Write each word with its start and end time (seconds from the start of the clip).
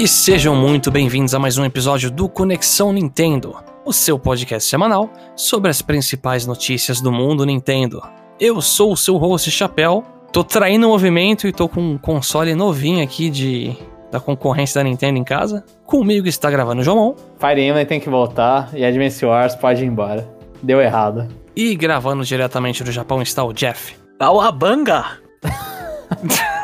E 0.00 0.08
sejam 0.08 0.56
muito 0.56 0.90
bem-vindos 0.90 1.34
a 1.34 1.38
mais 1.38 1.58
um 1.58 1.64
episódio 1.66 2.10
do 2.10 2.26
Conexão 2.26 2.90
Nintendo, 2.90 3.54
o 3.84 3.92
seu 3.92 4.18
podcast 4.18 4.66
semanal 4.66 5.10
sobre 5.36 5.70
as 5.70 5.82
principais 5.82 6.46
notícias 6.46 7.02
do 7.02 7.12
mundo 7.12 7.44
Nintendo. 7.44 8.00
Eu 8.40 8.62
sou 8.62 8.92
o 8.92 8.96
seu 8.96 9.18
host 9.18 9.50
Chapéu, 9.50 10.02
tô 10.32 10.42
traindo 10.42 10.86
o 10.86 10.88
movimento 10.88 11.46
e 11.46 11.52
tô 11.52 11.68
com 11.68 11.82
um 11.82 11.98
console 11.98 12.54
novinho 12.54 13.04
aqui 13.04 13.28
de 13.28 13.76
da 14.10 14.18
concorrência 14.18 14.80
da 14.80 14.88
Nintendo 14.88 15.18
em 15.18 15.22
casa. 15.22 15.66
Comigo 15.84 16.26
está 16.26 16.50
gravando 16.50 16.80
o 16.80 16.84
João. 16.84 17.14
Fire 17.38 17.60
Emblem 17.60 17.84
tem 17.84 18.00
que 18.00 18.08
voltar 18.08 18.70
e 18.72 18.82
Advance 18.82 19.22
Wars 19.22 19.54
pode 19.54 19.84
ir 19.84 19.86
embora. 19.86 20.26
Deu 20.62 20.80
errado. 20.80 21.28
E 21.54 21.76
gravando 21.76 22.24
diretamente 22.24 22.82
do 22.82 22.90
Japão 22.90 23.20
está 23.20 23.44
o 23.44 23.52
Jeff. 23.52 23.94
Kawabanga! 24.18 25.18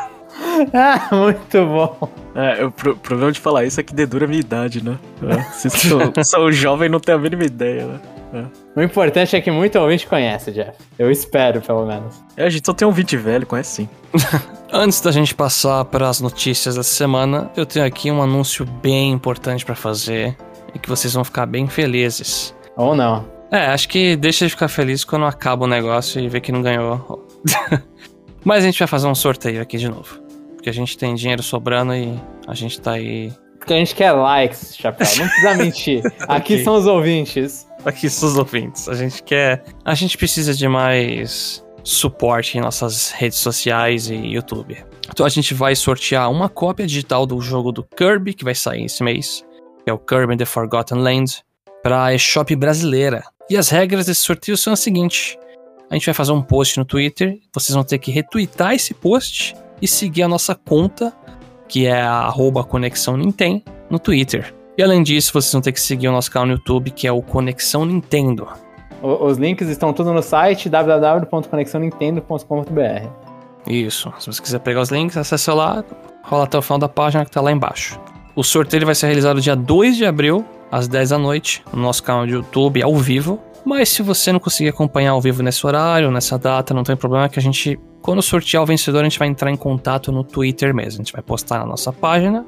ah, 0.73 1.15
muito 1.15 1.65
bom. 1.65 2.09
É, 2.35 2.65
o 2.65 2.71
pro 2.71 2.95
problema 2.95 3.31
de 3.31 3.39
falar 3.39 3.65
isso 3.65 3.79
é 3.79 3.83
que 3.83 3.93
dedura 3.93 4.25
a 4.25 4.27
minha 4.27 4.39
idade, 4.39 4.83
né? 4.83 4.97
É, 5.23 5.41
se 5.51 5.69
sou, 5.69 5.99
sou 6.23 6.51
jovem, 6.51 6.89
não 6.89 6.99
tenho 6.99 7.17
a 7.17 7.21
mínima 7.21 7.43
ideia, 7.43 7.85
né? 7.85 7.99
É. 8.33 8.79
O 8.79 8.83
importante 8.83 9.35
é 9.35 9.41
que 9.41 9.49
muito 9.49 9.79
ouvinte 9.79 10.05
conhece, 10.05 10.51
Jeff. 10.51 10.73
Eu 10.99 11.09
espero, 11.09 11.61
pelo 11.61 11.85
menos. 11.85 12.21
É, 12.35 12.43
a 12.43 12.49
gente 12.49 12.65
só 12.65 12.73
tem 12.73 12.85
um 12.85 12.89
ouvinte 12.89 13.15
velho, 13.15 13.45
conhece 13.45 13.83
sim. 13.83 13.89
Antes 14.71 14.99
da 14.99 15.11
gente 15.11 15.33
passar 15.33 15.85
para 15.85 16.09
as 16.09 16.19
notícias 16.19 16.75
da 16.75 16.83
semana, 16.83 17.49
eu 17.55 17.65
tenho 17.65 17.85
aqui 17.85 18.11
um 18.11 18.21
anúncio 18.21 18.65
bem 18.65 19.11
importante 19.11 19.65
para 19.65 19.75
fazer 19.75 20.35
e 20.75 20.79
que 20.79 20.89
vocês 20.89 21.13
vão 21.13 21.23
ficar 21.23 21.45
bem 21.45 21.67
felizes. 21.67 22.53
Ou 22.75 22.93
não. 22.93 23.25
É, 23.49 23.67
acho 23.67 23.87
que 23.87 24.17
deixa 24.17 24.45
de 24.45 24.51
ficar 24.51 24.67
feliz 24.67 25.05
quando 25.05 25.25
acaba 25.25 25.63
o 25.63 25.67
negócio 25.67 26.19
e 26.19 26.27
vê 26.27 26.41
que 26.41 26.51
não 26.51 26.61
ganhou. 26.61 27.25
Mas 28.43 28.63
a 28.63 28.67
gente 28.67 28.79
vai 28.79 28.87
fazer 28.87 29.07
um 29.07 29.15
sorteio 29.15 29.61
aqui 29.61 29.77
de 29.77 29.89
novo. 29.89 30.26
Porque 30.67 30.77
a 30.77 30.81
gente 30.81 30.97
tem 30.97 31.15
dinheiro 31.15 31.41
sobrando 31.41 31.95
e 31.95 32.13
a 32.45 32.53
gente 32.53 32.81
tá 32.81 32.91
aí. 32.91 33.31
Porque 33.57 33.71
a 33.73 33.77
gente 33.77 33.95
quer 33.95 34.11
likes, 34.11 34.75
Chapéu. 34.75 35.07
Não 35.17 35.25
precisa 35.25 35.55
mentir. 35.55 36.01
Aqui 36.27 36.55
okay. 36.55 36.63
são 36.65 36.75
os 36.75 36.85
ouvintes. 36.85 37.65
Aqui 37.85 38.09
são 38.09 38.27
os 38.27 38.37
ouvintes. 38.37 38.89
A 38.89 38.93
gente 38.93 39.23
quer. 39.23 39.63
A 39.85 39.95
gente 39.95 40.17
precisa 40.17 40.53
de 40.53 40.67
mais 40.67 41.65
suporte 41.85 42.57
em 42.57 42.61
nossas 42.61 43.11
redes 43.11 43.37
sociais 43.37 44.09
e 44.09 44.15
YouTube. 44.15 44.83
Então 45.09 45.25
a 45.25 45.29
gente 45.29 45.53
vai 45.53 45.73
sortear 45.73 46.29
uma 46.29 46.49
cópia 46.49 46.85
digital 46.85 47.25
do 47.25 47.39
jogo 47.39 47.71
do 47.71 47.81
Kirby, 47.81 48.33
que 48.33 48.43
vai 48.43 48.53
sair 48.53 48.83
esse 48.83 49.01
mês, 49.01 49.45
que 49.85 49.89
é 49.89 49.93
o 49.93 49.97
Kirby 49.97 50.35
The 50.35 50.43
Forgotten 50.43 50.97
Land, 50.97 51.45
para 51.81 52.03
a 52.03 52.13
eShop 52.13 52.53
brasileira. 52.57 53.23
E 53.49 53.55
as 53.55 53.69
regras 53.69 54.07
desse 54.07 54.19
sorteio 54.19 54.57
são 54.57 54.73
as 54.73 54.81
seguintes: 54.81 55.37
a 55.89 55.93
gente 55.93 56.07
vai 56.07 56.13
fazer 56.13 56.33
um 56.33 56.41
post 56.41 56.77
no 56.77 56.83
Twitter, 56.83 57.39
vocês 57.53 57.73
vão 57.73 57.85
ter 57.85 57.99
que 57.99 58.11
retweetar 58.11 58.73
esse 58.73 58.93
post 58.93 59.55
e 59.81 59.87
seguir 59.87 60.23
a 60.23 60.27
nossa 60.27 60.55
conta, 60.55 61.13
que 61.67 61.85
é 61.85 62.01
a 62.01 62.33
Conexão 62.67 63.17
Nintendo, 63.17 63.61
no 63.89 63.99
Twitter. 63.99 64.53
E 64.77 64.83
além 64.83 65.03
disso, 65.03 65.33
vocês 65.33 65.51
vão 65.51 65.61
ter 65.61 65.71
que 65.71 65.81
seguir 65.81 66.07
o 66.07 66.11
nosso 66.11 66.31
canal 66.31 66.47
no 66.47 66.53
YouTube, 66.53 66.91
que 66.91 67.07
é 67.07 67.11
o 67.11 67.21
Conexão 67.21 67.85
Nintendo. 67.85 68.47
Os 69.01 69.37
links 69.37 69.67
estão 69.69 69.93
tudo 69.93 70.13
no 70.13 70.21
site 70.21 70.69
www.conexãonintendo.com.br. 70.69 73.27
Isso. 73.67 74.13
Se 74.19 74.27
você 74.27 74.41
quiser 74.41 74.59
pegar 74.59 74.81
os 74.81 74.89
links, 74.89 75.15
acesse 75.17 75.49
lá, 75.51 75.83
rola 76.23 76.45
até 76.45 76.57
o 76.57 76.61
final 76.61 76.79
da 76.79 76.89
página 76.89 77.23
que 77.23 77.29
está 77.29 77.41
lá 77.41 77.51
embaixo. 77.51 77.99
O 78.35 78.43
sorteio 78.43 78.85
vai 78.85 78.95
ser 78.95 79.07
realizado 79.07 79.41
dia 79.41 79.55
2 79.55 79.97
de 79.97 80.05
abril, 80.05 80.45
às 80.71 80.87
10 80.87 81.09
da 81.09 81.17
noite, 81.17 81.63
no 81.73 81.81
nosso 81.81 82.03
canal 82.03 82.25
de 82.25 82.33
YouTube, 82.33 82.83
ao 82.83 82.95
vivo. 82.95 83.39
Mas 83.65 83.89
se 83.89 84.01
você 84.01 84.31
não 84.31 84.39
conseguir 84.39 84.69
acompanhar 84.69 85.11
ao 85.11 85.21
vivo 85.21 85.43
nesse 85.43 85.65
horário, 85.65 86.11
nessa 86.11 86.37
data, 86.37 86.73
não 86.73 86.83
tem 86.83 86.95
problema 86.95 87.27
que 87.27 87.39
a 87.39 87.41
gente, 87.41 87.77
quando 88.01 88.21
sortear 88.21 88.63
o 88.63 88.65
vencedor, 88.65 89.01
a 89.01 89.03
gente 89.03 89.19
vai 89.19 89.27
entrar 89.27 89.51
em 89.51 89.55
contato 89.55 90.11
no 90.11 90.23
Twitter 90.23 90.73
mesmo. 90.73 91.01
A 91.01 91.03
gente 91.03 91.13
vai 91.13 91.21
postar 91.21 91.59
na 91.59 91.65
nossa 91.65 91.91
página 91.91 92.45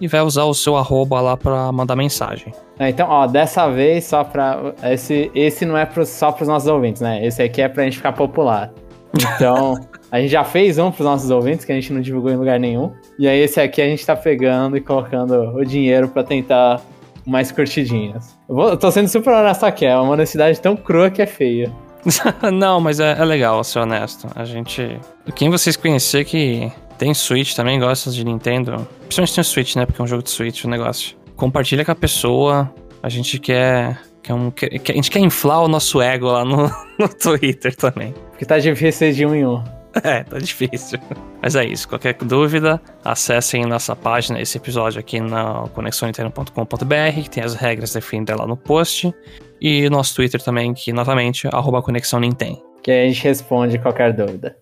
e 0.00 0.08
vai 0.08 0.20
usar 0.20 0.44
o 0.44 0.54
seu 0.54 0.76
arroba 0.76 1.20
lá 1.20 1.36
para 1.36 1.70
mandar 1.72 1.96
mensagem. 1.96 2.52
É, 2.78 2.88
então, 2.88 3.08
ó, 3.08 3.26
dessa 3.26 3.68
vez 3.68 4.04
só 4.04 4.24
pra. 4.24 4.74
Esse, 4.82 5.30
esse 5.34 5.64
não 5.64 5.76
é 5.76 5.86
pro, 5.86 6.04
só 6.04 6.32
pros 6.32 6.48
nossos 6.48 6.68
ouvintes, 6.68 7.00
né? 7.00 7.24
Esse 7.24 7.42
aqui 7.42 7.62
é 7.62 7.68
pra 7.68 7.84
gente 7.84 7.96
ficar 7.96 8.12
popular. 8.12 8.72
Então, 9.14 9.74
a 10.10 10.20
gente 10.20 10.30
já 10.30 10.44
fez 10.44 10.78
um 10.78 10.90
pros 10.90 11.06
nossos 11.06 11.30
ouvintes, 11.30 11.64
que 11.64 11.72
a 11.72 11.74
gente 11.74 11.92
não 11.92 12.00
divulgou 12.00 12.30
em 12.30 12.36
lugar 12.36 12.60
nenhum. 12.60 12.92
E 13.18 13.26
aí 13.26 13.40
esse 13.40 13.60
aqui 13.60 13.80
a 13.80 13.86
gente 13.86 14.04
tá 14.04 14.14
pegando 14.14 14.76
e 14.76 14.80
colocando 14.80 15.56
o 15.56 15.64
dinheiro 15.64 16.08
para 16.08 16.22
tentar 16.22 16.80
mais 17.26 17.50
curtidinhas. 17.50 18.36
Eu, 18.48 18.54
vou, 18.54 18.68
eu 18.68 18.76
tô 18.76 18.90
sendo 18.90 19.08
super 19.08 19.32
honesto 19.32 19.64
aqui, 19.64 19.84
é 19.84 19.96
uma 19.96 20.12
honestidade 20.12 20.60
tão 20.60 20.76
crua 20.76 21.10
que 21.10 21.20
é 21.20 21.26
feia. 21.26 21.72
não, 22.52 22.80
mas 22.80 23.00
é, 23.00 23.12
é 23.18 23.24
legal 23.24 23.62
ser 23.64 23.80
honesto. 23.80 24.28
A 24.34 24.44
gente. 24.44 24.98
Quem 25.34 25.50
vocês 25.50 25.76
conhecer 25.76 26.24
que 26.24 26.70
tem 26.98 27.12
Switch 27.12 27.54
também, 27.54 27.78
gosta 27.78 28.10
de 28.10 28.24
Nintendo. 28.24 28.86
Principalmente 29.00 29.34
tem 29.34 29.44
Switch, 29.44 29.76
né? 29.76 29.86
Porque 29.86 30.00
é 30.00 30.04
um 30.04 30.06
jogo 30.06 30.22
de 30.22 30.30
Switch 30.30 30.64
o 30.64 30.68
negócio. 30.68 31.16
Compartilha 31.36 31.84
com 31.84 31.92
a 31.92 31.96
pessoa. 31.96 32.72
A 33.02 33.08
gente 33.08 33.38
quer. 33.38 34.00
quer, 34.22 34.34
um, 34.34 34.50
quer 34.50 34.70
a 34.74 34.94
gente 34.94 35.10
quer 35.10 35.20
inflar 35.20 35.62
o 35.62 35.68
nosso 35.68 36.00
ego 36.00 36.26
lá 36.26 36.44
no, 36.44 36.70
no 36.98 37.08
Twitter 37.08 37.74
também. 37.74 38.14
Porque 38.30 38.44
tá 38.44 38.58
difícil 38.58 39.12
de 39.12 39.26
um 39.26 39.34
em 39.34 39.46
um. 39.46 39.62
É, 40.04 40.22
tá 40.24 40.38
difícil. 40.38 40.98
Mas 41.40 41.56
é 41.56 41.64
isso. 41.64 41.88
Qualquer 41.88 42.12
dúvida, 42.14 42.78
acessem 43.02 43.64
nossa 43.64 43.96
página, 43.96 44.38
esse 44.38 44.58
episódio 44.58 45.00
aqui 45.00 45.18
na 45.20 45.66
conexãointerno.com.br, 45.72 47.22
que 47.22 47.30
tem 47.30 47.42
as 47.42 47.54
regras 47.54 47.94
definidas 47.94 48.36
lá 48.36 48.46
no 48.46 48.58
post. 48.58 49.14
E 49.60 49.88
nosso 49.88 50.14
Twitter 50.14 50.42
também, 50.42 50.74
que 50.74 50.92
novamente, 50.92 51.48
arroba 51.48 51.82
Conexão 51.82 52.20
Nintendo. 52.20 52.62
Que 52.82 52.90
a 52.90 53.06
gente 53.06 53.22
responde 53.24 53.78
qualquer 53.78 54.12
dúvida. 54.12 54.56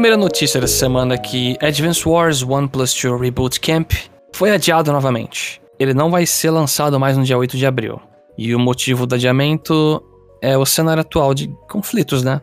primeira 0.00 0.16
notícia 0.16 0.58
dessa 0.58 0.78
semana 0.78 1.14
é 1.14 1.18
que 1.18 1.58
Advance 1.60 2.08
Wars 2.08 2.42
1 2.42 2.68
Plus 2.68 2.94
2 2.94 3.20
Reboot 3.20 3.60
Camp 3.60 3.92
foi 4.32 4.50
adiado 4.50 4.90
novamente. 4.90 5.59
Ele 5.80 5.94
não 5.94 6.10
vai 6.10 6.26
ser 6.26 6.50
lançado 6.50 7.00
mais 7.00 7.16
no 7.16 7.24
dia 7.24 7.38
8 7.38 7.56
de 7.56 7.64
abril. 7.64 7.98
E 8.36 8.54
o 8.54 8.58
motivo 8.58 9.06
do 9.06 9.14
adiamento 9.14 10.04
é 10.42 10.56
o 10.56 10.66
cenário 10.66 11.00
atual 11.00 11.32
de 11.32 11.48
conflitos, 11.70 12.22
né? 12.22 12.42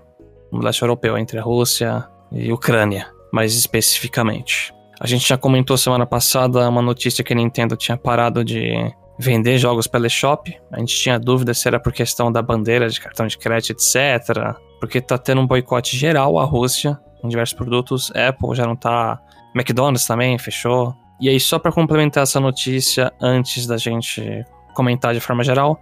No 0.51 0.59
leste 0.59 0.81
europeu, 0.81 1.15
entre 1.15 1.37
a 1.37 1.43
Rússia 1.43 2.03
e 2.31 2.49
a 2.49 2.53
Ucrânia, 2.53 3.07
mais 3.31 3.53
especificamente. 3.55 4.73
A 4.99 5.05
gente 5.05 5.29
já 5.29 5.37
comentou 5.37 5.77
semana 5.77 6.07
passada 6.07 6.67
uma 6.67 6.81
notícia 6.81 7.23
que 7.23 7.31
a 7.31 7.35
Nintendo 7.35 7.77
tinha 7.77 7.95
parado 7.95 8.43
de 8.43 8.73
vender 9.19 9.59
jogos 9.59 9.85
pela 9.85 10.07
eShop. 10.07 10.51
A 10.71 10.79
gente 10.79 10.95
tinha 10.95 11.19
dúvida 11.19 11.53
se 11.53 11.67
era 11.67 11.79
por 11.79 11.93
questão 11.93 12.31
da 12.31 12.41
bandeira 12.41 12.89
de 12.89 12.99
cartão 12.99 13.27
de 13.27 13.37
crédito, 13.37 13.71
etc. 13.71 14.55
Porque 14.79 14.99
tá 14.99 15.15
tendo 15.15 15.41
um 15.41 15.47
boicote 15.47 15.95
geral 15.95 16.39
à 16.39 16.43
Rússia 16.43 16.99
em 17.23 17.27
diversos 17.27 17.55
produtos. 17.55 18.11
Apple 18.15 18.55
já 18.55 18.65
não 18.65 18.75
tá. 18.75 19.19
McDonald's 19.55 20.07
também 20.07 20.37
fechou. 20.39 20.95
E 21.19 21.29
aí, 21.29 21.39
só 21.39 21.57
para 21.57 21.71
complementar 21.71 22.23
essa 22.23 22.39
notícia, 22.39 23.11
antes 23.21 23.65
da 23.65 23.77
gente 23.77 24.45
comentar 24.73 25.13
de 25.13 25.19
forma 25.19 25.43
geral, 25.43 25.81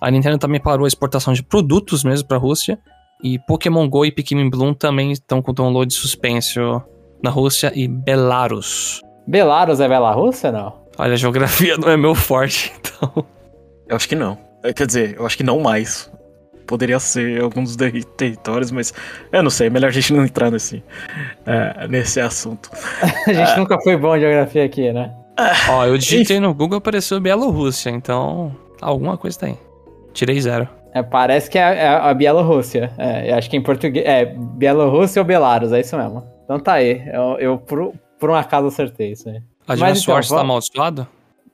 a 0.00 0.10
Nintendo 0.10 0.38
também 0.38 0.60
parou 0.60 0.84
a 0.84 0.88
exportação 0.88 1.32
de 1.32 1.42
produtos 1.42 2.04
mesmo 2.04 2.28
para 2.28 2.36
a 2.36 2.40
Rússia. 2.40 2.78
E 3.22 3.38
Pokémon 3.38 3.88
Go 3.88 4.04
e 4.04 4.12
Pikmin 4.12 4.50
Bloom 4.50 4.74
também 4.74 5.12
estão 5.12 5.40
com 5.40 5.54
download 5.54 5.92
suspenso 5.94 6.82
na 7.22 7.30
Rússia 7.30 7.72
e 7.74 7.88
Belarus. 7.88 9.00
Belarus 9.26 9.80
é 9.80 9.88
Belarus 9.88 10.44
ou 10.44 10.52
não? 10.52 10.84
Olha, 10.98 11.14
a 11.14 11.16
geografia 11.16 11.76
não 11.80 11.88
é 11.88 11.96
meu 11.96 12.14
forte, 12.14 12.72
então. 12.78 13.24
Eu 13.88 13.96
acho 13.96 14.08
que 14.08 14.14
não. 14.14 14.38
Quer 14.76 14.86
dizer, 14.86 15.16
eu 15.18 15.24
acho 15.24 15.36
que 15.36 15.42
não 15.42 15.60
mais 15.60 16.10
poderia 16.66 16.98
ser 16.98 17.42
alguns 17.42 17.76
territórios, 18.16 18.70
mas 18.70 18.92
eu 19.32 19.42
não 19.42 19.50
sei, 19.50 19.66
é 19.68 19.70
melhor 19.70 19.88
a 19.88 19.92
gente 19.92 20.12
não 20.12 20.24
entrar 20.24 20.50
nesse, 20.50 20.82
é, 21.46 21.88
nesse 21.88 22.20
assunto. 22.20 22.70
a 23.26 23.32
gente 23.32 23.50
é. 23.50 23.56
nunca 23.56 23.78
foi 23.80 23.96
bom 23.96 24.16
em 24.16 24.20
geografia 24.20 24.64
aqui, 24.64 24.92
né? 24.92 25.14
Ó, 25.68 25.84
eu 25.84 25.98
digitei 25.98 26.38
no 26.38 26.54
Google 26.54 26.78
apareceu 26.78 27.20
Bielorrússia, 27.20 27.90
então 27.90 28.54
alguma 28.80 29.16
coisa 29.16 29.38
tem. 29.38 29.58
Tirei 30.12 30.40
zero. 30.40 30.68
É, 30.94 31.02
parece 31.02 31.50
que 31.50 31.58
é, 31.58 31.84
é 31.84 31.88
a 31.88 32.14
Bielorrússia. 32.14 32.92
É, 32.96 33.32
eu 33.32 33.34
acho 33.34 33.50
que 33.50 33.56
em 33.56 33.62
português. 33.62 34.06
É, 34.06 34.24
Bielorrússia 34.26 35.20
ou 35.20 35.26
Belarus, 35.26 35.72
é 35.72 35.80
isso 35.80 35.96
mesmo. 35.96 36.24
Então 36.44 36.60
tá 36.60 36.74
aí. 36.74 37.02
Eu, 37.12 37.36
eu 37.40 37.58
por, 37.58 37.92
por 38.18 38.30
um 38.30 38.34
acaso 38.34 38.68
acertei 38.68 39.10
isso 39.10 39.28
aí. 39.28 39.42
A 39.66 39.76
Mas, 39.76 40.02
então, 40.02 40.14
Wars 40.14 40.28
tá 40.28 40.40
amaldiçoado? 40.40 41.08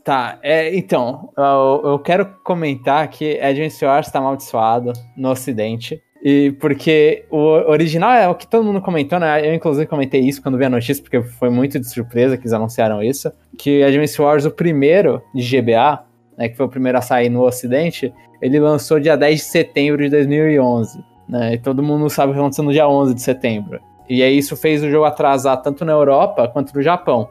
Tá, 0.05 0.39
é, 0.43 0.75
então, 0.75 1.31
eu, 1.37 1.91
eu, 1.91 1.99
quero 1.99 2.27
comentar 2.43 3.07
que 3.09 3.39
Advance 3.41 3.85
Wars 3.85 4.07
está 4.07 4.19
amaldiçoado 4.19 4.93
no 5.17 5.31
ocidente. 5.31 6.01
E 6.23 6.53
porque 6.61 7.25
o 7.31 7.39
original 7.71 8.13
é 8.13 8.29
o 8.29 8.35
que 8.35 8.47
todo 8.47 8.65
mundo 8.65 8.81
comentou, 8.81 9.19
né? 9.19 9.47
Eu, 9.47 9.55
inclusive, 9.55 9.87
comentei 9.87 10.21
isso 10.21 10.43
quando 10.43 10.59
vi 10.59 10.65
a 10.65 10.71
notícia, 10.71 11.03
porque 11.03 11.23
foi 11.23 11.51
muito 11.51 11.79
de 11.79 11.89
surpresa 11.89 12.37
que 12.37 12.43
eles 12.43 12.53
anunciaram 12.53 13.03
isso. 13.03 13.31
Que 13.59 13.83
Advance 13.83 14.21
Wars, 14.21 14.45
o 14.45 14.51
primeiro 14.51 15.23
de 15.35 15.43
GBA, 15.43 16.05
né, 16.37 16.49
que 16.49 16.57
foi 16.57 16.67
o 16.67 16.69
primeiro 16.69 16.99
a 16.99 17.03
sair 17.03 17.29
no 17.29 17.43
ocidente, 17.43 18.13
ele 18.41 18.59
lançou 18.59 19.01
dia 19.01 19.17
10 19.17 19.39
de 19.39 19.45
setembro 19.45 20.03
de 20.03 20.11
2011. 20.11 21.03
Né? 21.29 21.55
E 21.55 21.59
todo 21.59 21.83
mundo 21.83 22.09
sabe 22.11 22.33
o 22.33 22.35
que 22.35 22.41
aconteceu 22.41 22.65
no 22.65 22.73
dia 22.73 22.89
11 22.89 23.15
de 23.15 23.23
setembro. 23.23 23.81
E 24.09 24.23
aí 24.23 24.37
isso 24.37 24.57
fez 24.57 24.83
o 24.83 24.91
jogo 24.91 25.05
atrasar 25.05 25.63
tanto 25.63 25.85
na 25.85 25.93
Europa 25.93 26.49
quanto 26.49 26.75
no 26.75 26.83
Japão. 26.83 27.29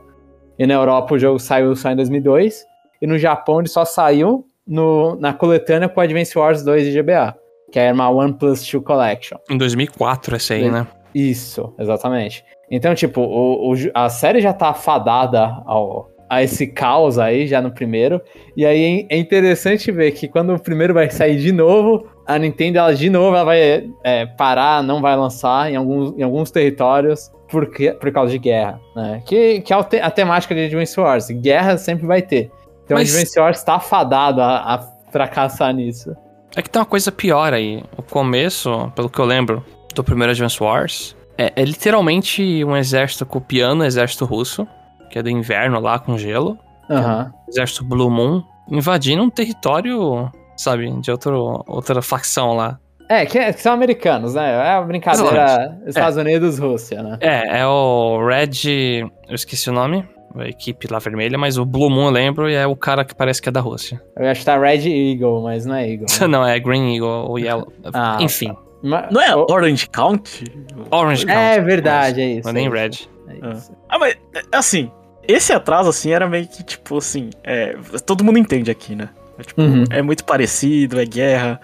E 0.60 0.68
na 0.68 0.74
Europa 0.74 1.16
o 1.16 1.20
jogo 1.20 1.40
saiu 1.40 1.74
só 1.76 1.90
em 1.90 1.96
2002. 1.96 2.66
E 3.02 3.08
no 3.08 3.18
Japão 3.18 3.60
ele 3.60 3.70
só 3.70 3.86
saiu 3.86 4.46
no, 4.68 5.16
na 5.16 5.34
coletânea 5.34 5.88
com 5.88 6.02
Advance 6.02 6.38
Wars 6.38 6.62
2 6.62 6.84
de 6.84 7.02
GBA. 7.02 7.34
Que 7.72 7.80
era 7.80 7.94
uma 7.94 8.10
One 8.10 8.34
Plus 8.34 8.70
2 8.70 8.84
Collection. 8.84 9.38
Em 9.50 9.58
2004 9.58 10.36
essa 10.36 10.54
aí, 10.54 10.70
né? 10.70 10.86
Isso, 11.16 11.74
exatamente. 11.80 12.44
Então, 12.70 12.94
tipo, 12.94 13.22
o, 13.22 13.72
o, 13.72 13.76
a 13.94 14.10
série 14.10 14.42
já 14.42 14.54
tá 14.54 14.74
fadada 14.74 15.64
ao, 15.66 16.10
a 16.30 16.44
esse 16.44 16.68
caos 16.68 17.18
aí, 17.18 17.48
já 17.48 17.62
no 17.62 17.72
primeiro. 17.72 18.22
E 18.56 18.66
aí 18.66 19.08
é 19.10 19.18
interessante 19.18 19.92
ver 19.92 20.12
que 20.12 20.28
quando 20.28 20.54
o 20.54 20.60
primeiro 20.60 20.94
vai 20.94 21.10
sair 21.10 21.38
de 21.38 21.52
novo, 21.52 22.08
a 22.30 22.38
Nintendo, 22.38 22.78
ela 22.78 22.94
de 22.94 23.10
novo, 23.10 23.36
ela 23.36 23.44
vai 23.44 23.90
é, 24.04 24.26
parar, 24.26 24.84
não 24.84 25.02
vai 25.02 25.16
lançar 25.16 25.72
em 25.72 25.76
alguns, 25.76 26.18
em 26.18 26.22
alguns 26.22 26.52
territórios 26.52 27.32
por, 27.50 27.68
por 28.00 28.12
causa 28.12 28.32
de 28.32 28.38
guerra, 28.38 28.80
né? 28.96 29.24
Que, 29.26 29.62
que 29.62 29.74
é 29.74 29.78
a 30.02 30.12
temática 30.12 30.54
de 30.54 30.66
Advance 30.66 31.00
Wars. 31.00 31.30
Guerra 31.32 31.78
sempre 31.78 32.06
vai 32.06 32.22
ter. 32.22 32.52
Então 32.86 32.96
Mas... 32.98 33.10
Advance 33.10 33.40
Wars 33.40 33.64
tá 33.64 33.80
fadado 33.80 34.42
a, 34.42 34.76
a 34.76 34.80
fracassar 35.12 35.74
nisso. 35.74 36.16
É 36.56 36.62
que 36.62 36.70
tem 36.70 36.80
uma 36.80 36.86
coisa 36.86 37.12
pior 37.12 37.54
aí. 37.54 37.84
O 37.98 38.04
começo, 38.04 38.92
pelo 38.96 39.10
que 39.10 39.20
eu 39.20 39.26
lembro, 39.26 39.66
do 39.96 40.04
primeiro 40.04 40.32
Advance 40.32 40.62
Wars, 40.62 41.16
é, 41.38 41.52
é 41.56 41.64
literalmente 41.66 42.64
um 42.64 42.78
exército 42.78 43.26
copiando 43.26 43.82
o 43.82 43.86
exército 43.86 44.24
russo 44.26 44.68
que 45.10 45.18
é 45.18 45.24
do 45.24 45.30
inverno 45.30 45.80
lá 45.80 46.00
com 46.00 46.18
gelo. 46.18 46.58
Uhum. 46.90 47.22
É 47.22 47.32
exército 47.48 47.84
Blue 47.84 48.10
Moon, 48.10 48.44
invadindo 48.70 49.24
um 49.24 49.30
território, 49.30 50.32
sabe, 50.60 50.92
de 51.00 51.10
outro, 51.10 51.64
outra 51.68 52.02
facção 52.02 52.54
lá. 52.54 52.80
É, 53.08 53.26
que, 53.26 53.40
é, 53.40 53.52
que 53.52 53.62
são 53.62 53.74
americanos, 53.74 54.36
né? 54.36 54.52
É 54.52 54.72
a 54.74 54.82
brincadeira 54.82 55.80
Estados 55.88 56.18
é. 56.18 56.22
Unidos, 56.22 56.60
Rússia, 56.60 57.02
né? 57.02 57.18
É, 57.22 57.62
é 57.62 57.66
o 57.66 58.24
Red. 58.24 59.02
Eu 59.28 59.36
esqueci 59.36 59.70
o 59.70 59.74
nome. 59.74 60.08
A 60.36 60.48
equipe 60.48 60.88
lá 60.88 61.00
vermelha, 61.00 61.36
mas 61.40 61.58
o 61.58 61.66
Blue 61.66 61.90
Moon 61.90 62.06
eu 62.06 62.12
lembro 62.12 62.48
e 62.48 62.54
é 62.54 62.68
o 62.68 62.76
cara 62.76 63.04
que 63.04 63.16
parece 63.16 63.42
que 63.42 63.50
é 63.50 63.52
da 63.52 63.62
Rússia. 63.62 64.00
Eu 64.16 64.30
acho 64.30 64.42
que 64.42 64.46
tá 64.46 64.60
Red 64.60 64.88
Eagle, 64.88 65.42
mas 65.42 65.66
não 65.66 65.74
é 65.74 65.90
Eagle. 65.90 66.06
Né? 66.22 66.28
não, 66.30 66.46
é 66.46 66.60
Green 66.60 66.94
Eagle 66.94 67.28
ou 67.28 67.40
Yellow. 67.40 67.74
Ah, 67.92 68.20
Enfim. 68.22 68.56
Mas, 68.84 69.12
não 69.12 69.20
é 69.20 69.36
Orange 69.36 69.90
County? 69.90 70.46
Orange 70.92 71.26
County. 71.26 71.40
É 71.40 71.60
verdade, 71.60 72.22
é 72.22 72.28
isso. 72.28 72.42
Mas 72.46 72.54
nem 72.54 72.68
é 72.68 72.70
Red. 72.70 73.10
É 73.28 73.58
ah, 73.90 73.98
mas 73.98 74.16
assim, 74.52 74.92
esse 75.28 75.52
atraso, 75.52 75.90
assim, 75.90 76.12
era 76.12 76.30
meio 76.30 76.48
que, 76.48 76.64
tipo, 76.64 76.98
assim, 76.98 77.32
é, 77.44 77.76
todo 78.06 78.24
mundo 78.24 78.38
entende 78.38 78.70
aqui, 78.70 78.96
né? 78.96 79.10
É, 79.40 79.44
tipo, 79.44 79.62
uhum. 79.62 79.84
é 79.90 80.02
muito 80.02 80.24
parecido, 80.26 81.00
é 81.00 81.06
guerra. 81.06 81.60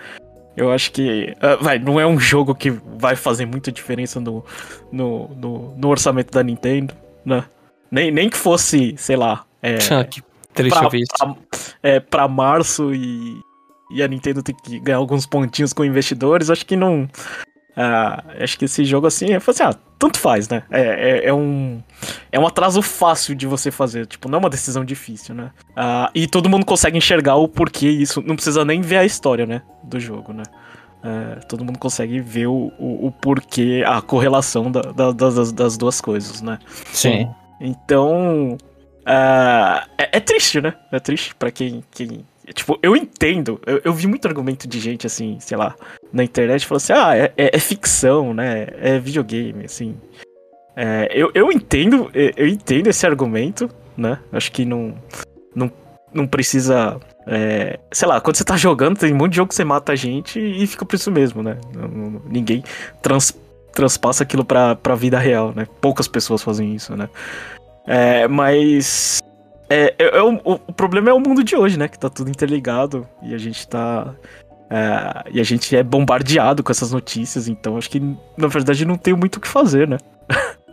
Eu 0.55 0.71
acho 0.71 0.91
que. 0.91 1.35
Uh, 1.37 1.61
vai, 1.61 1.77
não 1.77 1.99
é 1.99 2.07
um 2.07 2.17
jogo 2.17 2.55
que 2.55 2.71
vai 2.71 3.15
fazer 3.15 3.45
muita 3.45 3.71
diferença 3.71 4.19
no, 4.19 4.43
no, 4.91 5.27
no, 5.35 5.75
no 5.77 5.89
orçamento 5.89 6.31
da 6.31 6.41
Nintendo, 6.41 6.93
né? 7.25 7.43
Nem, 7.91 8.09
nem 8.09 8.29
que 8.29 8.37
fosse, 8.37 8.95
sei 8.97 9.17
lá. 9.17 9.43
É, 9.61 9.77
que 10.05 10.23
triste 10.53 10.79
pra, 10.79 10.89
pra, 10.89 11.35
é, 11.83 11.99
pra 11.99 12.27
março 12.27 12.93
e, 12.93 13.41
e 13.91 14.01
a 14.01 14.07
Nintendo 14.07 14.41
tem 14.41 14.55
que 14.55 14.79
ganhar 14.79 14.97
alguns 14.97 15.25
pontinhos 15.25 15.73
com 15.73 15.83
investidores, 15.83 16.49
acho 16.49 16.65
que 16.65 16.75
não. 16.75 17.09
Uh, 17.75 18.43
acho 18.43 18.57
que 18.57 18.65
esse 18.65 18.85
jogo 18.85 19.07
assim, 19.07 19.31
eu 19.31 19.41
falei 19.41 19.61
assim, 19.61 19.75
ah, 19.75 19.79
tanto 19.99 20.17
faz, 20.17 20.47
né? 20.47 20.63
É, 20.71 20.81
é, 20.81 21.27
é, 21.27 21.33
um, 21.33 21.81
é 22.31 22.39
um 22.39 22.47
atraso 22.47 22.81
fácil 22.81 23.35
de 23.35 23.45
você 23.45 23.69
fazer, 23.69 24.05
tipo, 24.05 24.29
não 24.29 24.37
é 24.37 24.39
uma 24.39 24.49
decisão 24.49 24.85
difícil, 24.85 25.35
né? 25.35 25.51
Uh, 25.71 26.09
e 26.13 26.27
todo 26.27 26.49
mundo 26.49 26.65
consegue 26.65 26.97
enxergar 26.97 27.35
o 27.35 27.47
porquê 27.47 27.89
isso, 27.89 28.21
não 28.25 28.35
precisa 28.35 28.63
nem 28.63 28.81
ver 28.81 28.97
a 28.97 29.05
história, 29.05 29.45
né? 29.45 29.61
Do 29.83 29.99
jogo, 29.99 30.31
né? 30.31 30.43
Uh, 31.03 31.45
todo 31.47 31.63
mundo 31.63 31.77
consegue 31.77 32.19
ver 32.19 32.47
o, 32.47 32.71
o, 32.79 33.07
o 33.07 33.11
porquê, 33.11 33.83
a 33.85 34.01
correlação 34.01 34.71
da, 34.71 34.81
da, 34.81 35.11
das, 35.11 35.51
das 35.51 35.77
duas 35.77 35.99
coisas, 35.99 36.41
né? 36.41 36.59
Sim. 36.91 37.29
Então, 37.59 38.57
Uh, 39.05 39.85
é, 39.99 40.17
é, 40.17 40.19
triste, 40.19 40.59
né? 40.59 40.73
É 40.91 40.99
triste 40.99 41.35
para 41.35 41.51
quem, 41.51 41.83
quem. 41.91 42.25
Tipo, 42.53 42.77
eu 42.81 42.95
entendo. 42.95 43.59
Eu, 43.65 43.81
eu, 43.83 43.93
vi 43.93 44.07
muito 44.07 44.27
argumento 44.27 44.67
de 44.67 44.79
gente, 44.79 45.07
assim, 45.07 45.37
sei 45.39 45.57
lá, 45.57 45.75
na 46.13 46.23
internet, 46.23 46.65
falando 46.65 46.81
assim: 46.81 46.93
ah, 46.93 47.17
é, 47.17 47.33
é, 47.37 47.55
é 47.55 47.59
ficção, 47.59 48.33
né? 48.33 48.67
É 48.79 48.99
videogame, 48.99 49.65
assim. 49.65 49.95
É, 50.75 51.07
eu, 51.11 51.31
eu 51.33 51.51
entendo, 51.51 52.11
eu 52.13 52.47
entendo 52.47 52.87
esse 52.87 53.05
argumento, 53.05 53.69
né? 53.97 54.19
Acho 54.31 54.51
que 54.51 54.65
não. 54.65 54.93
Não, 55.55 55.71
não 56.13 56.27
precisa. 56.27 56.99
É, 57.27 57.79
sei 57.91 58.07
lá, 58.07 58.21
quando 58.21 58.35
você 58.35 58.43
tá 58.43 58.57
jogando, 58.57 58.97
tem 58.97 59.13
um 59.13 59.17
monte 59.17 59.31
de 59.31 59.37
jogo 59.37 59.49
que 59.49 59.55
você 59.55 59.63
mata 59.63 59.93
a 59.93 59.95
gente 59.95 60.39
e 60.39 60.67
fica 60.67 60.85
por 60.85 60.95
isso 60.95 61.11
mesmo, 61.11 61.41
né? 61.41 61.57
Ninguém 62.25 62.63
trans, 63.01 63.35
transpassa 63.73 64.23
aquilo 64.23 64.45
pra, 64.45 64.75
pra 64.75 64.95
vida 64.95 65.17
real, 65.17 65.53
né? 65.55 65.67
Poucas 65.81 66.07
pessoas 66.07 66.43
fazem 66.43 66.75
isso, 66.75 66.95
né? 66.95 67.09
É, 67.87 68.27
mas. 68.27 69.19
É, 69.69 69.95
é, 69.97 70.17
é 70.17 70.21
o, 70.21 70.39
o, 70.43 70.73
problema 70.73 71.09
é 71.09 71.13
o 71.13 71.19
mundo 71.19 71.43
de 71.43 71.55
hoje, 71.55 71.77
né? 71.77 71.87
Que 71.87 71.97
tá 71.97 72.09
tudo 72.09 72.29
interligado 72.29 73.07
e 73.21 73.33
a 73.33 73.37
gente 73.37 73.67
tá. 73.67 74.13
É, 74.69 75.31
e 75.31 75.39
a 75.39 75.43
gente 75.43 75.75
é 75.75 75.83
bombardeado 75.83 76.63
com 76.63 76.71
essas 76.71 76.91
notícias, 76.91 77.47
então 77.47 77.77
acho 77.77 77.89
que 77.89 77.99
na 78.35 78.47
verdade 78.47 78.83
não 78.83 78.97
tem 78.97 79.13
muito 79.13 79.35
o 79.37 79.39
que 79.39 79.47
fazer, 79.47 79.87
né? 79.87 79.97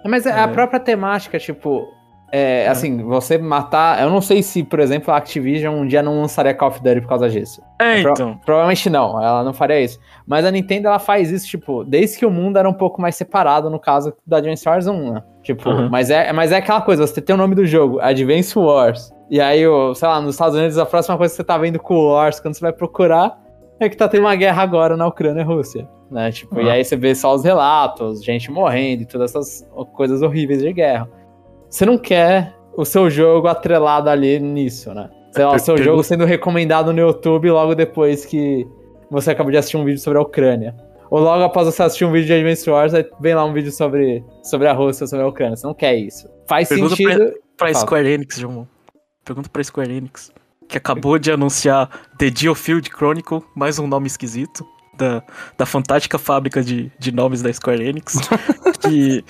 Mas 0.05 0.27
a 0.27 0.41
é. 0.41 0.47
própria 0.49 0.81
temática, 0.81 1.39
tipo, 1.39 1.87
é, 2.34 2.64
é, 2.64 2.69
assim, 2.69 3.02
você 3.02 3.37
matar. 3.37 4.02
Eu 4.02 4.08
não 4.08 4.23
sei 4.23 4.43
se, 4.43 4.64
por 4.64 4.81
exemplo, 4.81 5.12
a 5.12 5.19
Activision 5.19 5.75
um 5.75 5.87
dia 5.87 6.02
não 6.02 6.23
lançaria 6.23 6.55
Call 6.55 6.70
of 6.70 6.82
Duty 6.82 7.02
por 7.02 7.08
causa 7.08 7.29
disso. 7.29 7.62
É, 7.79 8.00
então. 8.00 8.40
provavelmente 8.43 8.88
não, 8.88 9.23
ela 9.23 9.44
não 9.44 9.52
faria 9.52 9.79
isso. 9.82 10.00
Mas 10.26 10.46
a 10.46 10.50
Nintendo, 10.50 10.88
ela 10.88 10.99
faz 10.99 11.31
isso, 11.31 11.46
tipo, 11.46 11.84
desde 11.84 12.19
que 12.19 12.25
o 12.25 12.31
mundo 12.31 12.58
era 12.58 12.67
um 12.67 12.73
pouco 12.73 13.02
mais 13.02 13.17
separado, 13.17 13.69
no 13.69 13.79
caso 13.79 14.14
da 14.26 14.38
Advance 14.38 14.67
Wars 14.67 14.87
1, 14.87 15.12
né? 15.12 15.23
Tipo, 15.43 15.69
uhum. 15.69 15.90
mas, 15.90 16.08
é, 16.08 16.32
mas 16.32 16.52
é 16.52 16.56
aquela 16.56 16.81
coisa, 16.81 17.06
você 17.06 17.20
tem 17.20 17.34
o 17.34 17.37
nome 17.37 17.55
do 17.55 17.67
jogo, 17.67 18.00
Advance 18.00 18.58
Wars. 18.58 19.12
E 19.29 19.38
aí, 19.38 19.64
sei 19.94 20.08
lá, 20.08 20.19
nos 20.19 20.34
Estados 20.34 20.56
Unidos, 20.56 20.79
a 20.79 20.87
próxima 20.87 21.19
coisa 21.19 21.32
que 21.32 21.37
você 21.37 21.44
tá 21.44 21.58
vendo 21.58 21.79
com 21.79 21.94
o 21.94 22.12
Wars, 22.12 22.40
quando 22.40 22.55
você 22.55 22.62
vai 22.62 22.73
procurar, 22.73 23.38
é 23.79 23.90
que 23.90 23.96
tá 23.96 24.08
tendo 24.08 24.20
uma 24.20 24.37
guerra 24.37 24.62
agora 24.62 24.96
na 24.96 25.06
Ucrânia 25.06 25.43
e 25.43 25.44
Rússia. 25.44 25.87
Né? 26.11 26.31
Tipo, 26.31 26.56
uhum. 26.56 26.62
e 26.62 26.70
aí 26.70 26.82
você 26.82 26.96
vê 26.96 27.14
só 27.14 27.34
os 27.34 27.44
relatos, 27.44 28.25
gente 28.25 28.50
morrendo 28.50 29.02
e 29.02 29.06
todas 29.06 29.31
essas 29.31 29.69
coisas 29.93 30.23
horríveis 30.23 30.62
de 30.62 30.73
guerra 30.73 31.08
você 31.73 31.87
não 31.87 31.97
quer 31.97 32.55
o 32.77 32.85
seu 32.85 33.09
jogo 33.09 33.49
atrelado 33.49 34.11
ali 34.11 34.39
nisso, 34.39 34.93
né? 34.93 35.09
Sei 35.33 35.43
lá, 35.43 35.55
o 35.55 35.59
seu 35.59 35.79
jogo 35.79 36.03
sendo 36.03 36.27
recomendado 36.27 36.93
no 36.93 37.01
YouTube 37.01 37.51
logo 37.51 37.75
depois 37.75 38.27
que 38.27 38.67
você 39.11 39.31
acabou 39.31 39.51
de 39.51 39.56
assistir 39.56 39.79
um 39.79 39.85
vídeo 39.85 39.99
sobre 39.99 40.19
a 40.19 40.23
Ucrânia. 40.23 40.77
Ou 41.11 41.20
logo 41.20 41.43
após 41.43 41.67
você 41.67 41.82
assistir 41.82 42.05
um 42.05 42.13
vídeo 42.13 42.27
de 42.27 42.35
Advance 42.35 42.69
Wars, 42.69 42.93
aí 42.93 43.06
vem 43.20 43.35
lá 43.35 43.44
um 43.46 43.55
vídeo 43.55 43.73
sobre, 43.73 44.23
sobre 44.43 44.69
a 44.69 44.75
Rússia, 44.75 45.06
sobre 45.06 45.25
a 45.25 45.29
Ucrânia. 45.29 45.56
Você 45.56 45.67
não 45.67 45.73
quer 45.73 45.96
isso. 45.96 46.29
Faz 46.46 46.69
Pergunta 46.69 46.94
sentido. 46.94 47.32
Pra, 47.56 47.69
pra 47.69 47.75
Square 47.75 48.08
Enix, 48.08 48.37
João. 48.39 48.69
Pergunta 49.25 49.49
pra 49.49 49.65
Square 49.65 49.94
Enix. 49.94 50.31
Que 50.69 50.77
acabou 50.77 51.19
de 51.19 51.32
anunciar 51.32 51.89
The 52.19 52.31
Geofield 52.35 52.91
Chronicle, 52.91 53.43
mais 53.56 53.79
um 53.79 53.87
nome 53.87 54.06
esquisito. 54.06 54.63
Da, 54.94 55.22
da 55.56 55.65
fantástica 55.65 56.19
fábrica 56.19 56.63
de, 56.63 56.93
de 56.99 57.13
nomes 57.13 57.41
da 57.41 57.51
Square 57.51 57.82
Enix. 57.82 58.19
que 58.82 59.25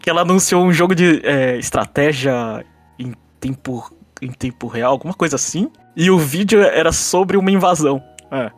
que 0.00 0.08
ela 0.08 0.22
anunciou 0.22 0.64
um 0.64 0.72
jogo 0.72 0.94
de 0.94 1.20
é, 1.24 1.56
estratégia 1.58 2.64
em 2.98 3.12
tempo, 3.38 3.90
em 4.20 4.32
tempo 4.32 4.66
real, 4.66 4.92
alguma 4.92 5.14
coisa 5.14 5.36
assim. 5.36 5.70
E 5.94 6.10
o 6.10 6.18
vídeo 6.18 6.62
era 6.62 6.90
sobre 6.90 7.36
uma 7.36 7.50
invasão. 7.50 8.02
É. 8.30 8.50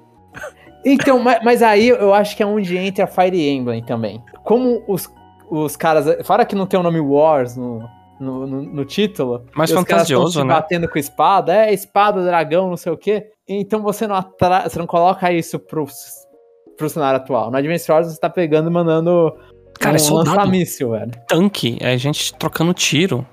Então, 0.84 1.18
mas, 1.18 1.42
mas, 1.42 1.62
aí 1.62 1.88
eu 1.88 2.14
acho 2.14 2.36
que 2.36 2.42
é 2.42 2.46
onde 2.46 2.76
entra 2.76 3.04
a 3.04 3.06
Fire 3.06 3.48
Emblem 3.48 3.82
também. 3.82 4.22
Como 4.44 4.82
os, 4.86 5.12
os 5.50 5.76
caras. 5.76 6.06
Fora 6.24 6.44
que 6.44 6.54
não 6.54 6.66
tem 6.66 6.78
o 6.78 6.82
nome 6.82 7.00
Wars 7.00 7.56
no, 7.56 7.82
no, 8.18 8.46
no, 8.46 8.62
no 8.62 8.84
título. 8.84 9.44
Mais 9.54 9.70
fantasioso, 9.70 10.44
né? 10.44 10.54
batendo 10.54 10.88
com 10.88 10.98
espada, 10.98 11.66
é 11.66 11.74
espada, 11.74 12.24
dragão, 12.24 12.68
não 12.68 12.76
sei 12.76 12.92
o 12.92 12.96
quê. 12.96 13.26
Então 13.58 13.82
você 13.82 14.06
não, 14.06 14.14
atra... 14.14 14.68
você 14.68 14.78
não 14.78 14.86
coloca 14.86 15.32
isso 15.32 15.58
pro, 15.58 15.84
pro 16.76 16.88
cenário 16.88 17.18
atual. 17.18 17.50
No 17.50 17.56
Advance 17.56 17.90
Wars 17.90 18.06
você 18.06 18.20
tá 18.20 18.30
pegando 18.30 18.70
e 18.70 18.72
mandando 18.72 19.34
Cara, 19.78 19.94
um 19.94 19.96
é 19.96 19.98
soldado. 19.98 20.50
Míssil, 20.50 20.90
velho. 20.90 21.10
Tanque, 21.26 21.76
é 21.80 21.98
gente 21.98 22.32
trocando 22.34 22.72
tiro. 22.72 23.26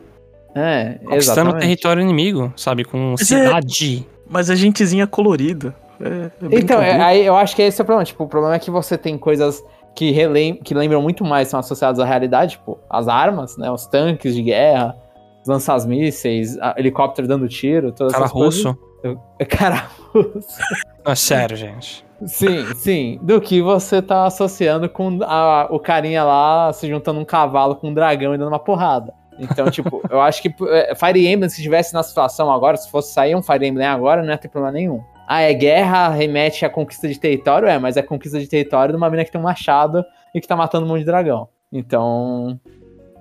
É, 0.56 1.00
Conquistando 1.06 1.52
o 1.52 1.60
território 1.60 2.02
inimigo, 2.02 2.52
sabe? 2.58 2.84
Com 2.84 3.12
mas 3.12 3.32
é- 3.32 3.46
cidade. 3.46 4.08
É, 4.10 4.18
mas 4.28 4.50
a 4.50 4.56
gentezinha 4.56 5.06
colorida. 5.06 5.76
É, 6.02 6.32
é 6.46 6.60
então, 6.60 6.82
é, 6.82 7.00
aí 7.00 7.26
eu 7.26 7.36
acho 7.36 7.56
que 7.56 7.62
esse 7.62 7.80
é 7.80 7.84
o 7.84 7.86
problema. 7.86 8.04
Tipo, 8.04 8.24
o 8.24 8.28
problema 8.28 8.56
é 8.56 8.60
que 8.60 8.72
você 8.72 8.98
tem 8.98 9.20
coisas 9.20 9.64
que, 9.96 10.10
relem 10.10 10.56
que 10.56 10.74
lembram 10.74 11.02
muito 11.02 11.24
mais, 11.24 11.48
são 11.48 11.60
associadas 11.60 12.00
à 12.00 12.06
realidade, 12.06 12.54
tipo, 12.54 12.80
as 12.90 13.08
armas, 13.08 13.56
né? 13.56 13.70
Os 13.70 13.86
tanques 13.86 14.34
de 14.34 14.42
guerra, 14.42 14.96
os 15.44 15.48
lanças-mísseis, 15.48 16.58
helicóptero 16.76 17.28
dando 17.28 17.48
tiro, 17.48 17.92
todas 17.92 18.14
Cara 18.14 18.26
essas 18.26 18.36
russo. 18.36 18.64
coisas. 18.64 18.87
Cara 19.50 19.88
russo. 20.14 20.60
Não, 21.06 21.12
é 21.12 21.16
sério, 21.16 21.56
gente. 21.56 22.06
Sim, 22.26 22.74
sim. 22.76 23.20
Do 23.22 23.40
que 23.40 23.62
você 23.62 24.02
tá 24.02 24.26
associando 24.26 24.90
com 24.90 25.20
a, 25.24 25.68
o 25.70 25.80
carinha 25.80 26.24
lá 26.24 26.74
se 26.74 26.88
juntando 26.88 27.20
um 27.20 27.26
cavalo 27.26 27.76
com 27.76 27.90
um 27.90 27.94
dragão 27.94 28.34
e 28.34 28.38
dando 28.38 28.50
uma 28.50 28.60
porrada. 28.60 29.14
Então, 29.40 29.70
tipo, 29.72 30.02
eu 30.10 30.20
acho 30.20 30.42
que 30.42 30.54
é, 30.70 30.96
Fire 30.96 31.28
Emblem, 31.28 31.50
se 31.50 31.58
estivesse 31.58 31.94
na 31.94 32.02
situação 32.02 32.52
agora, 32.52 32.76
se 32.78 32.90
fosse 32.90 33.14
sair 33.14 33.36
um 33.36 33.44
Fire 33.44 33.66
Emblem 33.66 33.88
agora, 33.88 34.24
não 34.24 34.30
ia 34.30 34.38
ter 34.38 34.48
problema 34.48 34.74
nenhum. 34.74 35.02
Ah, 35.28 35.42
é 35.42 35.54
guerra, 35.54 36.10
remete 36.10 36.66
à 36.66 36.70
conquista 36.70 37.08
de 37.08 37.20
território? 37.20 37.68
É, 37.68 37.78
mas 37.78 37.98
é 37.98 38.02
conquista 38.02 38.40
de 38.40 38.48
território 38.48 38.94
de 38.94 38.98
uma 38.98 39.10
mina 39.10 39.26
que 39.26 39.32
tem 39.32 39.40
um 39.40 39.44
machado 39.44 40.04
e 40.34 40.42
que 40.42 40.48
tá 40.48 40.56
matando 40.56 40.86
um 40.86 40.90
monte 40.90 41.00
de 41.00 41.06
dragão. 41.06 41.50
Então. 41.72 42.60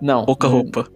Não. 0.00 0.25
Pouca 0.25 0.47
roupa. 0.47 0.87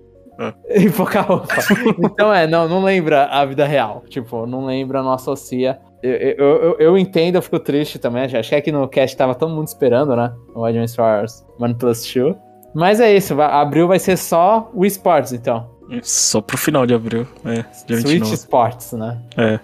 E 0.69 0.89
pouca 0.91 1.21
roupa. 1.21 1.55
então 2.01 2.33
é, 2.33 2.47
não, 2.47 2.67
não 2.69 2.83
lembra 2.83 3.27
a 3.27 3.45
vida 3.45 3.67
real. 3.67 4.03
Tipo, 4.09 4.47
não 4.47 4.65
lembra, 4.65 5.03
não 5.03 5.13
associa. 5.13 5.79
Eu, 6.03 6.13
eu, 6.13 6.37
eu, 6.39 6.77
eu 6.79 6.99
entendo, 6.99 7.37
eu 7.37 7.43
fico 7.43 7.59
triste 7.59 7.99
também. 7.99 8.25
Acho 8.25 8.49
que 8.49 8.55
aqui 8.55 8.73
no 8.73 8.89
cast 8.89 9.17
tava 9.17 9.35
todo 9.35 9.55
mundo 9.55 9.69
esperando, 9.69 10.17
né? 10.17 10.33
O 10.55 10.65
Advance 10.65 10.99
Wars 10.99 11.45
1 11.61 11.75
Plus 11.75 12.15
2. 12.15 12.37
Mas 12.75 13.01
é 13.01 13.15
isso, 13.15 13.35
vai- 13.35 13.51
abril 13.51 13.89
vai 13.89 13.99
ser 13.99 14.17
só 14.17 14.71
o 14.73 14.87
esportes, 14.87 15.33
então. 15.33 15.69
Só 16.03 16.41
pro 16.41 16.57
final 16.57 16.87
de 16.87 16.95
abril. 16.95 17.27
É, 17.45 17.63
Switch 17.75 18.07
29. 18.07 18.35
Sports, 18.35 18.93
né? 18.93 19.19
É. 19.37 19.59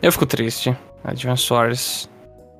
Eu 0.00 0.10
fico 0.10 0.24
triste. 0.24 0.74
Advance 1.04 1.52
Wars 1.52 2.10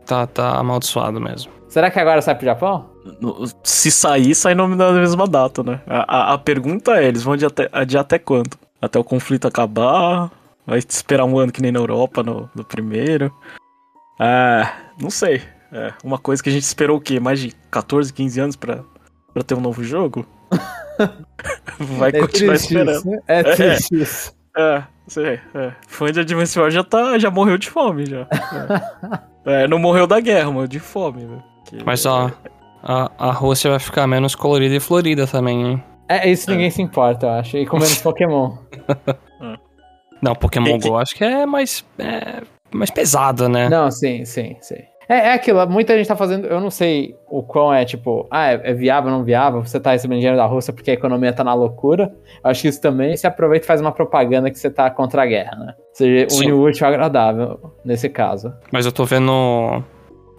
tá, 0.04 0.26
tá 0.26 0.58
amaldiçoado 0.58 1.20
mesmo. 1.20 1.50
Será 1.68 1.90
que 1.90 1.98
agora 1.98 2.20
sai 2.20 2.34
pro 2.34 2.44
Japão? 2.44 2.89
No- 3.20 3.44
Se 3.64 3.90
sair, 3.90 4.34
sai 4.34 4.54
no- 4.54 4.68
na 4.68 4.92
mesma 4.92 5.26
data, 5.26 5.62
né? 5.62 5.80
A, 5.86 6.16
a- 6.16 6.34
a 6.34 6.38
pergunta 6.38 6.92
é, 7.00 7.06
eles 7.06 7.22
vão 7.22 7.34
adiar 7.34 7.50
até, 7.50 7.68
adiar 7.72 8.00
até 8.02 8.18
quando? 8.18 8.56
Até 8.80 8.98
o 8.98 9.04
conflito 9.04 9.46
acabar? 9.48 10.30
Vai 10.66 10.78
esperar 10.78 11.24
um 11.24 11.38
ano 11.38 11.50
que 11.52 11.62
nem 11.62 11.72
na 11.72 11.80
Europa, 11.80 12.22
no, 12.22 12.48
no 12.54 12.64
primeiro? 12.64 13.34
Ah, 14.18 14.70
não 15.00 15.10
sei. 15.10 15.42
É, 15.72 15.92
uma 16.04 16.18
coisa 16.18 16.42
que 16.42 16.48
a 16.48 16.52
gente 16.52 16.64
esperou 16.64 16.96
o 16.98 17.00
quê? 17.00 17.18
Mais 17.20 17.40
de 17.40 17.52
14, 17.70 18.12
15 18.12 18.40
anos 18.40 18.56
pra, 18.56 18.80
pra 19.32 19.42
ter 19.42 19.54
um 19.54 19.60
novo 19.60 19.82
jogo? 19.84 20.26
Vai 21.78 22.12
continuar 22.12 22.28
triste 22.56 22.74
esperando. 22.74 22.96
isso, 22.98 23.10
né? 23.10 23.18
É 23.26 23.42
triste 23.42 24.00
isso. 24.02 24.34
É, 24.56 24.82
sei, 25.06 25.40
é. 25.54 25.72
Fã 25.88 26.10
de 26.12 26.20
Advance 26.20 26.58
Wars 26.58 26.74
já, 26.74 26.82
tá, 26.84 27.18
já 27.18 27.30
morreu 27.30 27.56
de 27.56 27.70
fome, 27.70 28.04
já. 28.06 28.20
É. 28.22 29.30
É, 29.42 29.66
não 29.66 29.78
morreu 29.78 30.06
da 30.06 30.20
guerra, 30.20 30.50
morreu 30.50 30.68
de 30.68 30.78
fome, 30.78 31.24
velho. 31.24 31.42
Que- 31.64 31.82
Mas 31.82 32.04
ó, 32.04 32.30
a, 32.82 33.10
a 33.18 33.30
Rússia 33.32 33.70
vai 33.70 33.78
ficar 33.78 34.06
menos 34.06 34.34
colorida 34.34 34.74
e 34.74 34.80
florida 34.80 35.26
também, 35.26 35.64
hein? 35.64 35.84
É, 36.08 36.28
isso 36.28 36.50
ninguém 36.50 36.70
se 36.70 36.82
importa, 36.82 37.26
eu 37.26 37.30
acho. 37.30 37.56
E 37.56 37.66
com 37.66 37.76
menos 37.76 37.98
Pokémon. 38.02 38.56
Não, 40.20 40.34
Pokémon 40.34 40.78
GO 40.78 40.98
acho 40.98 41.14
que 41.14 41.24
é 41.24 41.46
mais, 41.46 41.84
é 41.98 42.42
mais 42.72 42.90
pesado, 42.90 43.48
né? 43.48 43.68
Não, 43.68 43.90
sim, 43.90 44.24
sim, 44.24 44.56
sim. 44.60 44.82
É, 45.08 45.14
é 45.14 45.32
aquilo, 45.32 45.66
muita 45.66 45.96
gente 45.96 46.06
tá 46.06 46.14
fazendo. 46.14 46.46
Eu 46.46 46.60
não 46.60 46.70
sei 46.70 47.16
o 47.28 47.42
quão 47.42 47.74
é 47.74 47.84
tipo, 47.84 48.28
ah, 48.30 48.52
é, 48.52 48.60
é 48.62 48.74
viável 48.74 49.10
ou 49.10 49.18
não 49.18 49.24
viável, 49.24 49.64
você 49.64 49.80
tá 49.80 49.90
recebendo 49.90 50.18
dinheiro 50.18 50.36
da 50.36 50.46
Rússia 50.46 50.72
porque 50.72 50.90
a 50.90 50.94
economia 50.94 51.32
tá 51.32 51.42
na 51.42 51.52
loucura. 51.52 52.14
Eu 52.44 52.50
acho 52.50 52.62
que 52.62 52.68
isso 52.68 52.80
também 52.80 53.16
se 53.16 53.26
aproveita 53.26 53.64
e 53.64 53.66
faz 53.66 53.80
uma 53.80 53.90
propaganda 53.90 54.50
que 54.50 54.58
você 54.58 54.70
tá 54.70 54.88
contra 54.88 55.22
a 55.22 55.26
guerra, 55.26 55.56
né? 55.56 55.74
Ou 55.78 55.94
seja, 55.94 56.26
une 56.36 56.52
o 56.52 56.62
útil 56.62 56.86
ao 56.86 56.92
agradável 56.92 57.72
nesse 57.84 58.08
caso. 58.08 58.52
Mas 58.70 58.86
eu 58.86 58.92
tô 58.92 59.04
vendo 59.04 59.82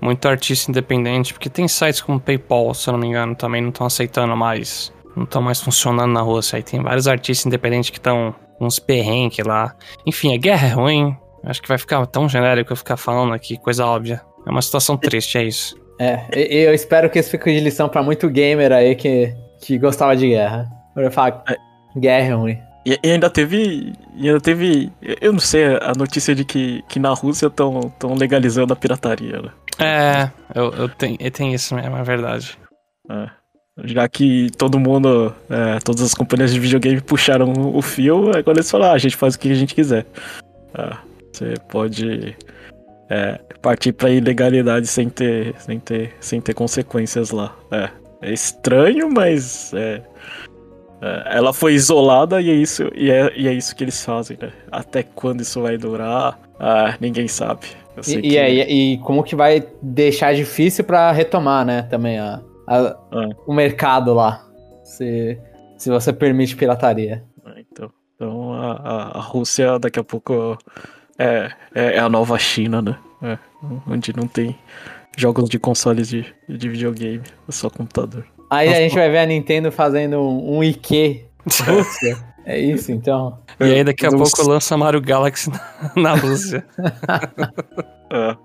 muito 0.01 0.27
artista 0.27 0.71
independente, 0.71 1.33
porque 1.33 1.49
tem 1.49 1.67
sites 1.67 2.01
como 2.01 2.19
PayPal, 2.19 2.73
se 2.73 2.89
eu 2.89 2.93
não 2.93 2.99
me 2.99 3.07
engano, 3.07 3.35
também 3.35 3.61
não 3.61 3.69
estão 3.69 3.85
aceitando 3.87 4.35
mais. 4.35 4.91
Não 5.15 5.23
estão 5.23 5.41
mais 5.41 5.61
funcionando 5.61 6.11
na 6.11 6.21
Rússia. 6.21 6.57
Aí 6.57 6.63
tem 6.63 6.81
vários 6.81 7.07
artistas 7.07 7.45
independentes 7.45 7.89
que 7.89 7.97
estão 7.97 8.33
uns 8.59 8.79
perrenques 8.79 9.45
lá. 9.45 9.75
Enfim, 10.05 10.33
a 10.33 10.37
guerra 10.37 10.67
é 10.67 10.71
ruim. 10.71 11.17
Acho 11.43 11.61
que 11.61 11.67
vai 11.67 11.77
ficar 11.77 12.05
tão 12.05 12.29
genérico 12.29 12.71
eu 12.71 12.77
ficar 12.77 12.97
falando 12.97 13.33
aqui, 13.33 13.57
coisa 13.57 13.85
óbvia. 13.85 14.21
É 14.45 14.49
uma 14.49 14.61
situação 14.61 14.95
triste, 14.97 15.37
é 15.37 15.43
isso. 15.43 15.75
É, 15.99 16.25
e, 16.35 16.55
e 16.55 16.57
eu 16.63 16.73
espero 16.73 17.09
que 17.09 17.19
isso 17.19 17.29
fique 17.29 17.51
de 17.51 17.59
lição 17.59 17.89
pra 17.89 18.01
muito 18.01 18.29
gamer 18.29 18.71
aí 18.71 18.95
que, 18.95 19.35
que 19.61 19.77
gostava 19.77 20.15
de 20.15 20.29
guerra. 20.29 20.67
Eu 20.95 21.11
falo, 21.11 21.41
É. 21.47 21.55
guerra 21.99 22.27
é 22.27 22.33
ruim. 22.33 22.59
E, 22.85 22.99
e 23.03 23.11
ainda 23.11 23.29
teve. 23.29 23.93
E 24.15 24.27
ainda 24.27 24.41
teve. 24.41 24.91
Eu 25.01 25.33
não 25.33 25.39
sei, 25.39 25.65
a 25.81 25.93
notícia 25.97 26.33
de 26.33 26.43
que, 26.43 26.83
que 26.87 26.99
na 26.99 27.13
Rússia 27.13 27.47
estão 27.47 27.93
tão 27.99 28.15
legalizando 28.15 28.73
a 28.73 28.75
pirataria, 28.75 29.41
né? 29.41 29.51
É, 29.79 30.31
eu, 30.53 30.71
eu 30.71 30.89
tenho, 30.89 31.17
eu 31.19 31.31
tenho 31.31 31.53
isso 31.53 31.75
mesmo, 31.75 31.95
é 31.95 32.03
verdade. 32.03 32.57
É. 33.09 33.29
Já 33.83 34.07
que 34.07 34.49
todo 34.57 34.79
mundo, 34.79 35.33
é, 35.49 35.79
todas 35.79 36.01
as 36.01 36.13
companhias 36.13 36.53
de 36.53 36.59
videogame 36.59 37.01
puxaram 37.01 37.51
o 37.73 37.81
fio, 37.81 38.29
agora 38.35 38.57
eles 38.57 38.69
falam, 38.69 38.91
ah, 38.91 38.93
a 38.93 38.97
gente 38.97 39.15
faz 39.15 39.35
o 39.35 39.39
que 39.39 39.51
a 39.51 39.55
gente 39.55 39.73
quiser. 39.73 40.05
Ah, 40.73 40.99
você 41.31 41.53
pode 41.69 42.35
é, 43.09 43.39
partir 43.61 43.93
pra 43.93 44.09
ilegalidade 44.09 44.87
sem 44.87 45.09
ter, 45.09 45.55
sem 45.59 45.79
ter, 45.79 46.13
sem 46.19 46.41
ter 46.41 46.53
consequências 46.53 47.31
lá. 47.31 47.55
É, 47.71 47.89
é 48.21 48.33
estranho, 48.33 49.09
mas 49.11 49.73
é, 49.73 50.01
é, 50.03 50.03
ela 51.25 51.51
foi 51.53 51.73
isolada 51.73 52.39
e 52.41 52.49
é 52.49 52.53
isso, 52.53 52.83
e 52.95 53.09
é, 53.09 53.31
e 53.35 53.47
é 53.47 53.53
isso 53.53 53.75
que 53.75 53.83
eles 53.83 54.03
fazem, 54.05 54.37
né? 54.41 54.51
Até 54.71 55.01
quando 55.03 55.41
isso 55.41 55.61
vai 55.61 55.77
durar, 55.77 56.39
ah, 56.59 56.95
ninguém 56.99 57.27
sabe. 57.27 57.67
E, 58.07 58.21
que- 58.21 58.27
e, 58.27 58.93
e 58.93 58.97
como 58.99 59.23
que 59.23 59.35
vai 59.35 59.63
deixar 59.81 60.33
difícil 60.33 60.83
pra 60.83 61.11
retomar, 61.11 61.65
né? 61.65 61.81
Também 61.83 62.19
a, 62.19 62.39
a- 62.67 62.95
Ah. 63.11 63.29
o 63.45 63.53
mercado 63.53 64.13
lá. 64.13 64.45
Se, 64.83 65.37
se 65.77 65.89
você 65.89 66.13
permite 66.13 66.55
pirataria. 66.55 67.23
É, 67.45 67.59
Então, 67.71 67.91
então 68.15 68.53
a, 68.53 68.71
a- 68.73 69.17
a 69.17 69.21
Rússia 69.21 69.77
daqui 69.79 69.99
a 69.99 70.03
pouco 70.03 70.57
é, 71.17 71.49
é, 71.75 71.95
é 71.95 71.99
a 71.99 72.07
nova 72.09 72.37
China, 72.37 72.81
né? 72.81 72.97
É, 73.23 73.37
onde 73.87 74.15
não 74.15 74.27
tem 74.27 74.55
jogos 75.17 75.49
de 75.49 75.59
consoles 75.59 76.07
de, 76.09 76.25
de 76.47 76.69
videogame, 76.69 77.21
é 77.47 77.51
só 77.51 77.69
computador. 77.69 78.25
Aí 78.51 78.69
a 78.69 78.75
gente 78.75 78.93
vai 78.95 79.09
ver 79.09 79.19
a 79.19 79.25
Nintendo 79.25 79.71
fazendo 79.71 80.19
um, 80.19 80.57
um 80.57 80.63
IQ 80.63 81.25
Rússia. 81.65 82.17
É 82.43 82.59
isso, 82.59 82.91
então. 82.91 83.37
E 83.59 83.65
aí 83.65 83.83
daqui 83.83 84.03
a 84.03 84.09
Não 84.09 84.17
pouco 84.17 84.41
s- 84.41 84.49
lança 84.49 84.75
Mario 84.75 84.99
Galaxy 84.99 85.51
na, 85.51 85.91
na 85.95 86.13
Rússia. 86.15 86.65
É. 88.11 88.35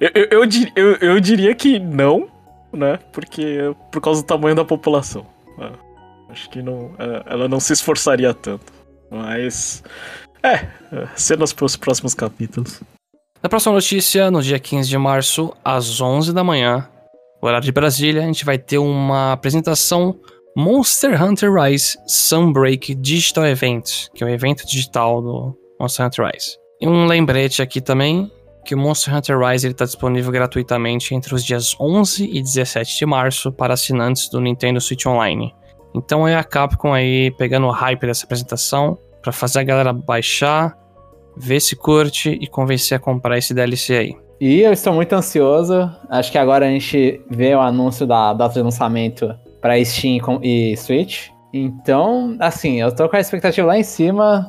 Eu, 0.00 0.10
eu, 0.14 0.28
eu, 0.30 0.46
di- 0.46 0.72
eu, 0.76 0.94
eu 0.96 1.20
diria 1.20 1.52
que 1.54 1.78
não, 1.78 2.28
né? 2.72 2.98
Porque 3.12 3.58
por 3.90 4.00
causa 4.00 4.22
do 4.22 4.26
tamanho 4.26 4.54
da 4.54 4.64
população. 4.64 5.26
É, 5.58 5.70
acho 6.30 6.48
que 6.48 6.62
não, 6.62 6.92
é, 6.98 7.24
ela 7.26 7.48
não 7.48 7.58
se 7.60 7.72
esforçaria 7.72 8.32
tanto. 8.32 8.72
Mas. 9.10 9.82
É, 10.42 10.54
é 10.54 10.68
cenas 11.16 11.52
para 11.52 11.66
os 11.66 11.76
próximos 11.76 12.14
capítulos. 12.14 12.80
Na 13.42 13.48
próxima 13.48 13.74
notícia, 13.74 14.30
no 14.30 14.40
dia 14.42 14.58
15 14.60 14.88
de 14.88 14.96
março, 14.96 15.52
às 15.64 16.00
11 16.00 16.32
da 16.32 16.42
manhã, 16.44 16.88
horário 17.46 17.64
de 17.64 17.72
Brasília, 17.72 18.22
a 18.22 18.26
gente 18.26 18.44
vai 18.44 18.58
ter 18.58 18.78
uma 18.78 19.32
apresentação 19.32 20.18
Monster 20.56 21.22
Hunter 21.22 21.52
Rise 21.52 21.96
Sunbreak 22.06 22.94
Digital 22.96 23.46
Event, 23.46 24.08
que 24.14 24.24
é 24.24 24.26
o 24.26 24.30
evento 24.30 24.66
digital 24.66 25.22
do 25.22 25.56
Monster 25.78 26.06
Hunter 26.06 26.26
Rise. 26.26 26.58
E 26.80 26.88
um 26.88 27.06
lembrete 27.06 27.62
aqui 27.62 27.80
também, 27.80 28.30
que 28.64 28.74
o 28.74 28.78
Monster 28.78 29.14
Hunter 29.14 29.38
Rise 29.38 29.68
está 29.68 29.84
disponível 29.84 30.32
gratuitamente 30.32 31.14
entre 31.14 31.34
os 31.34 31.44
dias 31.44 31.74
11 31.80 32.24
e 32.24 32.42
17 32.42 32.98
de 32.98 33.06
março 33.06 33.52
para 33.52 33.74
assinantes 33.74 34.28
do 34.28 34.40
Nintendo 34.40 34.80
Switch 34.80 35.06
Online. 35.06 35.54
Então 35.94 36.26
é 36.26 36.36
a 36.36 36.44
Capcom 36.44 36.92
aí 36.92 37.30
pegando 37.32 37.66
o 37.66 37.70
hype 37.70 38.06
dessa 38.06 38.24
apresentação 38.24 38.98
para 39.22 39.32
fazer 39.32 39.60
a 39.60 39.64
galera 39.64 39.92
baixar, 39.92 40.76
ver 41.36 41.60
se 41.60 41.76
curte 41.76 42.30
e 42.30 42.46
convencer 42.46 42.96
a 42.96 43.00
comprar 43.00 43.38
esse 43.38 43.54
DLC 43.54 43.96
aí. 43.96 44.16
E 44.40 44.62
eu 44.62 44.72
estou 44.72 44.94
muito 44.94 45.12
ansioso. 45.12 45.90
Acho 46.08 46.32
que 46.32 46.38
agora 46.38 46.66
a 46.66 46.70
gente 46.70 47.20
vê 47.28 47.54
o 47.54 47.60
anúncio 47.60 48.06
da 48.06 48.32
data 48.32 48.54
de 48.54 48.62
lançamento 48.62 49.34
para 49.60 49.84
Steam 49.84 50.18
e 50.42 50.74
Switch. 50.78 51.28
Então, 51.52 52.36
assim, 52.40 52.80
eu 52.80 52.94
tô 52.94 53.06
com 53.08 53.16
a 53.16 53.20
expectativa 53.20 53.66
lá 53.66 53.78
em 53.78 53.82
cima 53.82 54.46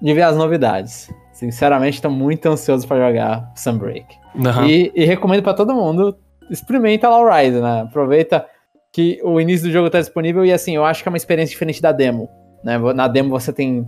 de 0.00 0.14
ver 0.14 0.22
as 0.22 0.36
novidades. 0.36 1.10
Sinceramente, 1.32 2.00
tô 2.00 2.08
muito 2.08 2.46
ansioso 2.46 2.88
para 2.88 3.08
jogar 3.08 3.52
Sunbreak. 3.54 4.06
Aham. 4.42 4.66
E, 4.66 4.90
e 4.94 5.04
recomendo 5.04 5.42
para 5.42 5.52
todo 5.52 5.74
mundo, 5.74 6.16
experimenta 6.50 7.06
lá 7.08 7.18
o 7.20 7.28
Rise, 7.28 7.60
né? 7.60 7.82
Aproveita 7.82 8.46
que 8.90 9.20
o 9.22 9.38
início 9.38 9.66
do 9.66 9.72
jogo 9.72 9.90
tá 9.90 10.00
disponível 10.00 10.46
e 10.46 10.52
assim, 10.52 10.76
eu 10.76 10.84
acho 10.84 11.02
que 11.02 11.08
é 11.08 11.10
uma 11.10 11.18
experiência 11.18 11.52
diferente 11.52 11.82
da 11.82 11.92
demo. 11.92 12.30
Né? 12.64 12.78
Na 12.94 13.06
demo 13.06 13.28
você 13.28 13.52
tem 13.52 13.86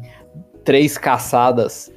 três 0.62 0.98
caçadas, 0.98 1.90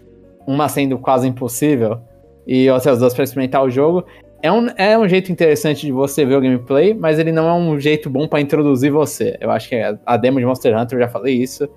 uma 0.47 0.69
sendo 0.69 0.97
quase 0.97 1.27
impossível, 1.27 1.99
e 2.47 2.69
outras 2.69 2.99
duas 2.99 3.13
para 3.13 3.23
experimentar 3.23 3.63
o 3.63 3.69
jogo. 3.69 4.03
É 4.43 4.51
um, 4.51 4.67
é 4.75 4.97
um 4.97 5.07
jeito 5.07 5.31
interessante 5.31 5.85
de 5.85 5.91
você 5.91 6.25
ver 6.25 6.35
o 6.35 6.41
gameplay, 6.41 6.93
mas 6.95 7.19
ele 7.19 7.31
não 7.31 7.47
é 7.47 7.53
um 7.53 7.79
jeito 7.79 8.09
bom 8.09 8.27
para 8.27 8.41
introduzir 8.41 8.91
você. 8.91 9.37
Eu 9.39 9.51
acho 9.51 9.69
que 9.69 9.75
a- 10.05 10.17
demo 10.17 10.39
de 10.39 10.45
Monster 10.45 10.75
Hunter, 10.75 10.97
eu 10.97 11.03
já 11.03 11.09
falei 11.09 11.35
isso, 11.35 11.69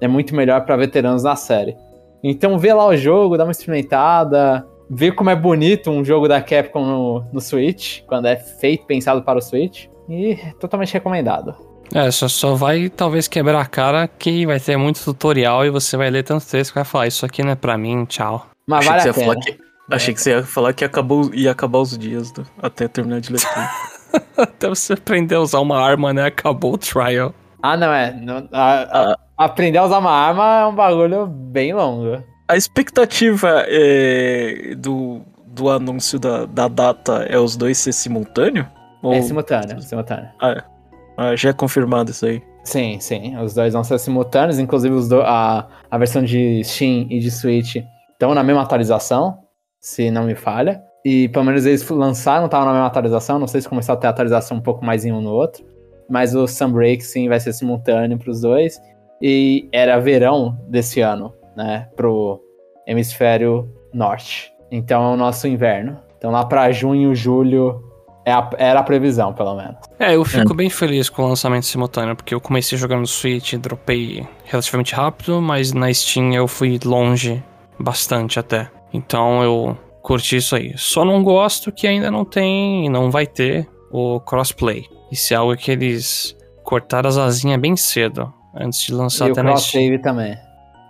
é 0.00 0.08
muito 0.08 0.34
melhor 0.34 0.64
para 0.64 0.76
veteranos 0.76 1.22
na 1.22 1.36
série. 1.36 1.76
Então 2.22 2.58
vê 2.58 2.72
lá 2.74 2.86
o 2.86 2.96
jogo, 2.96 3.36
dá 3.36 3.44
uma 3.44 3.52
experimentada, 3.52 4.66
vê 4.90 5.12
como 5.12 5.30
é 5.30 5.36
bonito 5.36 5.90
um 5.90 6.04
jogo 6.04 6.26
da 6.26 6.40
Capcom 6.42 6.84
no, 6.84 7.24
no 7.32 7.40
Switch, 7.40 8.00
quando 8.06 8.26
é 8.26 8.36
feito, 8.36 8.86
pensado 8.86 9.22
para 9.22 9.38
o 9.38 9.42
Switch, 9.42 9.86
e 10.08 10.32
é 10.32 10.52
totalmente 10.58 10.92
recomendado. 10.92 11.54
É, 11.94 12.10
só, 12.10 12.28
só 12.28 12.54
vai 12.54 12.88
talvez 12.88 13.26
quebrar 13.28 13.60
a 13.60 13.66
cara 13.66 14.06
que 14.08 14.46
vai 14.46 14.58
ter 14.60 14.76
muito 14.76 15.02
tutorial 15.04 15.64
e 15.64 15.70
você 15.70 15.96
vai 15.96 16.10
ler 16.10 16.22
tanto 16.24 16.46
texto 16.46 16.72
que 16.72 16.78
vai 16.78 16.84
falar, 16.84 17.06
isso 17.06 17.24
aqui 17.24 17.42
não 17.42 17.50
é 17.52 17.54
pra 17.56 17.76
mim, 17.78 18.04
tchau. 18.04 18.46
Mas 18.66 18.84
vale 18.86 19.02
a 19.02 19.06
ia 19.06 19.14
falar 19.14 19.34
pena. 19.36 19.40
que, 19.44 19.58
achei 19.90 20.14
que 20.14 20.20
você 20.20 20.30
ia 20.30 20.42
falar 20.42 20.72
que 20.72 20.84
acabou, 20.84 21.34
ia 21.34 21.50
acabar 21.50 21.78
os 21.78 21.96
dias 21.98 22.30
do- 22.30 22.46
até 22.62 22.86
terminar 22.88 23.20
de 23.20 23.32
ler 23.32 23.40
tudo. 23.40 24.20
Até 24.36 24.68
você 24.68 24.94
aprender 24.94 25.36
a 25.36 25.40
usar 25.40 25.60
uma 25.60 25.78
arma, 25.80 26.12
né? 26.12 26.24
Acabou 26.24 26.72
o 26.74 26.78
trial. 26.78 27.32
Ah, 27.62 27.76
não, 27.76 27.92
é. 27.92 28.12
não- 28.12 28.48
a- 28.50 29.12
a- 29.12 29.18
aprender 29.38 29.78
a 29.78 29.84
usar 29.84 29.98
uma 29.98 30.10
arma 30.10 30.60
é 30.62 30.66
um 30.66 30.74
bagulho 30.74 31.26
bem 31.26 31.72
longo. 31.72 32.20
A 32.48 32.56
expectativa 32.56 33.64
é, 33.68 34.74
do, 34.76 35.20
do 35.46 35.68
anúncio 35.70 36.18
da, 36.18 36.44
da 36.46 36.66
data 36.66 37.24
é 37.28 37.38
os 37.38 37.54
dois 37.56 37.78
ser 37.78 37.92
simultâneo? 37.92 38.66
Ou- 39.02 39.12
É 39.14 39.22
simultâneo, 39.22 39.80
simultâneo. 39.82 40.28
Ah, 40.40 41.36
já 41.36 41.50
é 41.50 41.52
confirmado 41.52 42.10
isso 42.10 42.26
aí. 42.26 42.42
Sim, 42.64 42.98
sim. 42.98 43.36
Os 43.38 43.54
dois 43.54 43.72
vão 43.72 43.84
ser 43.84 43.98
simultâneos, 43.98 44.58
inclusive 44.58 44.94
os 44.94 45.08
do, 45.08 45.20
a, 45.22 45.68
a 45.90 45.98
versão 45.98 46.22
de 46.24 46.62
Steam 46.64 47.06
e 47.10 47.20
de 47.20 47.30
Switch 47.30 47.76
estão 48.12 48.34
na 48.34 48.42
mesma 48.42 48.62
atualização, 48.62 49.38
se 49.80 50.10
não 50.10 50.24
me 50.24 50.34
falha. 50.34 50.82
E 51.04 51.28
pelo 51.30 51.46
menos 51.46 51.64
eles 51.64 51.88
lançaram, 51.88 52.44
estavam 52.44 52.66
na 52.66 52.72
mesma 52.72 52.86
atualização. 52.86 53.38
Não 53.38 53.46
sei 53.46 53.60
se 53.62 53.68
começou 53.68 53.94
a 53.94 53.96
ter 53.96 54.06
atualização 54.06 54.58
um 54.58 54.60
pouco 54.60 54.84
mais 54.84 55.04
em 55.04 55.12
um 55.12 55.20
no 55.20 55.30
outro. 55.30 55.64
Mas 56.08 56.34
o 56.34 56.46
Sunbreak 56.46 57.02
sim 57.02 57.28
vai 57.28 57.40
ser 57.40 57.52
simultâneo 57.52 58.18
para 58.18 58.30
os 58.30 58.42
dois. 58.42 58.78
E 59.22 59.68
era 59.72 59.98
verão 59.98 60.58
desse 60.68 61.00
ano, 61.00 61.32
né? 61.56 61.88
Pro 61.96 62.40
hemisfério 62.86 63.68
norte. 63.92 64.52
Então 64.70 65.02
é 65.10 65.14
o 65.14 65.16
nosso 65.16 65.48
inverno. 65.48 65.98
Então 66.18 66.30
lá 66.30 66.44
para 66.44 66.70
junho, 66.70 67.14
julho, 67.14 67.82
é 68.24 68.32
a, 68.32 68.50
era 68.58 68.80
a 68.80 68.82
previsão, 68.82 69.32
pelo 69.32 69.56
menos. 69.56 69.76
É, 69.98 70.14
eu 70.14 70.24
fico 70.24 70.52
é. 70.52 70.56
bem 70.56 70.68
feliz 70.70 71.08
com 71.08 71.22
o 71.22 71.28
lançamento 71.28 71.64
simultâneo, 71.64 72.14
porque 72.14 72.34
eu 72.34 72.40
comecei 72.40 72.76
jogando 72.76 73.00
no 73.00 73.06
Switch, 73.06 73.54
dropei 73.54 74.26
relativamente 74.44 74.94
rápido, 74.94 75.40
mas 75.40 75.72
na 75.72 75.92
Steam 75.92 76.34
eu 76.34 76.46
fui 76.46 76.78
longe 76.84 77.42
bastante 77.78 78.38
até. 78.38 78.70
Então 78.92 79.42
eu 79.42 79.78
curti 80.02 80.36
isso 80.36 80.56
aí. 80.56 80.74
Só 80.76 81.04
não 81.04 81.22
gosto 81.22 81.70
que 81.70 81.86
ainda 81.86 82.10
não 82.10 82.24
tem 82.24 82.86
e 82.86 82.88
não 82.88 83.10
vai 83.10 83.26
ter 83.26 83.68
o 83.90 84.20
crossplay. 84.20 84.86
Isso 85.10 85.34
é 85.34 85.36
algo 85.36 85.56
que 85.56 85.70
eles 85.70 86.36
cortaram 86.62 87.08
as 87.08 87.18
asinhas 87.18 87.60
bem 87.60 87.76
cedo, 87.76 88.32
antes 88.54 88.82
de 88.82 88.94
lançar 88.94 89.28
e 89.28 89.32
até 89.32 89.40
o 89.40 89.44
na 89.44 89.56
Steam. 89.56 89.82
cross-save 89.82 90.02
também. 90.02 90.36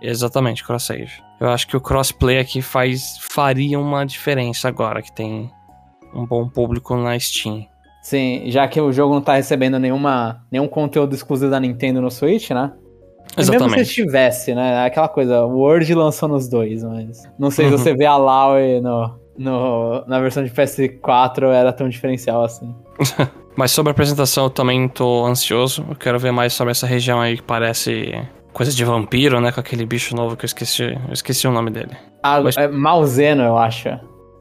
Exatamente, 0.01 0.63
cross-save. 0.63 1.11
Eu 1.39 1.49
acho 1.49 1.67
que 1.67 1.77
o 1.77 1.81
crossplay 1.81 2.39
aqui 2.39 2.61
faz 2.61 3.17
faria 3.19 3.79
uma 3.79 4.05
diferença 4.05 4.67
agora 4.67 5.01
que 5.01 5.11
tem 5.11 5.49
um 6.13 6.25
bom 6.25 6.47
público 6.47 6.95
na 6.95 7.17
Steam. 7.19 7.65
Sim, 8.01 8.43
já 8.47 8.67
que 8.67 8.81
o 8.81 8.91
jogo 8.91 9.13
não 9.13 9.21
tá 9.21 9.35
recebendo 9.35 9.77
nenhuma, 9.77 10.43
nenhum 10.51 10.67
conteúdo 10.67 11.13
exclusivo 11.13 11.51
da 11.51 11.59
Nintendo 11.59 12.01
no 12.01 12.09
Switch, 12.09 12.49
né? 12.49 12.73
Exatamente. 13.37 13.77
Mesmo 13.77 13.85
se 13.85 13.93
tivesse, 13.93 14.53
né? 14.53 14.85
Aquela 14.85 15.07
coisa, 15.07 15.45
o 15.45 15.57
Word 15.59 15.93
lançou 15.93 16.27
nos 16.27 16.47
dois, 16.47 16.83
mas 16.83 17.23
não 17.39 17.49
sei 17.49 17.65
uhum. 17.65 17.77
se 17.77 17.83
você 17.83 17.93
vê 17.95 18.05
a 18.05 18.17
Laue 18.17 18.81
no, 18.81 19.15
no, 19.37 20.03
na 20.05 20.19
versão 20.19 20.43
de 20.43 20.51
PS4 20.51 21.51
era 21.53 21.71
tão 21.71 21.87
diferencial 21.87 22.43
assim. 22.43 22.73
mas 23.55 23.71
sobre 23.71 23.89
a 23.89 23.93
apresentação 23.93 24.45
eu 24.45 24.49
também 24.49 24.87
tô 24.87 25.25
ansioso. 25.25 25.85
Eu 25.89 25.95
quero 25.95 26.19
ver 26.19 26.31
mais 26.31 26.53
sobre 26.53 26.71
essa 26.71 26.85
região 26.85 27.21
aí 27.21 27.37
que 27.37 27.43
parece 27.43 28.13
coisa 28.53 28.71
de 28.71 28.83
vampiro, 28.83 29.39
né? 29.39 29.51
Com 29.51 29.59
aquele 29.59 29.85
bicho 29.85 30.15
novo 30.15 30.35
que 30.35 30.45
eu 30.45 30.47
esqueci. 30.47 30.83
Eu 30.83 31.13
esqueci 31.13 31.47
o 31.47 31.51
nome 31.51 31.71
dele. 31.71 31.95
Ah, 32.23 32.41
mas... 32.41 32.57
é 32.57 32.67
Malzeno, 32.67 33.43
eu 33.43 33.57
acho. 33.57 33.89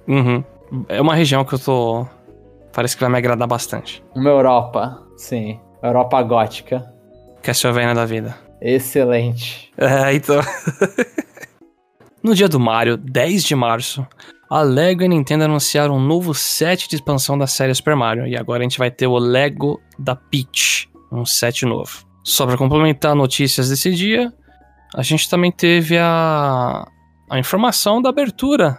Uhum. 0.06 0.42
É 0.88 1.00
uma 1.00 1.14
região 1.14 1.44
que 1.44 1.54
eu 1.54 1.58
tô. 1.58 2.06
Parece 2.72 2.96
que 2.96 3.02
vai 3.02 3.10
me 3.10 3.18
agradar 3.18 3.48
bastante. 3.48 4.02
Uma 4.14 4.30
Europa, 4.30 5.02
sim. 5.16 5.58
Europa 5.82 6.22
gótica. 6.22 6.92
Castlevania 7.42 7.94
da 7.94 8.04
vida. 8.04 8.49
Excelente. 8.60 9.72
É, 9.76 10.14
então. 10.14 10.40
no 12.22 12.34
dia 12.34 12.48
do 12.48 12.60
Mario, 12.60 12.96
10 12.96 13.44
de 13.44 13.54
março, 13.54 14.06
a 14.50 14.62
Lego 14.62 15.02
e 15.02 15.06
a 15.06 15.08
Nintendo 15.08 15.44
anunciaram 15.44 15.96
um 15.96 16.00
novo 16.00 16.34
set 16.34 16.88
de 16.88 16.96
expansão 16.96 17.38
da 17.38 17.46
série 17.46 17.74
Super 17.74 17.96
Mario. 17.96 18.26
E 18.26 18.36
agora 18.36 18.60
a 18.60 18.62
gente 18.64 18.78
vai 18.78 18.90
ter 18.90 19.06
o 19.06 19.16
Lego 19.16 19.80
da 19.98 20.16
Peach, 20.16 20.88
um 21.10 21.24
set 21.24 21.64
novo. 21.64 22.04
Só 22.24 22.46
para 22.46 22.56
complementar 22.56 23.14
notícias 23.14 23.70
desse 23.70 23.92
dia, 23.94 24.32
a 24.94 25.02
gente 25.02 25.30
também 25.30 25.52
teve 25.52 25.96
a, 25.96 26.84
a 27.30 27.38
informação 27.38 28.02
da 28.02 28.08
abertura 28.08 28.78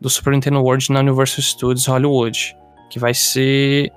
do 0.00 0.10
Super 0.10 0.34
Nintendo 0.34 0.60
World 0.60 0.92
na 0.92 1.00
Universal 1.00 1.42
Studios 1.42 1.86
Hollywood, 1.86 2.54
que 2.90 2.98
vai 2.98 3.14
ser 3.14 3.90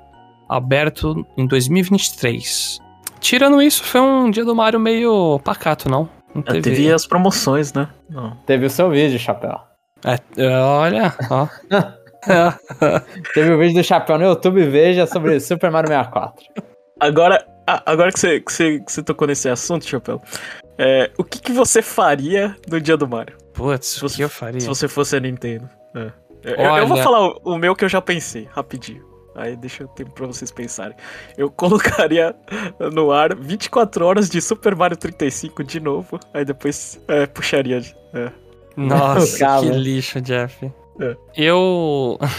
aberto 0.50 1.26
em 1.38 1.46
2023. 1.46 2.80
Tirando 3.20 3.62
isso, 3.62 3.84
foi 3.84 4.02
um 4.02 4.30
dia 4.30 4.46
do 4.46 4.56
Mario 4.56 4.80
meio 4.80 5.40
pacato, 5.44 5.90
não? 5.90 6.10
não 6.34 6.42
teve... 6.42 6.62
teve 6.62 6.92
as 6.92 7.06
promoções, 7.06 7.74
né? 7.74 7.90
Não. 8.10 8.36
Teve 8.46 8.66
o 8.66 8.70
seu 8.70 8.90
vídeo, 8.90 9.20
Chapéu. 9.20 9.60
É, 10.06 10.48
olha, 10.60 11.14
ó. 11.30 11.48
teve 13.34 13.52
o 13.52 13.58
vídeo 13.58 13.76
do 13.76 13.84
Chapéu 13.84 14.18
no 14.18 14.26
YouTube, 14.26 14.64
veja 14.68 15.08
sobre 15.08 15.40
Super 15.40 15.72
Mario 15.72 15.90
64. 15.90 16.46
Agora, 17.00 17.46
agora 17.66 18.12
que 18.12 18.20
você, 18.20 18.40
que 18.42 18.52
você, 18.52 18.80
que 18.80 18.92
você 18.92 19.04
tocou 19.04 19.28
nesse 19.28 19.48
assunto, 19.50 19.86
Chapéu, 19.86 20.22
é, 20.78 21.12
o 21.18 21.24
que, 21.24 21.40
que 21.40 21.52
você 21.52 21.82
faria 21.82 22.56
no 22.70 22.80
dia 22.80 22.98
do 22.98 23.08
Mario? 23.08 23.38
Putz, 23.54 24.02
o 24.02 24.08
que 24.08 24.22
eu 24.22 24.30
faria? 24.30 24.62
Se 24.62 24.68
você 24.68 24.88
fosse 24.88 25.16
a 25.16 25.20
Nintendo. 25.20 25.70
É. 25.96 26.12
Eu, 26.44 26.78
eu, 26.78 26.88
vou 26.88 26.98
falar 26.98 27.28
o, 27.28 27.42
o, 27.44 27.58
meu 27.58 27.76
que 27.76 27.84
eu 27.84 27.90
já 27.90 28.02
pensei, 28.02 28.48
rapidinho. 28.52 29.04
Aí 29.40 29.56
deixa 29.56 29.86
o 29.86 29.88
tempo 29.88 30.12
pra 30.12 30.28
vocês 30.28 30.52
pensarem. 30.52 30.96
Eu 31.38 31.50
colocaria 31.52 32.36
no 32.94 33.12
ar 33.12 33.34
24 33.34 34.06
horas 34.06 34.30
de 34.30 34.42
Super 34.42 34.76
Mario 34.76 34.98
35 34.98 35.64
de 35.64 35.80
novo. 35.80 36.20
Aí 36.34 36.44
depois 36.44 37.00
é, 37.08 37.26
puxaria. 37.26 37.82
É. 38.14 38.30
Nossa, 38.76 39.62
que 39.62 39.70
lixo, 39.70 40.20
Jeff. 40.22 40.70
É. 41.00 41.16
Eu. 41.36 42.20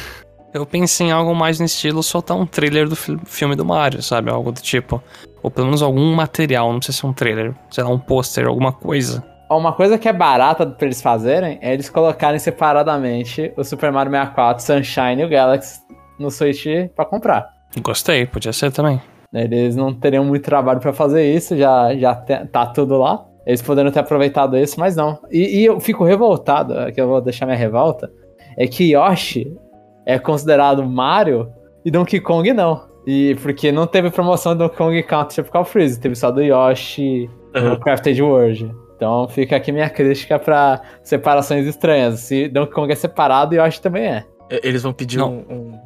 Eu 0.52 0.66
pensei 0.66 1.06
em 1.06 1.12
algo 1.12 1.32
mais 1.32 1.60
no 1.60 1.66
estilo 1.66 2.02
soltar 2.02 2.36
um 2.36 2.44
trailer 2.44 2.88
do 2.88 2.96
filme 2.96 3.54
do 3.54 3.64
Mario, 3.64 4.02
sabe? 4.02 4.32
Algo 4.32 4.50
do 4.50 4.60
tipo. 4.60 5.00
Ou 5.44 5.48
pelo 5.48 5.66
menos 5.68 5.80
algum 5.80 6.12
material, 6.12 6.72
não 6.72 6.80
precisa 6.80 6.98
ser 6.98 7.06
um 7.06 7.12
trailer. 7.12 7.54
Sei 7.70 7.84
lá, 7.84 7.88
um 7.88 8.00
pôster, 8.00 8.48
alguma 8.48 8.72
coisa. 8.72 9.24
Uma 9.48 9.72
coisa 9.72 9.96
que 9.96 10.08
é 10.08 10.12
barata 10.12 10.66
pra 10.66 10.86
eles 10.86 11.00
fazerem 11.00 11.60
é 11.62 11.72
eles 11.72 11.88
colocarem 11.88 12.40
separadamente 12.40 13.52
o 13.56 13.62
Super 13.62 13.92
Mario 13.92 14.10
64, 14.10 14.64
Sunshine 14.64 15.22
e 15.22 15.24
o 15.24 15.28
Galaxy 15.28 15.80
no 16.20 16.30
Switch 16.30 16.66
pra 16.94 17.04
comprar. 17.04 17.48
Gostei, 17.82 18.26
podia 18.26 18.52
ser 18.52 18.72
também. 18.72 19.00
Eles 19.32 19.76
não 19.76 19.94
teriam 19.94 20.24
muito 20.24 20.44
trabalho 20.44 20.80
para 20.80 20.92
fazer 20.92 21.24
isso, 21.24 21.56
já, 21.56 21.94
já 21.94 22.14
tá 22.14 22.66
tudo 22.66 22.98
lá. 22.98 23.24
Eles 23.46 23.62
poderiam 23.62 23.92
ter 23.92 24.00
aproveitado 24.00 24.56
isso, 24.56 24.78
mas 24.78 24.96
não. 24.96 25.18
E, 25.30 25.60
e, 25.60 25.64
eu 25.64 25.80
fico 25.80 26.04
revoltado, 26.04 26.78
é 26.78 26.92
que 26.92 27.00
eu 27.00 27.08
vou 27.08 27.20
deixar 27.20 27.46
minha 27.46 27.56
revolta, 27.56 28.10
é 28.56 28.66
que 28.66 28.92
Yoshi 28.92 29.56
é 30.04 30.18
considerado 30.18 30.84
Mario 30.84 31.50
e 31.84 31.90
Donkey 31.90 32.20
Kong 32.20 32.52
não. 32.52 32.88
E 33.06 33.36
porque 33.42 33.72
não 33.72 33.86
teve 33.86 34.10
promoção 34.10 34.52
do 34.52 34.58
Donkey 34.58 34.76
Kong 34.76 35.02
Country 35.04 35.34
Tropical 35.36 35.64
Freeze, 35.64 35.98
teve 35.98 36.14
só 36.14 36.30
do 36.30 36.42
Yoshi 36.42 37.30
uhum. 37.56 37.70
no 37.70 37.80
Crafted 37.80 38.20
World. 38.20 38.70
Então 38.96 39.26
fica 39.28 39.56
aqui 39.56 39.72
minha 39.72 39.88
crítica 39.88 40.38
para 40.38 40.82
separações 41.02 41.66
estranhas. 41.66 42.20
Se 42.20 42.48
Donkey 42.48 42.74
Kong 42.74 42.92
é 42.92 42.94
separado, 42.94 43.56
que 43.56 43.80
também 43.80 44.06
é. 44.06 44.26
eles 44.62 44.82
vão 44.82 44.92
pedir 44.92 45.22
um, 45.22 45.38
um, 45.48 45.80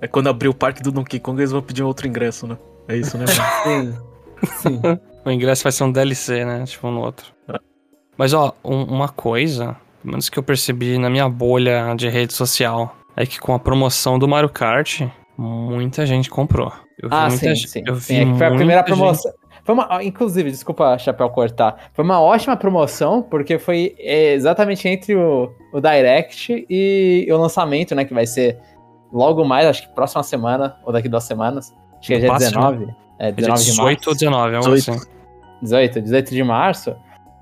É 0.00 0.08
quando 0.08 0.28
abrir 0.28 0.48
o 0.48 0.54
parque 0.54 0.82
do 0.82 0.90
Donkey 0.90 1.20
Kong, 1.20 1.40
eles 1.40 1.52
vão 1.52 1.62
pedir 1.62 1.82
um 1.82 1.86
outro 1.86 2.06
ingresso, 2.06 2.46
né? 2.46 2.56
É 2.88 2.96
isso, 2.96 3.18
né? 3.18 3.26
Sim. 3.64 3.94
Sim. 4.62 4.80
o 5.24 5.30
ingresso 5.30 5.62
vai 5.62 5.72
ser 5.72 5.84
um 5.84 5.92
DLC, 5.92 6.44
né? 6.44 6.64
Tipo 6.64 6.88
um 6.88 6.92
no 6.92 7.00
outro. 7.00 7.26
É. 7.48 7.58
Mas 8.16 8.32
ó, 8.32 8.54
um, 8.64 8.82
uma 8.84 9.08
coisa, 9.08 9.76
pelo 10.02 10.12
menos 10.12 10.28
que 10.28 10.38
eu 10.38 10.42
percebi 10.42 10.98
na 10.98 11.10
minha 11.10 11.28
bolha 11.28 11.94
de 11.94 12.08
rede 12.08 12.32
social, 12.32 12.96
é 13.16 13.26
que 13.26 13.38
com 13.38 13.54
a 13.54 13.58
promoção 13.58 14.18
do 14.18 14.26
Mario 14.26 14.48
Kart, 14.48 15.02
muita 15.36 16.06
gente 16.06 16.30
comprou. 16.30 16.72
Eu 16.98 17.08
vi 17.08 17.14
ah, 17.14 17.28
muita 17.28 17.54
sim, 17.54 17.66
sim. 17.66 17.82
Eu 17.86 17.94
vi 17.94 18.02
sim, 18.02 18.34
é 18.34 18.38
foi 18.38 18.46
a 18.46 18.50
primeira 18.50 18.82
promoção. 18.82 19.30
Gente... 19.30 19.40
Foi 19.64 19.74
uma, 19.74 20.02
inclusive, 20.02 20.50
desculpa, 20.50 20.98
Chapéu, 20.98 21.28
cortar. 21.28 21.90
Foi 21.92 22.04
uma 22.04 22.20
ótima 22.20 22.56
promoção, 22.56 23.22
porque 23.22 23.58
foi 23.58 23.94
é, 23.98 24.32
exatamente 24.32 24.88
entre 24.88 25.14
o, 25.14 25.52
o 25.72 25.80
Direct 25.80 26.66
e 26.68 27.26
o 27.30 27.36
lançamento, 27.36 27.94
né? 27.94 28.04
Que 28.04 28.14
vai 28.14 28.26
ser 28.26 28.58
logo 29.12 29.44
mais, 29.44 29.66
acho 29.66 29.88
que 29.88 29.94
próxima 29.94 30.22
semana, 30.22 30.76
ou 30.84 30.92
daqui 30.92 31.08
duas 31.08 31.24
semanas. 31.24 31.74
Acho 31.98 32.08
que 32.08 32.14
é 32.14 32.18
dia 32.18 32.32
19. 32.32 32.94
É, 33.18 33.32
19 33.32 33.60
é 33.60 33.64
18 33.64 34.08
ou 34.08 34.14
19, 34.14 34.54
é 34.54 34.58
18. 34.58 34.90
Assim. 34.90 35.10
18, 35.62 36.00
18 36.00 36.30
de 36.30 36.42
março. 36.42 36.96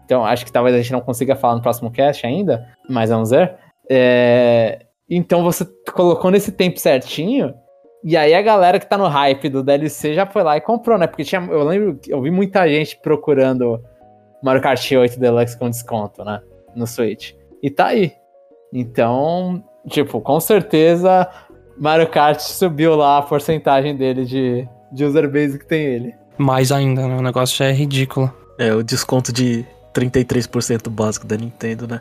Então, 0.05 0.25
acho 0.25 0.45
que 0.45 0.53
talvez 0.53 0.75
a 0.75 0.79
gente 0.79 0.93
não 0.93 1.01
consiga 1.01 1.37
falar 1.37 1.57
no 1.57 1.63
próximo 1.63 1.91
cast 1.91 2.27
ainda, 2.27 2.67
mas 2.89 3.11
vamos 3.11 3.31
ver. 3.31 3.55
É, 3.91 4.87
então, 5.09 5.43
você 5.43 5.67
colocou 5.95 6.31
nesse 6.31 6.51
tempo 6.51 6.79
certinho, 6.79 7.55
e 8.03 8.17
aí 8.17 8.35
a 8.35 8.43
galera 8.43 8.79
que 8.79 8.87
tá 8.87 8.97
no 8.97 9.07
hype 9.07 9.49
do 9.49 9.63
DLC 9.63 10.15
já 10.15 10.25
foi 10.25 10.43
lá 10.43 10.57
e 10.57 10.61
comprou, 10.61 10.99
né? 10.99 11.07
Porque 11.07 11.25
tinha, 11.25 11.41
eu 11.43 11.63
lembro, 11.65 11.99
eu 12.09 12.23
vi 12.23 12.31
muita 12.31 12.69
gente 12.69 12.99
procurando 13.03 13.83
Mario 14.43 14.63
Kart 14.63 14.93
8 14.93 15.19
Deluxe 15.19 15.59
com 15.59 15.69
desconto, 15.69 16.25
né? 16.25 16.41
No 16.75 16.87
Switch. 16.87 17.35
E 17.63 17.71
tá 17.71 17.87
aí. 17.87 18.13
Então, 18.73 19.63
tipo, 19.89 20.21
com 20.21 20.39
certeza 20.41 21.29
Mario 21.79 22.09
Kart 22.09 22.41
subiu 22.41 22.97
lá 22.97 23.19
a 23.19 23.23
porcentagem 23.23 23.97
dele 23.97 24.25
de, 24.25 24.69
de 24.91 25.05
user 25.05 25.31
base 25.31 25.59
que 25.59 25.67
tem 25.67 25.83
ele. 25.83 26.15
Mais 26.37 26.73
ainda, 26.73 27.07
né? 27.07 27.17
O 27.17 27.23
negócio 27.23 27.57
já 27.57 27.67
é 27.67 27.73
ridículo. 27.73 28.33
É, 28.59 28.75
o 28.75 28.83
desconto 28.83 29.33
de 29.33 29.65
33% 29.95 30.89
básico 30.89 31.27
da 31.27 31.37
Nintendo, 31.37 31.87
né? 31.87 32.01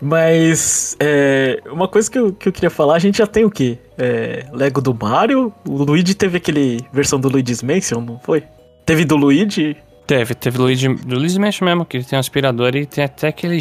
Mas 0.00 0.96
é, 1.00 1.60
uma 1.66 1.88
coisa 1.88 2.10
que 2.10 2.18
eu, 2.18 2.32
que 2.32 2.48
eu 2.48 2.52
queria 2.52 2.70
falar, 2.70 2.96
a 2.96 2.98
gente 2.98 3.18
já 3.18 3.26
tem 3.26 3.44
o 3.44 3.50
quê? 3.50 3.78
É, 3.96 4.46
Lego 4.52 4.80
do 4.80 4.94
Mario? 4.94 5.52
O 5.66 5.82
Luigi 5.84 6.14
teve 6.14 6.38
aquele 6.38 6.80
versão 6.92 7.18
do 7.18 7.28
Luigi's 7.28 7.62
Mansion, 7.62 8.00
não 8.00 8.18
foi? 8.18 8.44
Teve 8.84 9.04
do 9.04 9.16
Luigi? 9.16 9.76
Teve, 10.06 10.34
teve 10.34 10.58
Luigi, 10.58 10.88
do 10.88 11.16
Luigi's 11.16 11.38
Mansion 11.38 11.64
mesmo, 11.64 11.84
que 11.84 11.98
ele 11.98 12.04
tem 12.04 12.16
um 12.16 12.20
aspirador 12.20 12.74
e 12.74 12.86
tem 12.86 13.04
até 13.04 13.28
aquele... 13.28 13.58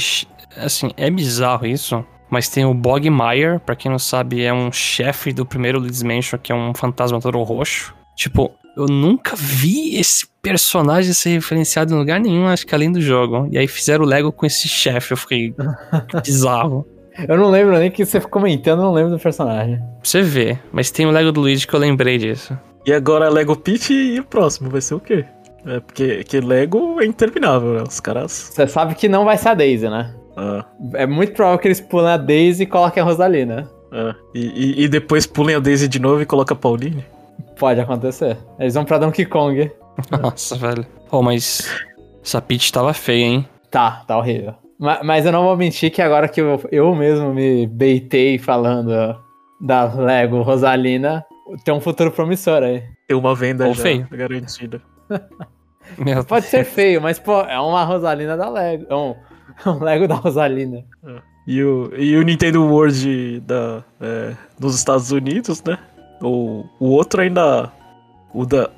Assim, 0.57 0.91
é 0.97 1.09
bizarro 1.09 1.65
isso, 1.67 2.03
mas 2.29 2.49
tem 2.49 2.65
o 2.65 2.73
Bogmire, 2.73 3.59
pra 3.65 3.75
quem 3.75 3.91
não 3.91 3.99
sabe, 3.99 4.43
é 4.43 4.53
um 4.53 4.71
chefe 4.71 5.33
do 5.33 5.45
primeiro 5.45 5.79
Luigi's 5.79 6.03
Mansion, 6.03 6.39
que 6.39 6.51
é 6.51 6.55
um 6.55 6.73
fantasma 6.73 7.19
todo 7.19 7.41
roxo. 7.41 7.93
Tipo, 8.15 8.51
eu 8.77 8.85
nunca 8.85 9.35
vi 9.35 9.97
esse 9.97 10.27
personagem 10.41 11.13
ser 11.13 11.29
referenciado 11.31 11.93
em 11.93 11.97
lugar 11.97 12.19
nenhum, 12.19 12.47
acho 12.47 12.65
que 12.65 12.75
além 12.75 12.91
do 12.91 13.01
jogo. 13.01 13.47
E 13.51 13.57
aí 13.57 13.67
fizeram 13.67 14.05
o 14.05 14.07
Lego 14.07 14.31
com 14.31 14.45
esse 14.45 14.67
chefe, 14.67 15.13
eu 15.13 15.17
fiquei 15.17 15.53
bizarro. 16.23 16.87
Eu 17.27 17.37
não 17.37 17.49
lembro 17.49 17.77
nem 17.77 17.91
que 17.91 18.05
você 18.05 18.21
comentando, 18.21 18.79
eu 18.79 18.85
não 18.85 18.93
lembro 18.93 19.11
do 19.11 19.19
personagem. 19.19 19.81
Você 20.01 20.21
vê, 20.21 20.57
mas 20.71 20.91
tem 20.91 21.05
o 21.05 21.11
Lego 21.11 21.31
do 21.31 21.41
Luigi 21.41 21.67
que 21.67 21.73
eu 21.73 21.79
lembrei 21.79 22.17
disso. 22.17 22.57
E 22.85 22.93
agora 22.93 23.29
Lego 23.29 23.55
Peach 23.55 23.93
e 23.93 24.19
o 24.19 24.23
próximo 24.23 24.69
vai 24.69 24.79
ser 24.79 24.95
o 24.95 24.99
quê? 24.99 25.25
É 25.65 25.79
porque 25.81 26.23
que 26.23 26.39
Lego 26.39 27.01
é 27.01 27.05
interminável, 27.05 27.73
né? 27.73 27.83
Os 27.87 27.99
caras. 27.99 28.31
Você 28.31 28.65
sabe 28.67 28.95
que 28.95 29.09
não 29.09 29.25
vai 29.25 29.37
ser 29.37 29.49
a 29.49 29.53
Daisy, 29.53 29.89
né? 29.89 30.13
Ah, 30.41 30.65
É 30.93 31.05
muito 31.05 31.33
provável 31.33 31.59
que 31.59 31.67
eles 31.67 31.81
pulem 31.81 32.11
a 32.11 32.17
Daisy 32.17 32.63
e 32.63 32.65
coloquem 32.65 33.01
a 33.03 33.05
Rosalina. 33.05 33.69
ah. 33.91 34.15
E, 34.33 34.39
e, 34.81 34.83
e 34.83 34.87
depois 34.87 35.25
pulem 35.25 35.55
a 35.55 35.59
Daisy 35.59 35.87
de 35.87 35.99
novo 35.99 36.21
e 36.21 36.25
colocam 36.25 36.55
a 36.55 36.59
Pauline? 36.59 37.03
Pode 37.57 37.79
acontecer. 37.81 38.37
Eles 38.59 38.73
vão 38.73 38.85
pra 38.85 38.97
Donkey 38.97 39.25
Kong. 39.25 39.69
Nossa, 40.21 40.55
velho. 40.55 40.85
Pô, 41.09 41.21
mas 41.21 41.69
essa 42.23 42.41
Peach 42.41 42.71
tava 42.71 42.93
feia, 42.93 43.25
hein? 43.25 43.47
Tá, 43.69 44.03
tá 44.07 44.17
horrível. 44.17 44.53
Ma- 44.79 45.01
Mas 45.03 45.25
eu 45.25 45.31
não 45.33 45.43
vou 45.43 45.57
mentir 45.57 45.91
que 45.91 46.01
agora 46.01 46.27
que 46.29 46.39
eu, 46.39 46.61
eu 46.71 46.95
mesmo 46.95 47.33
me 47.33 47.67
beitei 47.67 48.37
falando 48.37 49.17
da 49.59 49.93
Lego 49.93 50.41
Rosalina, 50.41 51.25
tem 51.65 51.73
um 51.73 51.81
futuro 51.81 52.11
promissor 52.11 52.63
aí. 52.63 52.81
Tem 53.07 53.17
uma 53.17 53.35
venda 53.35 53.67
Ou 53.67 53.73
já 53.73 53.83
feio. 53.83 54.07
garantida. 54.09 54.81
Meu 55.97 56.23
Pode 56.23 56.45
ser 56.45 56.63
feio, 56.63 57.01
mas 57.01 57.17
pô, 57.19 57.41
é 57.41 57.59
uma 57.59 57.83
Rosalina 57.83 58.37
da 58.37 58.47
Lego. 58.49 58.85
É 58.89 58.95
um, 58.95 59.15
é 59.65 59.69
um 59.69 59.83
Lego 59.83 60.07
da 60.07 60.15
Rosalina. 60.15 60.83
E 61.47 61.63
o, 61.63 61.91
e 61.95 62.15
o 62.15 62.21
Nintendo 62.21 62.63
World 62.63 63.39
da, 63.41 63.83
é, 63.99 64.35
dos 64.59 64.75
Estados 64.75 65.11
Unidos, 65.11 65.63
né? 65.63 65.77
O, 66.21 66.65
o 66.79 66.89
outro 66.89 67.21
ainda. 67.21 67.71
O 68.33 68.45
da. 68.45 68.69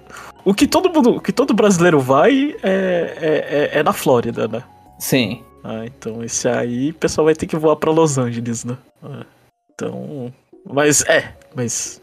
O 0.46 0.54
que 0.54 0.68
todo 0.68 0.92
mundo. 0.92 1.18
O 1.18 1.22
que 1.22 1.32
todo 1.32 1.54
brasileiro 1.54 2.00
vai 2.00 2.56
é, 2.64 3.18
é, 3.20 3.72
é, 3.76 3.80
é 3.80 3.84
na 3.84 3.94
Flórida, 3.94 4.48
né? 4.48 4.64
Sim. 5.00 5.44
Ah, 5.64 5.86
então 5.86 6.24
esse 6.24 6.48
aí 6.48 6.90
o 6.90 6.96
pessoal 6.96 7.26
vai 7.26 7.36
ter 7.36 7.46
que 7.46 7.58
voar 7.58 7.76
pra 7.76 7.92
Los 7.92 8.18
Angeles, 8.18 8.64
né? 8.64 8.78
Ah, 9.04 9.26
então. 9.74 10.34
Mas 10.66 11.04
é, 11.08 11.36
mas. 11.56 12.02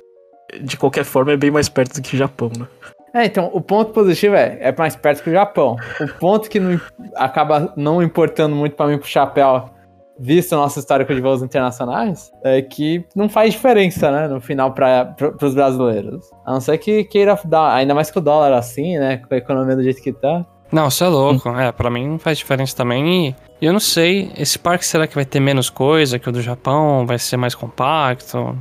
De 0.63 0.77
qualquer 0.77 1.05
forma 1.05 1.33
é 1.33 1.37
bem 1.37 1.51
mais 1.51 1.69
perto 1.69 1.95
do 1.95 2.03
que 2.03 2.15
o 2.15 2.19
Japão, 2.19 2.51
né? 2.59 2.67
É, 3.13 3.25
então, 3.25 3.51
o 3.53 3.61
ponto 3.61 3.93
positivo 3.93 4.35
é, 4.35 4.59
é 4.61 4.75
mais 4.77 4.95
perto 4.95 5.23
que 5.23 5.31
o 5.31 5.33
Japão. 5.33 5.77
O 6.01 6.19
ponto 6.19 6.49
que 6.49 6.61
não, 6.61 6.81
acaba 7.17 7.73
não 7.77 8.03
importando 8.03 8.55
muito 8.55 8.77
pra 8.77 8.87
mim 8.87 8.99
pro 8.99 9.09
chapéu, 9.09 9.71
visto 10.19 10.53
o 10.53 10.57
nosso 10.57 10.79
histórico 10.79 11.15
de 11.15 11.21
voos 11.21 11.43
internacionais, 11.43 12.31
é 12.45 12.61
que 12.61 13.05
não 13.15 13.29
faz 13.29 13.53
diferença, 13.53 14.11
né, 14.11 14.29
no 14.29 14.41
final 14.41 14.73
pra, 14.73 15.05
pros 15.07 15.55
brasileiros. 15.55 16.25
A 16.45 16.53
não 16.53 16.61
ser 16.61 16.77
que 16.79 17.05
queira 17.05 17.39
dar, 17.45 17.75
ainda 17.75 17.95
mais 17.95 18.11
com 18.11 18.19
o 18.19 18.23
dólar 18.23 18.53
assim, 18.53 18.99
né, 18.99 19.19
com 19.19 19.33
a 19.33 19.39
economia 19.39 19.77
do 19.77 19.83
jeito 19.83 20.03
que 20.03 20.13
tá. 20.13 20.45
Não, 20.71 20.91
você 20.91 21.05
é 21.05 21.09
louco. 21.09 21.49
É, 21.57 21.73
pra 21.73 21.89
mim 21.89 22.07
não 22.07 22.19
faz 22.19 22.37
diferença 22.37 22.77
também. 22.77 23.35
E 23.61 23.65
eu 23.65 23.73
não 23.73 23.81
sei, 23.81 24.31
esse 24.37 24.59
parque 24.59 24.85
será 24.85 25.07
que 25.07 25.15
vai 25.15 25.25
ter 25.25 25.41
menos 25.41 25.71
coisa 25.71 26.19
que 26.19 26.29
o 26.29 26.33
do 26.33 26.43
Japão? 26.43 27.07
Vai 27.07 27.19
ser 27.19 27.39
mais 27.39 27.55
compacto? 27.55 28.57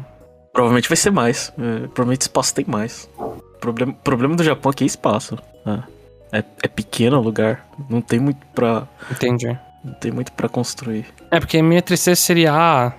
Provavelmente 0.53 0.87
vai 0.87 0.95
ser 0.95 1.11
mais. 1.11 1.51
É, 1.57 1.87
provavelmente 1.87 2.21
espaço 2.21 2.55
tem 2.55 2.65
mais. 2.65 3.09
O 3.57 3.59
problema, 3.59 3.93
problema 4.03 4.35
do 4.35 4.43
Japão 4.43 4.69
aqui 4.71 4.83
é 4.83 4.87
espaço. 4.87 5.37
né? 5.65 5.83
É, 6.31 6.43
é 6.63 6.67
pequeno 6.67 7.17
o 7.17 7.21
lugar. 7.21 7.65
Não 7.89 8.01
tem 8.01 8.19
muito 8.19 8.45
pra. 8.53 8.87
Entendi. 9.11 9.47
Não 9.83 9.93
tem 9.93 10.11
muito 10.11 10.31
para 10.33 10.47
construir. 10.49 11.05
É, 11.31 11.39
porque 11.39 11.61
minha 11.61 11.81
tristeza 11.81 12.19
seria, 12.19 12.53
ah, 12.53 12.93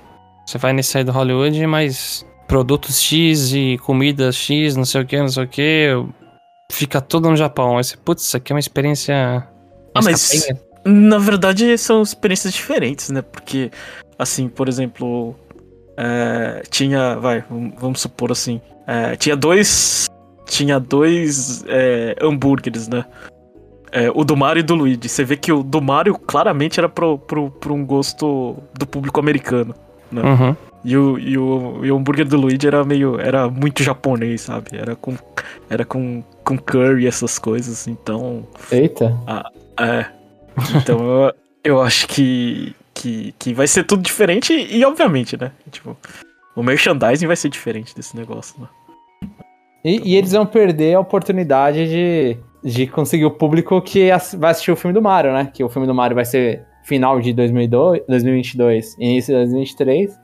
você 0.46 0.56
vai 0.58 0.72
nesse 0.72 0.96
aí 0.96 1.04
do 1.04 1.12
Hollywood, 1.12 1.66
mas 1.66 2.24
produtos 2.46 3.00
X 3.02 3.52
e 3.52 3.78
comidas 3.84 4.34
X, 4.34 4.74
não 4.76 4.84
sei 4.84 5.02
o 5.02 5.06
que, 5.06 5.18
não 5.18 5.28
sei 5.28 5.44
o 5.44 5.48
que, 5.48 5.88
fica 6.72 7.00
tudo 7.00 7.28
no 7.28 7.36
Japão. 7.36 7.76
Aí 7.76 7.84
você, 7.84 7.96
putz, 7.96 8.22
isso 8.24 8.36
aqui 8.36 8.52
é 8.52 8.54
uma 8.54 8.60
experiência... 8.60 9.46
Ah, 9.94 10.00
mas- 10.02 10.30
capenga. 10.46 10.68
Na 10.86 11.18
verdade, 11.18 11.76
são 11.76 12.02
experiências 12.02 12.54
diferentes, 12.54 13.10
né? 13.10 13.20
Porque, 13.20 13.70
assim, 14.18 14.48
por 14.48 14.68
exemplo, 14.68 15.34
é, 15.98 16.62
tinha. 16.70 17.16
Vai, 17.16 17.44
vamos 17.50 17.74
vamos 17.78 18.00
supor 18.00 18.32
assim. 18.32 18.58
é, 18.86 19.14
tinha 19.16 19.36
dois. 19.36 20.06
Tinha 20.48 20.80
dois 20.80 21.64
é, 21.68 22.16
hambúrgueres, 22.20 22.88
né? 22.88 23.04
É, 23.92 24.10
o 24.12 24.24
do 24.24 24.36
Mario 24.36 24.60
e 24.60 24.62
do 24.62 24.74
Luigi. 24.74 25.08
Você 25.08 25.24
vê 25.24 25.36
que 25.36 25.52
o 25.52 25.62
do 25.62 25.80
Mario 25.80 26.18
claramente 26.18 26.80
era 26.80 26.88
pro, 26.88 27.18
pro, 27.18 27.50
pro 27.50 27.74
um 27.74 27.84
gosto 27.84 28.56
do 28.76 28.86
público 28.86 29.20
americano. 29.20 29.74
Uhum. 30.10 30.56
E 30.84 30.96
o, 30.96 31.18
e, 31.18 31.36
o, 31.36 31.84
e 31.84 31.92
o 31.92 31.96
hambúrguer 31.96 32.26
do 32.26 32.36
Luigi 32.36 32.66
era 32.66 32.84
meio. 32.84 33.20
Era 33.20 33.48
muito 33.48 33.82
japonês, 33.82 34.42
sabe? 34.42 34.70
Era 34.72 34.96
com. 34.96 35.14
Era 35.68 35.84
com, 35.84 36.24
com 36.42 36.58
curry 36.58 37.04
e 37.04 37.06
essas 37.06 37.38
coisas. 37.38 37.86
Então. 37.86 38.46
Eita. 38.72 39.16
É. 39.78 40.06
Então 40.74 40.98
eu, 41.00 41.34
eu 41.62 41.82
acho 41.82 42.08
que, 42.08 42.74
que, 42.94 43.34
que 43.38 43.54
vai 43.54 43.66
ser 43.66 43.84
tudo 43.84 44.02
diferente 44.02 44.52
e, 44.52 44.84
obviamente, 44.84 45.36
né? 45.36 45.52
Tipo, 45.70 45.96
o 46.56 46.62
merchandising 46.62 47.26
vai 47.26 47.36
ser 47.36 47.48
diferente 47.48 47.94
desse 47.94 48.16
negócio, 48.16 48.60
né? 48.60 48.66
E, 49.88 50.12
e 50.12 50.16
eles 50.16 50.32
vão 50.32 50.44
perder 50.44 50.94
a 50.94 51.00
oportunidade 51.00 51.88
de, 51.88 52.36
de 52.62 52.86
conseguir 52.86 53.24
o 53.24 53.30
público 53.30 53.80
que 53.80 54.10
vai 54.38 54.50
assistir 54.50 54.70
o 54.72 54.76
filme 54.76 54.92
do 54.94 55.00
Mario, 55.02 55.32
né? 55.32 55.50
Que 55.52 55.62
o 55.64 55.68
filme 55.68 55.86
do 55.86 55.94
Mario 55.94 56.14
vai 56.14 56.24
ser 56.24 56.62
final 56.84 57.20
de 57.20 57.32
2002, 57.32 58.02
2022, 58.08 58.96
início 58.98 59.32
de 59.34 59.40
2023. 59.40 60.18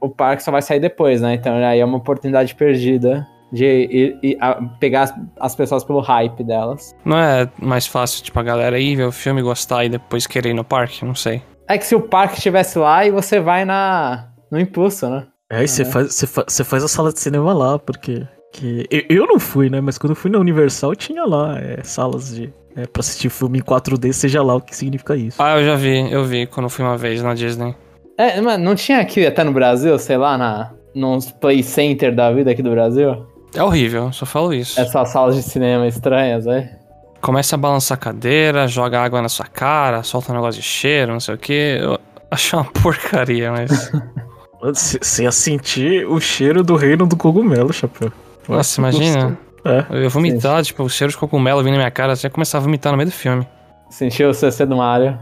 O 0.00 0.08
parque 0.08 0.42
só 0.42 0.50
vai 0.50 0.62
sair 0.62 0.80
depois, 0.80 1.20
né? 1.20 1.34
Então 1.34 1.54
aí 1.56 1.78
é 1.80 1.84
uma 1.84 1.98
oportunidade 1.98 2.54
perdida 2.54 3.26
de 3.52 3.64
ir- 3.64 4.18
ir- 4.22 4.36
a- 4.40 4.60
pegar 4.80 5.02
as, 5.02 5.14
as 5.38 5.54
pessoas 5.54 5.84
pelo 5.84 6.00
hype 6.00 6.42
delas. 6.42 6.94
Não 7.04 7.16
é 7.18 7.48
mais 7.62 7.86
fácil, 7.86 8.24
tipo, 8.24 8.38
a 8.40 8.42
galera 8.42 8.78
ir 8.80 8.96
ver 8.96 9.04
o 9.04 9.12
filme, 9.12 9.40
gostar 9.42 9.84
e 9.84 9.88
depois 9.88 10.26
querer 10.26 10.50
ir 10.50 10.54
no 10.54 10.64
parque? 10.64 11.04
Não 11.04 11.14
sei. 11.14 11.40
É 11.68 11.78
que 11.78 11.86
se 11.86 11.94
o 11.94 12.00
parque 12.00 12.36
estivesse 12.38 12.78
lá 12.78 13.06
e 13.06 13.10
você 13.12 13.38
vai 13.38 13.64
na 13.64 14.28
no 14.50 14.58
impulso, 14.58 15.08
né? 15.08 15.26
É, 15.50 15.62
e 15.62 15.68
você 15.68 15.84
faz, 15.84 16.14
você, 16.14 16.26
fa- 16.26 16.44
você 16.48 16.64
faz 16.64 16.82
a 16.82 16.88
sala 16.88 17.12
de 17.12 17.20
cinema 17.20 17.52
lá, 17.52 17.78
porque. 17.78 18.26
Que, 18.54 18.86
eu, 18.88 19.02
eu 19.08 19.26
não 19.26 19.40
fui, 19.40 19.68
né? 19.68 19.80
Mas 19.80 19.98
quando 19.98 20.10
eu 20.10 20.16
fui 20.16 20.30
na 20.30 20.38
Universal 20.38 20.94
tinha 20.94 21.24
lá 21.24 21.58
é, 21.58 21.82
salas 21.82 22.34
de. 22.34 22.52
É, 22.76 22.86
pra 22.86 23.00
assistir 23.00 23.28
filme 23.28 23.58
em 23.58 23.62
4D, 23.62 24.12
seja 24.12 24.42
lá 24.42 24.54
o 24.54 24.60
que 24.60 24.74
significa 24.74 25.14
isso. 25.16 25.40
Ah, 25.40 25.58
eu 25.58 25.64
já 25.64 25.76
vi, 25.76 26.10
eu 26.10 26.24
vi 26.24 26.46
quando 26.46 26.68
fui 26.68 26.84
uma 26.84 26.96
vez 26.96 27.22
na 27.22 27.34
Disney. 27.34 27.74
É, 28.18 28.40
mas 28.40 28.58
não 28.58 28.74
tinha 28.74 29.00
aqui 29.00 29.24
até 29.26 29.44
no 29.44 29.52
Brasil, 29.52 29.96
sei 29.98 30.16
lá, 30.16 30.38
na 30.38 30.72
nos 30.94 31.30
play 31.32 31.62
center 31.62 32.14
da 32.14 32.32
vida 32.32 32.50
aqui 32.52 32.62
do 32.62 32.70
Brasil? 32.70 33.26
É 33.54 33.62
horrível, 33.62 34.12
só 34.12 34.24
falo 34.24 34.52
isso. 34.52 34.80
Essas 34.80 35.08
salas 35.08 35.34
de 35.34 35.42
cinema 35.42 35.86
estranhas, 35.86 36.46
né? 36.46 36.78
Começa 37.20 37.56
a 37.56 37.58
balançar 37.58 37.96
a 37.96 38.00
cadeira, 38.00 38.68
joga 38.68 39.00
água 39.00 39.20
na 39.20 39.28
sua 39.28 39.46
cara, 39.46 40.02
solta 40.02 40.32
um 40.32 40.36
negócio 40.36 40.60
de 40.60 40.66
cheiro, 40.66 41.12
não 41.12 41.20
sei 41.20 41.34
o 41.34 41.38
que. 41.38 41.78
Eu 41.80 41.98
achei 42.30 42.56
uma 42.58 42.64
porcaria, 42.82 43.50
mas. 43.50 43.90
Você 44.62 45.24
ia 45.24 45.32
sentir 45.32 46.06
o 46.06 46.20
cheiro 46.20 46.62
do 46.62 46.74
reino 46.76 47.06
do 47.06 47.16
cogumelo, 47.16 47.72
chapéu. 47.72 48.10
Nossa, 48.48 48.80
imagina. 48.80 49.38
É. 49.64 49.86
Eu 49.90 50.02
ia 50.02 50.08
vomitar, 50.08 50.62
tipo, 50.62 50.82
o 50.82 50.88
cheiro 50.88 51.10
de 51.10 51.16
cogumelo 51.16 51.62
vindo 51.62 51.72
na 51.72 51.78
minha 51.78 51.90
cara, 51.90 52.14
você 52.14 52.26
ia 52.26 52.30
começar 52.30 52.58
a 52.58 52.60
vomitar 52.60 52.92
no 52.92 52.98
meio 52.98 53.08
do 53.08 53.14
filme. 53.14 53.46
Sentiu 53.88 54.28
o 54.30 54.34
CC 54.34 54.66
do 54.66 54.76
Mario. 54.76 55.18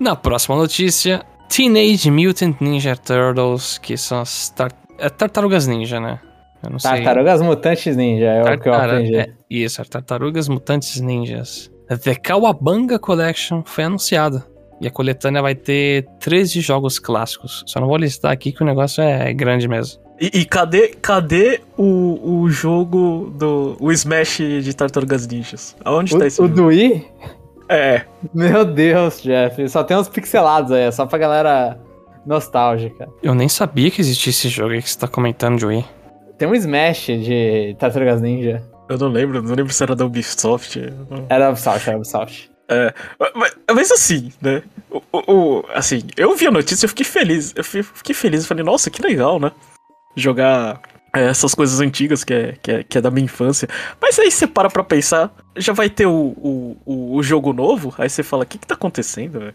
Na 0.00 0.16
próxima 0.16 0.56
notícia, 0.56 1.22
Teenage 1.48 2.10
Mutant 2.10 2.56
Ninja 2.60 2.96
Turtles, 2.96 3.78
que 3.78 3.96
são 3.96 4.20
as 4.20 4.50
tar 4.50 4.70
é 4.98 5.08
tartarugas 5.08 5.66
ninja, 5.66 5.98
né? 6.00 6.20
Eu 6.62 6.70
não 6.70 6.78
sei. 6.78 6.90
Tartarugas 6.90 7.42
Mutantes 7.42 7.96
Ninja, 7.96 8.26
é 8.26 8.54
o 8.54 8.60
que 8.60 8.68
eu 8.68 8.74
aprendi. 8.74 9.16
é, 9.16 9.28
isso, 9.50 9.82
as 9.82 9.88
tartarugas 9.88 10.48
mutantes 10.48 11.00
ninjas. 11.00 11.70
The 12.02 12.14
Kawabanga 12.14 12.98
Collection 12.98 13.62
foi 13.64 13.84
anunciada. 13.84 14.44
E 14.80 14.86
a 14.86 14.90
coletânea 14.90 15.42
vai 15.42 15.54
ter 15.54 16.06
13 16.20 16.60
jogos 16.60 16.98
clássicos. 16.98 17.62
Só 17.66 17.80
não 17.80 17.86
vou 17.86 17.96
listar 17.96 18.32
aqui 18.32 18.52
que 18.52 18.62
o 18.62 18.66
negócio 18.66 19.02
é 19.02 19.32
grande 19.32 19.68
mesmo. 19.68 20.03
E, 20.20 20.40
e 20.40 20.44
cadê, 20.44 20.88
cadê 21.02 21.60
o, 21.76 22.40
o 22.42 22.50
jogo 22.50 23.32
do. 23.36 23.76
O 23.80 23.90
Smash 23.92 24.36
de 24.62 24.74
Tartarugas 24.74 25.26
Ninjas? 25.26 25.76
Aonde 25.84 26.16
tá 26.16 26.26
esse 26.26 26.40
O, 26.40 26.44
o 26.44 26.48
jogo? 26.48 26.60
do 26.60 26.66
Wii? 26.68 27.06
É. 27.68 28.02
Meu 28.32 28.64
Deus, 28.64 29.20
Jeff. 29.22 29.68
Só 29.68 29.82
tem 29.82 29.96
uns 29.96 30.08
pixelados 30.08 30.70
aí, 30.70 30.82
é 30.82 30.90
só 30.92 31.04
pra 31.06 31.18
galera 31.18 31.78
nostálgica. 32.24 33.08
Eu 33.22 33.34
nem 33.34 33.48
sabia 33.48 33.90
que 33.90 34.00
existia 34.00 34.30
esse 34.30 34.48
jogo 34.48 34.72
aí 34.72 34.82
que 34.82 34.90
você 34.90 34.98
tá 34.98 35.08
comentando, 35.08 35.58
Joey. 35.58 35.84
Tem 36.38 36.48
um 36.48 36.54
Smash 36.54 37.06
de 37.06 37.76
Tartarugas 37.78 38.20
Ninja. 38.20 38.62
Eu 38.88 38.98
não 38.98 39.08
lembro, 39.08 39.42
não 39.42 39.54
lembro 39.54 39.72
se 39.72 39.82
era 39.82 39.96
da 39.96 40.04
Ubisoft. 40.04 40.78
Era 41.28 41.48
Ubisoft, 41.50 41.88
era 41.88 41.96
Ubisoft. 41.98 42.50
Mas, 43.34 43.56
mas 43.74 43.90
assim, 43.92 44.32
né? 44.40 44.62
O, 44.90 45.00
o- 45.12 45.32
o- 45.58 45.64
assim, 45.74 46.02
eu 46.16 46.34
vi 46.36 46.46
a 46.46 46.50
notícia 46.50 46.86
e 46.86 46.88
fiquei 46.88 47.04
feliz. 47.04 47.52
Eu 47.56 47.64
fi- 47.64 47.82
fiquei 47.82 48.14
feliz. 48.14 48.42
Eu 48.42 48.48
falei, 48.48 48.64
nossa, 48.64 48.90
que 48.90 49.02
legal, 49.02 49.38
né? 49.40 49.50
Jogar 50.16 50.80
é, 51.14 51.26
essas 51.26 51.54
coisas 51.54 51.80
antigas 51.80 52.24
que 52.24 52.34
é, 52.34 52.54
que, 52.60 52.70
é, 52.72 52.82
que 52.82 52.98
é 52.98 53.00
da 53.00 53.10
minha 53.10 53.24
infância. 53.24 53.68
Mas 54.02 54.18
aí 54.18 54.30
você 54.30 54.48
para 54.48 54.68
pra 54.68 54.82
pensar, 54.82 55.32
já 55.56 55.72
vai 55.72 55.88
ter 55.88 56.06
o, 56.06 56.34
o, 56.84 57.16
o, 57.16 57.22
jogo 57.22 57.52
novo, 57.52 57.94
aí 57.96 58.10
você 58.10 58.24
fala, 58.24 58.42
o 58.42 58.46
que 58.46 58.58
que 58.58 58.66
tá 58.66 58.74
acontecendo, 58.74 59.38
velho? 59.38 59.54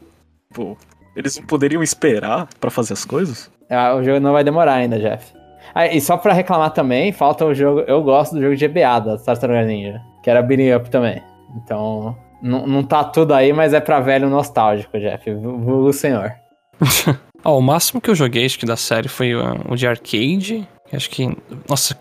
Pô, 0.54 0.78
eles 1.15 1.38
não 1.38 1.45
poderiam 1.45 1.84
esperar 1.84 2.48
pra 2.62 2.72
fazer 2.72 2.93
as 2.93 3.04
coisas? 3.04 3.52
Ah, 3.69 3.93
o 3.93 4.04
jogo 4.04 4.22
não 4.22 4.32
vai 4.32 4.43
demorar 4.43 4.76
ainda, 4.76 4.98
Jeff. 4.98 5.34
Ah, 5.76 5.86
e 5.86 6.00
só 6.00 6.17
pra 6.17 6.34
reclamar 6.34 6.72
também, 6.72 7.12
falta 7.12 7.45
o 7.45 7.54
jogo. 7.54 7.82
Eu 7.82 8.02
gosto 8.02 8.36
do 8.36 8.41
jogo 8.41 8.56
de 8.56 8.67
GBA 8.67 9.00
da 9.02 9.17
Tartaruga 9.17 9.63
Ninja, 9.63 10.02
que 10.24 10.30
era 10.30 10.41
beating 10.41 10.74
up 10.74 10.89
também. 10.89 11.22
Então, 11.58 12.17
não, 12.41 12.65
não 12.65 12.84
tá 12.84 13.04
tudo 13.04 13.34
aí, 13.34 13.52
mas 13.52 13.74
é 13.74 13.82
pra 13.82 14.00
velho 14.00 14.30
nostálgico, 14.30 14.98
Jeff. 14.98 15.32
Vulgo 15.34 15.91
senhor. 15.91 16.34
Ó, 17.43 17.58
o 17.58 17.62
máximo 17.62 18.02
que 18.02 18.10
eu 18.10 18.15
joguei, 18.15 18.45
acho 18.45 18.60
que 18.60 18.65
da 18.65 18.75
série, 18.75 19.08
foi 19.08 19.34
uh, 19.36 19.56
o 19.69 19.75
de 19.75 19.88
arcade. 19.88 20.67
Acho 20.91 21.10
que, 21.10 21.28
nossa, 21.69 21.95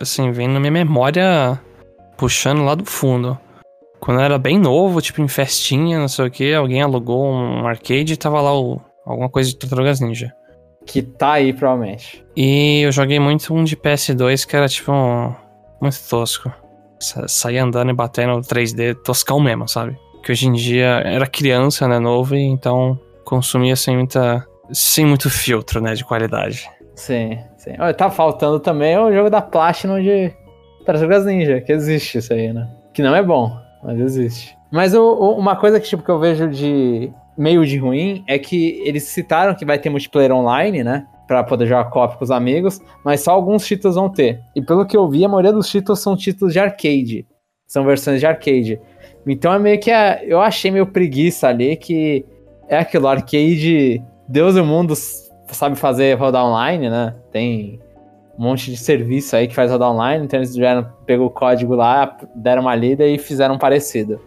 assim, 0.00 0.30
vem 0.30 0.46
na 0.48 0.60
minha 0.60 0.70
memória 0.70 1.60
puxando 2.16 2.64
lá 2.64 2.74
do 2.74 2.84
fundo. 2.84 3.38
Quando 3.98 4.20
eu 4.20 4.24
era 4.24 4.38
bem 4.38 4.58
novo, 4.58 5.00
tipo 5.00 5.20
em 5.22 5.28
festinha, 5.28 5.98
não 5.98 6.08
sei 6.08 6.26
o 6.26 6.30
que, 6.30 6.52
alguém 6.54 6.82
alugou 6.82 7.24
um 7.32 7.66
arcade 7.66 8.12
e 8.12 8.16
tava 8.16 8.40
lá 8.40 8.54
o, 8.58 8.80
alguma 9.04 9.28
coisa 9.28 9.48
de 9.50 9.56
Tartarugas 9.56 10.00
Ninja. 10.00 10.32
Que 10.84 11.02
tá 11.02 11.32
aí, 11.32 11.52
provavelmente. 11.52 12.24
E 12.36 12.82
eu 12.82 12.92
joguei 12.92 13.18
muito 13.18 13.52
um 13.52 13.64
de 13.64 13.74
PS2 13.76 14.46
que 14.46 14.54
era 14.54 14.68
tipo 14.68 14.92
um, 14.92 15.34
muito 15.80 15.98
tosco. 16.08 16.52
Sa- 17.00 17.26
Saía 17.26 17.64
andando 17.64 17.90
e 17.90 17.94
batendo 17.94 18.38
3D 18.40 18.94
toscão 19.02 19.40
mesmo, 19.40 19.66
sabe? 19.66 19.96
Que 20.22 20.30
hoje 20.30 20.46
em 20.46 20.52
dia 20.52 21.00
era 21.04 21.26
criança, 21.26 21.88
né, 21.88 21.98
novo, 21.98 22.36
e 22.36 22.42
então 22.42 22.98
consumia 23.24 23.74
sem 23.76 23.96
muita. 23.96 24.46
Sem 24.72 25.04
muito 25.06 25.28
filtro, 25.30 25.80
né, 25.80 25.94
de 25.94 26.04
qualidade. 26.04 26.68
Sim, 26.94 27.38
sim. 27.56 27.72
Olha, 27.78 27.92
tá 27.94 28.10
faltando 28.10 28.58
também 28.60 28.96
o 28.98 29.12
jogo 29.12 29.28
da 29.30 29.40
Platinum 29.42 30.00
de 30.00 30.32
Tartarugas 30.84 31.26
Ninja, 31.26 31.60
que 31.60 31.72
existe 31.72 32.18
isso 32.18 32.32
aí, 32.32 32.52
né? 32.52 32.68
Que 32.94 33.02
não 33.02 33.14
é 33.14 33.22
bom, 33.22 33.52
mas 33.82 33.98
existe. 34.00 34.56
Mas 34.72 34.94
o- 34.94 35.02
o- 35.02 35.36
uma 35.38 35.56
coisa 35.56 35.78
que, 35.78 35.86
tipo, 35.86 36.02
que 36.02 36.10
eu 36.10 36.18
vejo 36.18 36.48
de 36.48 37.10
meio 37.36 37.64
de 37.66 37.76
ruim 37.76 38.24
é 38.26 38.38
que 38.38 38.80
eles 38.84 39.02
citaram 39.04 39.54
que 39.54 39.64
vai 39.64 39.78
ter 39.78 39.90
multiplayer 39.90 40.32
online, 40.32 40.82
né? 40.82 41.06
Pra 41.28 41.44
poder 41.44 41.66
jogar 41.66 41.84
co-op 41.90 42.16
com 42.16 42.24
os 42.24 42.30
amigos, 42.30 42.80
mas 43.04 43.20
só 43.20 43.32
alguns 43.32 43.66
títulos 43.66 43.96
vão 43.96 44.08
ter. 44.08 44.40
E 44.54 44.62
pelo 44.62 44.86
que 44.86 44.96
eu 44.96 45.08
vi, 45.08 45.24
a 45.24 45.28
maioria 45.28 45.52
dos 45.52 45.68
títulos 45.68 46.00
são 46.00 46.16
títulos 46.16 46.52
de 46.52 46.58
arcade. 46.60 47.26
São 47.66 47.84
versões 47.84 48.20
de 48.20 48.26
arcade. 48.26 48.80
Então 49.26 49.52
é 49.52 49.58
meio 49.58 49.78
que. 49.80 49.90
A, 49.90 50.24
eu 50.24 50.40
achei 50.40 50.70
meio 50.70 50.86
preguiça 50.86 51.48
ali 51.48 51.76
que 51.76 52.24
é 52.68 52.78
aquilo, 52.78 53.08
arcade. 53.08 54.02
Deus 54.28 54.56
e 54.56 54.60
o 54.60 54.64
mundo 54.64 54.94
sabe 55.48 55.76
fazer 55.76 56.14
rodar 56.18 56.44
online, 56.44 56.90
né? 56.90 57.14
Tem 57.30 57.80
um 58.38 58.42
monte 58.42 58.70
de 58.70 58.76
serviço 58.76 59.34
aí 59.36 59.46
que 59.48 59.54
faz 59.54 59.70
rodar 59.70 59.90
online, 59.90 60.24
então 60.24 60.38
eles 60.38 60.54
vieram, 60.54 60.86
pegou 61.06 61.26
o 61.26 61.30
código 61.30 61.74
lá, 61.74 62.16
deram 62.34 62.62
uma 62.62 62.74
lida 62.74 63.06
e 63.06 63.18
fizeram 63.18 63.54
um 63.54 63.58
parecido. 63.58 64.20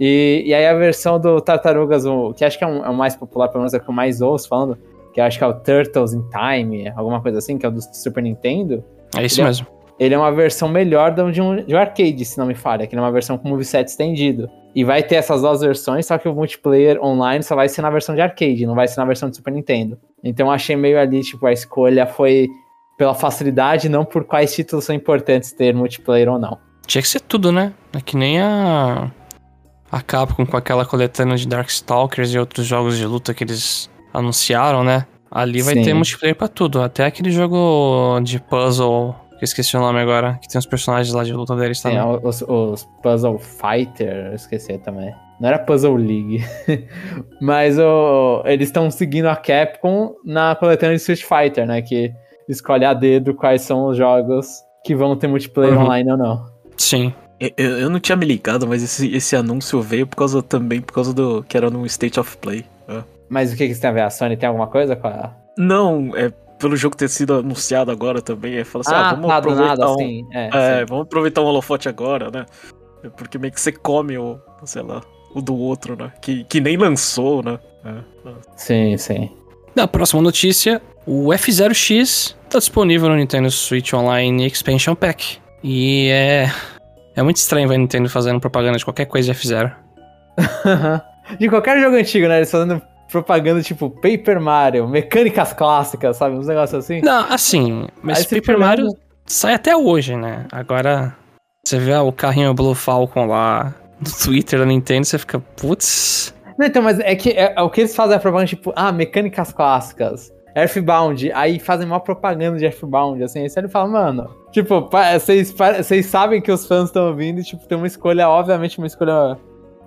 E, 0.00 0.42
e 0.46 0.52
aí 0.54 0.66
a 0.66 0.74
versão 0.74 1.20
do 1.20 1.40
Tartarugas, 1.40 2.04
que 2.36 2.44
acho 2.44 2.58
que 2.58 2.64
é, 2.64 2.66
um- 2.66 2.84
é 2.84 2.88
o 2.88 2.94
mais 2.94 3.14
popular, 3.14 3.48
pelo 3.48 3.60
menos 3.60 3.74
é 3.74 3.76
o 3.76 3.80
que 3.80 3.88
eu 3.88 3.94
mais 3.94 4.20
ouço 4.20 4.48
falando, 4.48 4.76
que 5.12 5.20
acho 5.20 5.38
que 5.38 5.44
é 5.44 5.46
o 5.46 5.54
Turtles 5.54 6.12
in 6.14 6.24
Time, 6.30 6.88
alguma 6.96 7.20
coisa 7.20 7.38
assim, 7.38 7.56
que 7.56 7.64
é 7.64 7.68
o 7.68 7.72
do 7.72 7.80
Super 7.80 8.22
Nintendo. 8.22 8.82
É 9.16 9.24
isso 9.24 9.36
Ele 9.36 9.42
é- 9.42 9.46
mesmo. 9.46 9.66
Ele 9.98 10.14
é 10.14 10.18
uma 10.18 10.32
versão 10.32 10.68
melhor 10.68 11.12
do- 11.12 11.30
de 11.30 11.40
um, 11.40 11.56
de 11.64 11.74
um 11.74 11.78
arcade, 11.78 12.24
se 12.24 12.36
não 12.38 12.46
me 12.46 12.54
falha, 12.54 12.86
que 12.86 12.94
ele 12.94 13.00
é 13.00 13.04
uma 13.04 13.12
versão 13.12 13.38
com 13.38 13.48
moveset 13.48 13.88
estendido. 13.88 14.48
E 14.74 14.82
vai 14.82 15.02
ter 15.04 15.14
essas 15.16 15.40
duas 15.42 15.60
versões, 15.60 16.04
só 16.06 16.18
que 16.18 16.28
o 16.28 16.34
multiplayer 16.34 17.00
online 17.00 17.44
só 17.44 17.54
vai 17.54 17.68
ser 17.68 17.80
na 17.82 17.90
versão 17.90 18.14
de 18.14 18.20
arcade, 18.20 18.66
não 18.66 18.74
vai 18.74 18.88
ser 18.88 18.98
na 18.98 19.06
versão 19.06 19.30
de 19.30 19.36
Super 19.36 19.52
Nintendo. 19.52 19.96
Então 20.22 20.46
eu 20.48 20.52
achei 20.52 20.74
meio 20.74 20.98
ali, 20.98 21.20
tipo, 21.22 21.46
a 21.46 21.52
escolha 21.52 22.06
foi 22.06 22.48
pela 22.98 23.14
facilidade, 23.14 23.88
não 23.88 24.04
por 24.04 24.24
quais 24.24 24.52
títulos 24.54 24.84
são 24.84 24.94
importantes 24.94 25.52
ter 25.52 25.72
multiplayer 25.74 26.28
ou 26.28 26.38
não. 26.38 26.58
Tinha 26.86 27.00
que 27.02 27.08
ser 27.08 27.20
tudo, 27.20 27.52
né? 27.52 27.72
É 27.92 28.00
que 28.00 28.16
nem 28.16 28.40
a. 28.40 29.10
A 29.92 30.02
Capcom 30.02 30.44
com 30.44 30.56
aquela 30.56 30.84
coletânea 30.84 31.36
de 31.36 31.46
Darkstalkers 31.46 32.34
e 32.34 32.38
outros 32.38 32.66
jogos 32.66 32.96
de 32.98 33.06
luta 33.06 33.32
que 33.32 33.44
eles 33.44 33.88
anunciaram, 34.12 34.82
né? 34.82 35.06
Ali 35.30 35.62
vai 35.62 35.74
Sim. 35.74 35.82
ter 35.82 35.94
multiplayer 35.94 36.34
pra 36.36 36.48
tudo. 36.48 36.82
Até 36.82 37.04
aquele 37.04 37.30
jogo 37.30 38.18
de 38.20 38.40
puzzle, 38.40 39.14
eu 39.44 39.46
esqueci 39.46 39.76
o 39.76 39.80
nome 39.80 40.00
agora, 40.00 40.38
que 40.40 40.48
tem 40.48 40.58
os 40.58 40.66
personagens 40.66 41.14
lá 41.14 41.22
de 41.22 41.32
luta 41.32 41.54
deles 41.54 41.80
Tem 41.80 41.96
também. 41.96 42.20
os, 42.22 42.42
os 42.42 42.84
Puzzle 43.02 43.38
Fighter, 43.38 44.26
eu 44.28 44.34
esqueci 44.34 44.78
também. 44.78 45.14
Não 45.40 45.48
era 45.48 45.58
Puzzle 45.58 45.96
League. 45.96 46.44
Mas 47.40 47.78
o, 47.78 48.42
eles 48.46 48.68
estão 48.68 48.90
seguindo 48.90 49.26
a 49.26 49.36
Capcom 49.36 50.14
na 50.24 50.54
coletânea 50.54 50.96
de 50.96 51.00
Street 51.02 51.22
Fighter, 51.24 51.66
né? 51.66 51.82
Que 51.82 52.12
escolhe 52.48 52.84
a 52.84 52.94
dedo 52.94 53.34
quais 53.34 53.62
são 53.62 53.86
os 53.88 53.96
jogos 53.96 54.46
que 54.84 54.94
vão 54.94 55.16
ter 55.16 55.26
multiplayer 55.26 55.74
Uhum. 55.76 55.84
online 55.84 56.10
ou 56.12 56.16
não. 56.18 56.46
Sim. 56.76 57.12
Eu, 57.40 57.50
eu- 57.56 57.78
eu 57.80 57.90
não 57.90 57.98
tinha 57.98 58.16
me 58.16 58.24
ligado, 58.24 58.66
mas 58.66 58.82
esse, 58.82 59.14
esse 59.14 59.34
anúncio 59.34 59.80
veio 59.80 60.06
por 60.06 60.16
causa 60.16 60.42
também 60.42 60.80
por 60.80 60.92
causa 60.92 61.12
do 61.12 61.42
que 61.42 61.56
era 61.56 61.68
no 61.70 61.84
State 61.86 62.18
of 62.20 62.36
Play. 62.38 62.64
é. 62.88 63.02
Mas 63.28 63.52
o 63.52 63.56
que, 63.56 63.66
que 63.66 63.72
isso 63.72 63.80
tem 63.80 63.90
a 63.90 63.92
ver? 63.92 64.02
A 64.02 64.10
Sony 64.10 64.36
tem 64.36 64.46
alguma 64.46 64.66
coisa 64.68 64.94
com 64.94 65.08
a. 65.08 65.32
Não, 65.58 66.12
é 66.14 66.30
pelo 66.64 66.76
jogo 66.76 66.96
ter 66.96 67.10
sido 67.10 67.34
anunciado 67.34 67.90
agora 67.90 68.22
também. 68.22 68.56
É 68.56 68.64
falar 68.64 68.84
assim, 68.86 68.94
ah, 68.94 69.10
vamos 69.10 69.28
tá, 69.28 69.40
do 69.40 69.50
aproveitar 69.50 69.76
nada, 69.76 69.90
um, 69.90 69.94
assim. 69.94 70.26
É, 70.32 70.46
É, 70.46 70.78
sim. 70.80 70.86
vamos 70.88 71.04
aproveitar 71.04 71.42
um 71.42 71.44
holofote 71.44 71.90
agora, 71.90 72.30
né? 72.30 72.46
É 73.02 73.10
Porque 73.10 73.36
meio 73.36 73.52
que 73.52 73.60
você 73.60 73.70
come 73.70 74.16
o, 74.16 74.40
sei 74.64 74.80
lá, 74.80 75.02
o 75.34 75.42
do 75.42 75.54
outro, 75.54 75.94
né? 75.94 76.10
Que, 76.22 76.42
que 76.44 76.62
nem 76.62 76.78
lançou, 76.78 77.42
né? 77.42 77.58
É. 77.84 78.30
sim, 78.56 78.96
sim. 78.96 79.30
Na 79.76 79.86
próxima 79.86 80.22
notícia, 80.22 80.80
o 81.06 81.28
F0X 81.28 82.34
tá 82.48 82.58
disponível 82.58 83.10
no 83.10 83.16
Nintendo 83.16 83.50
Switch 83.50 83.92
Online 83.92 84.46
Expansion 84.46 84.94
Pack. 84.94 85.38
E 85.62 86.08
é. 86.08 86.50
É 87.14 87.22
muito 87.22 87.36
estranho 87.36 87.68
ver 87.68 87.74
a 87.74 87.78
Nintendo 87.78 88.08
fazendo 88.08 88.40
propaganda 88.40 88.78
de 88.78 88.84
qualquer 88.84 89.04
coisa 89.04 89.30
de 89.30 89.38
F0. 89.38 89.70
de 91.38 91.48
qualquer 91.50 91.78
jogo 91.78 91.96
antigo, 91.96 92.26
né? 92.26 92.38
Eles 92.38 92.50
fazendo 92.50 92.80
propaganda 93.14 93.62
tipo 93.62 93.88
Paper 93.88 94.40
Mario, 94.40 94.88
mecânicas 94.88 95.52
clássicas, 95.52 96.16
sabe? 96.16 96.34
Uns 96.36 96.48
negócios 96.48 96.84
assim. 96.84 97.00
Não, 97.00 97.24
assim, 97.32 97.86
mas 98.02 98.18
Aí 98.18 98.40
Paper 98.40 98.58
Mario 98.58 98.84
olhando- 98.86 98.98
sai 99.24 99.54
até 99.54 99.76
hoje, 99.76 100.16
né? 100.16 100.46
Agora, 100.50 101.14
você 101.64 101.78
vê 101.78 101.94
o 101.94 102.10
carrinho 102.12 102.52
Blue 102.52 102.74
Falcon 102.74 103.26
lá 103.26 103.72
no 104.00 104.10
Twitter 104.24 104.58
da 104.58 104.66
Nintendo, 104.66 105.06
você 105.06 105.18
fica, 105.18 105.38
putz. 105.38 106.34
Não, 106.58 106.66
então, 106.66 106.82
mas 106.82 106.98
é 106.98 107.14
que 107.14 107.30
é, 107.30 107.54
é 107.56 107.62
o 107.62 107.70
que 107.70 107.82
eles 107.82 107.94
fazem 107.94 108.16
é 108.16 108.18
propaganda, 108.18 108.48
tipo, 108.48 108.72
ah, 108.74 108.90
mecânicas 108.92 109.52
clássicas, 109.52 110.32
Earthbound, 110.56 111.32
aí 111.32 111.58
fazem 111.58 111.86
uma 111.86 112.00
propaganda 112.00 112.58
de 112.58 112.64
Earthbound, 112.64 113.22
assim, 113.22 113.40
aí 113.42 113.48
você 113.48 113.68
fala, 113.68 113.88
mano, 113.88 114.30
tipo, 114.52 114.88
vocês 115.80 116.06
sabem 116.06 116.40
que 116.40 116.50
os 116.52 116.66
fãs 116.66 116.86
estão 116.86 117.08
ouvindo 117.08 117.40
e, 117.40 117.44
tipo, 117.44 117.66
tem 117.66 117.78
uma 117.78 117.86
escolha, 117.86 118.28
obviamente, 118.28 118.78
uma 118.78 118.86
escolha 118.86 119.36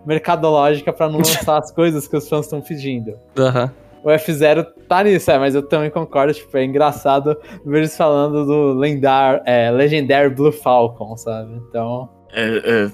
mercadológica 0.08 0.92
pra 0.94 1.08
não 1.10 1.18
lançar 1.20 1.58
as 1.60 1.72
coisas 1.72 2.08
que 2.08 2.16
os 2.18 2.28
fãs 2.28 2.46
estão 2.46 2.62
pedindo. 2.62 3.14
Aham. 3.38 3.72
O 4.04 4.10
F0 4.10 4.66
tá 4.88 5.04
nisso, 5.04 5.30
é, 5.30 5.38
mas 5.38 5.54
eu 5.54 5.62
também 5.62 5.90
concordo, 5.90 6.34
tipo, 6.34 6.56
é 6.56 6.64
engraçado 6.64 7.36
ver 7.66 7.80
eles 7.80 7.98
falando 7.98 8.46
do 8.46 8.74
lendar, 8.74 9.42
é, 9.46 9.70
Legendary 9.70 10.30
Blue 10.30 10.52
Falcon, 10.52 11.18
sabe? 11.18 11.54
Então, 11.68 12.08
É, 12.32 12.86
é, 12.86 12.92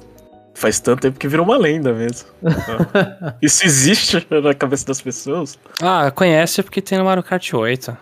faz 0.56 0.80
tanto 0.80 1.02
tempo 1.02 1.20
que 1.20 1.28
virou 1.28 1.46
uma 1.46 1.58
lenda 1.58 1.94
mesmo. 1.94 2.30
Isso 3.44 3.64
existe 3.66 4.26
na 4.32 4.54
cabeça 4.56 4.88
das 4.88 5.02
pessoas. 5.02 5.60
Ah, 5.82 6.10
conhece 6.10 6.64
porque 6.64 6.82
tem 6.82 6.98
no 6.98 7.06
Mario 7.06 7.22
Kart 7.24 7.54
8. 7.54 7.96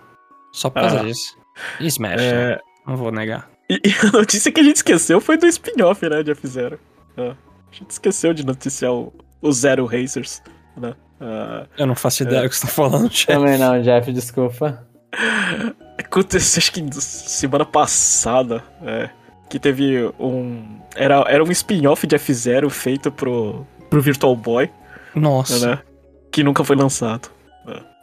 Só 0.54 0.69
por 0.69 0.80
causa 0.82 1.00
Ah. 1.02 1.04
disso. 1.04 1.36
E 1.82 1.88
Smash, 1.88 2.21
né? 2.21 2.52
É, 2.54 2.60
Não 2.88 2.95
vou 2.95 3.12
negar. 3.12 3.50
e, 3.69 3.76
e 3.84 4.08
a 4.08 4.12
notícia 4.12 4.52
que 4.52 4.62
a 4.62 4.63
gente 4.63 4.78
esqueceu 4.78 5.19
foi 5.19 5.36
do 5.38 5.47
spin-off, 5.47 6.08
né, 6.08 6.24
de 6.24 6.32
F-Zero. 6.32 6.80
É. 7.17 7.34
A 7.71 7.75
gente 7.75 7.91
esqueceu 7.91 8.34
de 8.34 8.45
noticiar 8.45 8.91
o, 8.93 9.13
o 9.41 9.51
Zero 9.51 9.86
Racers, 9.86 10.41
né? 10.75 10.93
Ah, 11.19 11.65
Eu 11.77 11.88
não 11.88 11.95
faço 11.95 12.23
ideia 12.23 12.43
do 12.43 12.49
que 12.49 12.55
você 12.55 12.65
tá 12.65 12.67
falando, 12.67 13.10
chefe. 13.12 13.27
também 13.31 13.57
não, 13.57 13.81
Jeff, 13.81 14.12
desculpa. 14.12 14.86
Aconteceu, 15.97 16.60
acho 16.60 16.71
que 16.71 16.84
semana 16.93 17.65
passada, 17.65 18.63
é, 18.84 19.10
que 19.49 19.60
teve 19.60 20.12
um. 20.19 20.79
Era, 20.95 21.23
era 21.27 21.43
um 21.43 21.51
spin-off 21.51 22.05
de 22.07 22.15
F-Zero 22.15 22.69
feito 22.69 23.12
pro, 23.12 23.65
pro 23.89 24.01
Virtual 24.01 24.36
Boy, 24.36 24.69
Nossa. 25.15 25.65
né? 25.65 25.79
Que 26.31 26.43
nunca 26.43 26.63
foi 26.63 26.75
lançado. 26.75 27.29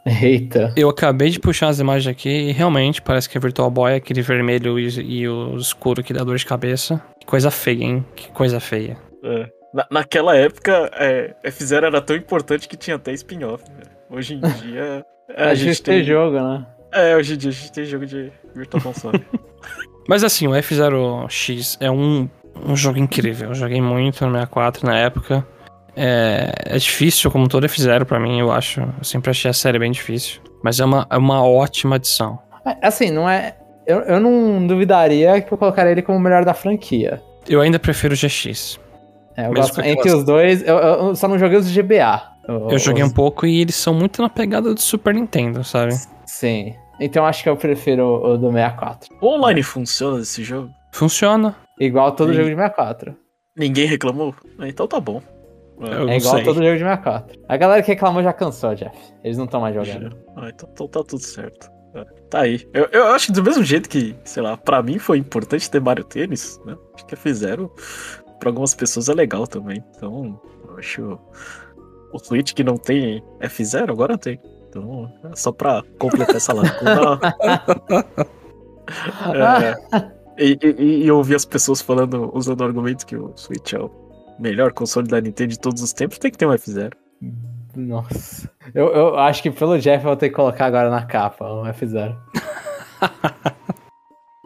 Eita. 0.05 0.73
Eu 0.75 0.89
acabei 0.89 1.29
de 1.29 1.39
puxar 1.39 1.67
as 1.67 1.79
imagens 1.79 2.07
aqui 2.07 2.29
e 2.29 2.51
realmente 2.51 3.01
parece 3.01 3.29
que 3.29 3.37
é 3.37 3.41
Virtual 3.41 3.69
Boy, 3.69 3.95
aquele 3.95 4.21
vermelho 4.21 4.79
e, 4.79 4.87
e 4.87 5.27
o 5.27 5.55
escuro 5.57 6.01
que 6.01 6.13
dá 6.13 6.23
dor 6.23 6.37
de 6.37 6.45
cabeça. 6.45 7.01
Que 7.19 7.25
coisa 7.25 7.51
feia, 7.51 7.83
hein? 7.83 8.05
Que 8.15 8.31
coisa 8.31 8.59
feia. 8.59 8.97
É. 9.23 9.49
Na, 9.73 9.85
naquela 9.91 10.35
época, 10.35 10.89
é, 10.95 11.35
F-Zero 11.43 11.85
era 11.85 12.01
tão 12.01 12.15
importante 12.15 12.67
que 12.67 12.75
tinha 12.75 12.95
até 12.95 13.11
spin-off. 13.13 13.63
né? 13.69 13.83
Hoje 14.09 14.35
em 14.35 14.39
dia. 14.39 15.05
é, 15.29 15.43
A 15.49 15.53
gente 15.53 15.81
tem 15.81 16.03
jogo, 16.03 16.39
né? 16.39 16.65
É, 16.91 17.15
hoje 17.15 17.35
em 17.35 17.37
dia 17.37 17.51
a 17.51 17.53
gente 17.53 17.71
tem 17.71 17.85
jogo 17.85 18.05
de 18.05 18.31
Virtual 18.55 18.81
Console. 18.81 19.23
Mas 20.07 20.23
assim, 20.23 20.47
o 20.47 20.51
F0X 20.51 21.77
é 21.79 21.91
um, 21.91 22.27
um 22.65 22.75
jogo 22.75 22.97
incrível. 22.97 23.49
Eu 23.49 23.55
joguei 23.55 23.79
muito 23.79 24.25
no 24.25 24.31
64 24.31 24.85
na 24.87 24.97
época. 24.97 25.45
É, 25.95 26.51
é 26.65 26.77
difícil, 26.77 27.29
como 27.29 27.47
todo 27.47 27.67
F0 27.67 28.05
pra 28.05 28.19
mim, 28.19 28.39
eu 28.39 28.51
acho. 28.51 28.81
Eu 28.81 29.03
sempre 29.03 29.29
achei 29.29 29.51
a 29.51 29.53
série 29.53 29.77
bem 29.77 29.91
difícil. 29.91 30.41
Mas 30.63 30.79
é 30.79 30.85
uma, 30.85 31.05
é 31.11 31.17
uma 31.17 31.43
ótima 31.45 31.97
adição. 31.97 32.39
É, 32.65 32.87
Assim, 32.87 33.11
não 33.11 33.29
é. 33.29 33.55
Eu, 33.85 33.99
eu 34.01 34.19
não 34.19 34.65
duvidaria 34.65 35.39
que 35.41 35.51
eu 35.51 35.57
colocaria 35.57 35.91
ele 35.91 36.01
como 36.01 36.17
o 36.17 36.21
melhor 36.21 36.43
da 36.43 36.53
franquia. 36.53 37.21
Eu 37.47 37.61
ainda 37.61 37.77
prefiro 37.79 38.13
o 38.13 38.17
GX. 38.17 38.79
É, 39.43 39.47
eu 39.47 39.53
gosto, 39.53 39.81
entre 39.81 40.11
os 40.11 40.23
dois, 40.23 40.61
eu, 40.67 40.77
eu 40.77 41.15
só 41.15 41.27
não 41.27 41.37
joguei 41.37 41.57
os 41.57 41.71
GBA. 41.71 42.21
Eu 42.47 42.77
joguei 42.79 43.03
um 43.03 43.09
pouco 43.11 43.45
e 43.45 43.61
eles 43.61 43.75
são 43.75 43.93
muito 43.93 44.21
na 44.21 44.29
pegada 44.29 44.73
do 44.73 44.81
Super 44.81 45.13
Nintendo, 45.13 45.63
sabe? 45.63 45.93
Sim. 46.25 46.73
Então 46.99 47.25
acho 47.25 47.43
que 47.43 47.49
eu 47.49 47.55
prefiro 47.55 48.03
o, 48.03 48.33
o 48.33 48.37
do 48.37 48.51
64. 48.51 49.15
O 49.21 49.27
online 49.27 49.61
funciona 49.63 50.17
desse 50.17 50.43
jogo? 50.43 50.69
Funciona. 50.91 51.55
Igual 51.79 52.11
todo 52.13 52.29
Sim. 52.29 52.35
jogo 52.37 52.49
de 52.49 52.55
64. 52.55 53.15
Ninguém 53.55 53.85
reclamou? 53.87 54.33
Ah, 54.57 54.67
Então 54.67 54.87
tá 54.87 54.99
bom. 54.99 55.21
Eu 55.79 55.87
É 55.87 56.05
não 56.05 56.13
igual 56.13 56.35
sei. 56.35 56.43
todo 56.43 56.55
jogo 56.55 56.73
de 56.73 56.79
64. 56.79 57.39
A 57.47 57.55
galera 57.55 57.81
que 57.83 57.87
reclamou 57.91 58.21
já 58.23 58.33
cansou, 58.33 58.73
Jeff. 58.75 58.97
Eles 59.23 59.37
não 59.37 59.45
estão 59.45 59.61
mais 59.61 59.73
jogando. 59.75 60.17
Ah, 60.35 60.49
então, 60.49 60.67
então 60.73 60.87
tá 60.87 61.03
tudo 61.07 61.21
certo. 61.21 61.69
É, 61.95 62.03
Tá 62.29 62.41
aí. 62.41 62.67
Eu, 62.73 62.87
eu 62.91 63.07
acho 63.07 63.27
que 63.27 63.31
do 63.31 63.43
mesmo 63.43 63.63
jeito 63.63 63.89
que, 63.89 64.15
sei 64.23 64.43
lá, 64.43 64.55
pra 64.57 64.83
mim 64.83 64.99
foi 64.99 65.17
importante 65.17 65.69
ter 65.71 65.79
Mario 65.81 66.03
Tênis, 66.03 66.59
né? 66.65 66.75
Acho 66.93 67.05
que 67.05 67.15
fizeram. 67.15 67.71
Pra 68.39 68.49
algumas 68.49 68.73
pessoas 68.73 69.09
é 69.09 69.13
legal 69.13 69.45
também. 69.47 69.83
Então, 69.95 70.39
eu 70.67 70.77
acho. 70.77 71.19
O 72.11 72.19
Switch 72.19 72.53
que 72.53 72.63
não 72.63 72.77
tem 72.77 73.23
F0, 73.41 73.89
agora 73.91 74.17
tem. 74.17 74.39
Então, 74.67 75.11
é 75.31 75.35
só 75.35 75.51
pra 75.51 75.83
completar 75.99 76.35
essa 76.35 76.53
lacuna. 76.53 77.19
é, 79.35 79.75
e, 80.37 80.57
e, 80.61 81.03
e 81.03 81.07
eu 81.07 81.17
ouvi 81.17 81.35
as 81.35 81.45
pessoas 81.45 81.81
falando, 81.81 82.31
usando 82.33 82.61
o 82.61 82.63
argumento 82.63 83.05
que 83.05 83.15
o 83.15 83.31
Switch 83.35 83.73
é 83.73 83.79
o 83.79 83.91
melhor 84.39 84.73
console 84.73 85.07
da 85.07 85.19
Nintendo 85.19 85.49
de 85.49 85.59
todos 85.59 85.83
os 85.83 85.93
tempos, 85.93 86.17
tem 86.17 86.31
que 86.31 86.37
ter 86.37 86.47
um 86.47 86.51
F0. 86.51 86.93
Nossa. 87.75 88.49
Eu, 88.73 88.87
eu 88.87 89.17
acho 89.19 89.43
que 89.43 89.51
pelo 89.51 89.77
Jeff 89.77 90.03
eu 90.03 90.09
vou 90.09 90.15
ter 90.17 90.29
que 90.29 90.35
colocar 90.35 90.65
agora 90.65 90.89
na 90.89 91.05
capa 91.05 91.45
o 91.45 91.63
F0. 91.65 92.17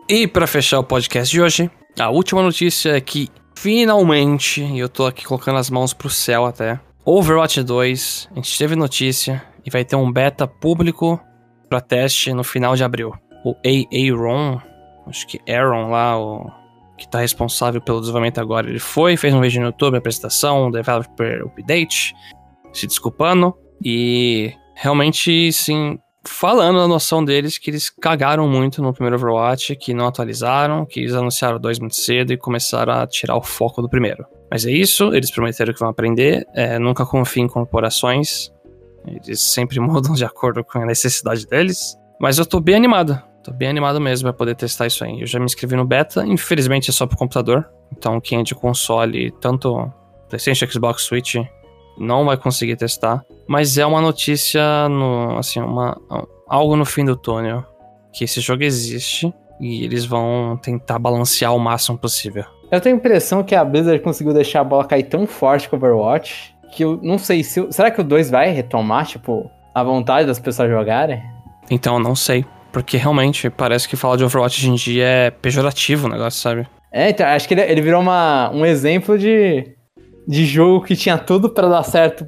E 0.10 0.28
pra 0.28 0.46
fechar 0.46 0.80
o 0.80 0.84
podcast 0.84 1.32
de 1.32 1.42
hoje, 1.42 1.72
a 1.98 2.10
última 2.10 2.44
notícia 2.44 2.96
é 2.96 3.00
que 3.00 3.30
finalmente, 3.56 4.64
e 4.64 4.80
eu 4.80 4.90
tô 4.90 5.06
aqui 5.06 5.26
colocando 5.26 5.58
as 5.58 5.70
mãos 5.70 5.94
pro 5.94 6.10
céu 6.10 6.46
até, 6.46 6.80
Overwatch 7.06 7.62
2, 7.64 8.30
a 8.32 8.36
gente 8.36 8.58
teve 8.58 8.76
notícia 8.76 9.44
e 9.66 9.70
vai 9.70 9.84
ter 9.84 9.96
um 9.96 10.12
beta 10.12 10.48
público 10.48 11.20
pra 11.68 11.82
teste 11.82 12.34
no 12.34 12.44
final 12.44 12.76
de 12.76 12.84
abril. 12.84 13.14
O 13.44 13.56
Aaron, 13.66 14.62
acho 15.08 15.28
que 15.28 15.40
Aaron 15.52 15.90
lá, 15.90 16.18
o 16.18 16.50
que 16.98 17.08
tá 17.10 17.20
responsável 17.20 17.82
pelo 17.82 18.00
desenvolvimento 18.00 18.40
agora, 18.40 18.70
ele 18.70 18.80
foi, 18.80 19.18
fez 19.18 19.34
um 19.34 19.42
vídeo 19.42 19.60
no 19.60 19.68
YouTube, 19.68 19.98
apresentação, 19.98 20.72
developer 20.72 21.44
update, 21.46 22.14
se 22.72 22.88
desculpando 22.88 23.54
e 23.84 24.54
realmente, 24.76 25.52
sim, 25.52 26.00
falando 26.26 26.80
a 26.80 26.88
noção 26.88 27.24
deles 27.24 27.58
que 27.58 27.70
eles 27.70 27.90
cagaram 27.90 28.48
muito 28.48 28.82
no 28.82 28.94
primeiro 28.94 29.18
Overwatch, 29.18 29.76
que 29.76 29.94
não 29.94 30.08
atualizaram, 30.08 30.86
que 30.86 31.02
eles 31.02 31.14
anunciaram 31.14 31.60
dois 31.60 31.80
muito 31.80 31.96
cedo 31.96 32.32
e 32.32 32.38
começaram 32.38 32.94
a 32.94 33.08
tirar 33.08 33.36
o 33.36 33.42
foco 33.42 33.82
do 33.82 33.90
primeiro. 33.90 34.26
Mas 34.50 34.66
é 34.66 34.72
isso, 34.72 35.14
eles 35.14 35.32
prometeram 35.32 35.74
que 35.74 35.80
vão 35.80 35.90
aprender, 35.90 36.46
é, 36.54 36.80
nunca 36.80 37.06
confiem 37.06 37.46
em 37.46 37.50
corporações, 37.50 38.52
eles 39.06 39.42
sempre 39.42 39.80
mudam 39.82 40.14
de 40.14 40.24
acordo 40.24 40.64
com 40.64 40.80
a 40.80 40.86
necessidade 40.86 41.46
deles. 41.46 41.98
Mas 42.20 42.38
eu 42.38 42.46
tô 42.46 42.60
bem 42.60 42.76
animado, 42.76 43.22
tô 43.44 43.52
bem 43.52 43.68
animado 43.68 44.00
mesmo 44.00 44.28
pra 44.30 44.34
poder 44.34 44.56
testar 44.56 44.88
isso 44.88 45.04
aí. 45.04 45.20
Eu 45.20 45.28
já 45.28 45.40
me 45.40 45.46
inscrevi 45.46 45.76
no 45.76 45.86
beta, 45.86 46.26
infelizmente 46.26 46.90
é 46.90 46.94
só 46.94 47.06
pro 47.06 47.18
computador, 47.18 47.70
então 47.92 48.22
quem 48.22 48.40
é 48.40 48.44
de 48.44 48.56
console, 48.56 49.32
tanto 49.42 49.92
PlayStation, 50.30 50.66
Xbox, 50.70 51.04
Switch, 51.04 51.36
não 51.98 52.26
vai 52.26 52.38
conseguir 52.38 52.76
testar. 52.76 53.24
Mas 53.48 53.78
é 53.78 53.86
uma 53.86 54.02
notícia, 54.02 54.88
no, 54.90 55.38
assim, 55.38 55.60
uma, 55.60 56.00
algo 56.48 56.76
no 56.76 56.86
fim 56.86 57.06
do 57.06 57.16
túnel. 57.16 57.64
Que 58.14 58.24
esse 58.24 58.40
jogo 58.42 58.64
existe 58.64 59.34
e 59.60 59.84
eles 59.84 60.06
vão 60.06 60.60
tentar 60.62 61.00
balancear 61.00 61.56
o 61.56 61.60
máximo 61.60 61.98
possível. 61.98 62.46
Eu 62.72 62.82
tenho 62.82 62.96
a 62.96 63.00
impressão 63.00 63.44
que 63.44 63.56
a 63.56 63.64
Blizzard 63.64 64.00
conseguiu 64.02 64.34
deixar 64.34 64.62
a 64.62 64.64
bola 64.64 64.86
cair 64.86 65.04
tão 65.04 65.28
forte 65.28 65.70
com 65.70 65.76
o 65.76 65.80
Overwatch 65.80 66.54
que 66.74 66.84
eu 66.84 67.00
não 67.02 67.18
sei 67.18 67.44
se. 67.44 67.66
Será 67.72 67.92
que 67.92 68.02
o 68.02 68.04
2 68.04 68.32
vai 68.32 68.52
retomar, 68.52 69.06
tipo, 69.06 69.50
a 69.74 69.84
vontade 69.84 70.28
das 70.28 70.40
pessoas 70.40 70.70
jogarem? 70.70 71.22
Então 71.70 71.96
eu 71.96 72.00
não 72.00 72.16
sei. 72.16 72.46
Porque 72.72 72.98
realmente 72.98 73.50
parece 73.52 73.88
que 73.88 73.96
falar 73.96 74.18
de 74.18 74.24
Overwatch 74.24 74.60
hoje 74.60 74.70
em 74.70 74.76
dia 74.76 75.06
é 75.06 75.32
pejorativo 75.32 76.08
o 76.08 76.10
negócio, 76.10 76.42
sabe? 76.42 76.68
É, 76.92 77.10
então, 77.10 77.26
acho 77.28 77.48
que 77.48 77.54
ele, 77.54 77.62
ele 77.62 77.82
virou 77.82 78.02
uma, 78.02 78.52
um 78.52 78.66
exemplo 78.66 79.18
de, 79.18 79.76
de 80.28 80.46
jogo 80.46 80.86
que 80.86 80.96
tinha 80.96 81.18
tudo 81.18 81.50
pra 81.50 81.68
dar 81.68 81.84
certo 81.84 82.26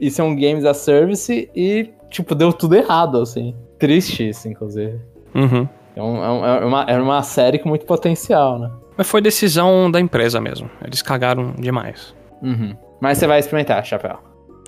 e 0.00 0.10
ser 0.10 0.22
um 0.22 0.34
games 0.34 0.64
a 0.64 0.74
service 0.74 1.50
e, 1.54 1.90
tipo, 2.10 2.34
deu 2.34 2.52
tudo 2.52 2.74
errado, 2.74 3.20
assim. 3.20 3.54
Triste 3.78 4.28
isso, 4.28 4.48
inclusive. 4.48 4.98
Uhum. 5.34 5.68
É, 5.96 6.02
um- 6.02 6.24
é 6.24 6.30
um- 6.30 6.44
é 6.46 6.64
uma, 6.64 6.86
era 6.88 7.02
uma 7.02 7.22
série 7.22 7.58
com 7.58 7.68
muito 7.68 7.84
potencial, 7.86 8.58
né? 8.58 8.70
Mas 8.96 9.08
foi 9.08 9.20
decisão 9.20 9.90
da 9.90 10.00
empresa 10.00 10.40
mesmo. 10.40 10.68
Eles 10.84 11.02
cagaram 11.02 11.52
demais. 11.58 12.14
Uhum. 12.42 12.74
Mas 13.00 13.18
você 13.18 13.26
vai 13.26 13.38
experimentar, 13.38 13.84
Chapéu. 13.84 14.18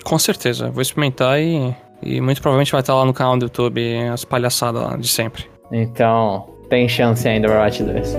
Com 0.03 0.19
certeza. 0.19 0.71
Vou 0.71 0.83
experimentar 0.83 1.41
e, 1.41 1.75
e 2.03 2.21
muito 2.21 2.41
provavelmente 2.43 2.73
vai 2.73 2.81
estar 2.81 2.95
lá 2.95 3.05
no 3.05 3.13
canal 3.15 3.37
do 3.39 3.45
YouTube 3.47 3.81
as 4.13 4.25
palhaçadas 4.25 5.01
de 5.01 5.09
sempre. 5.09 5.45
Então, 5.71 6.47
tem 6.69 6.89
chance 6.89 7.27
ainda 7.29 7.49
Overwatch 7.49 7.83
2. 7.83 8.17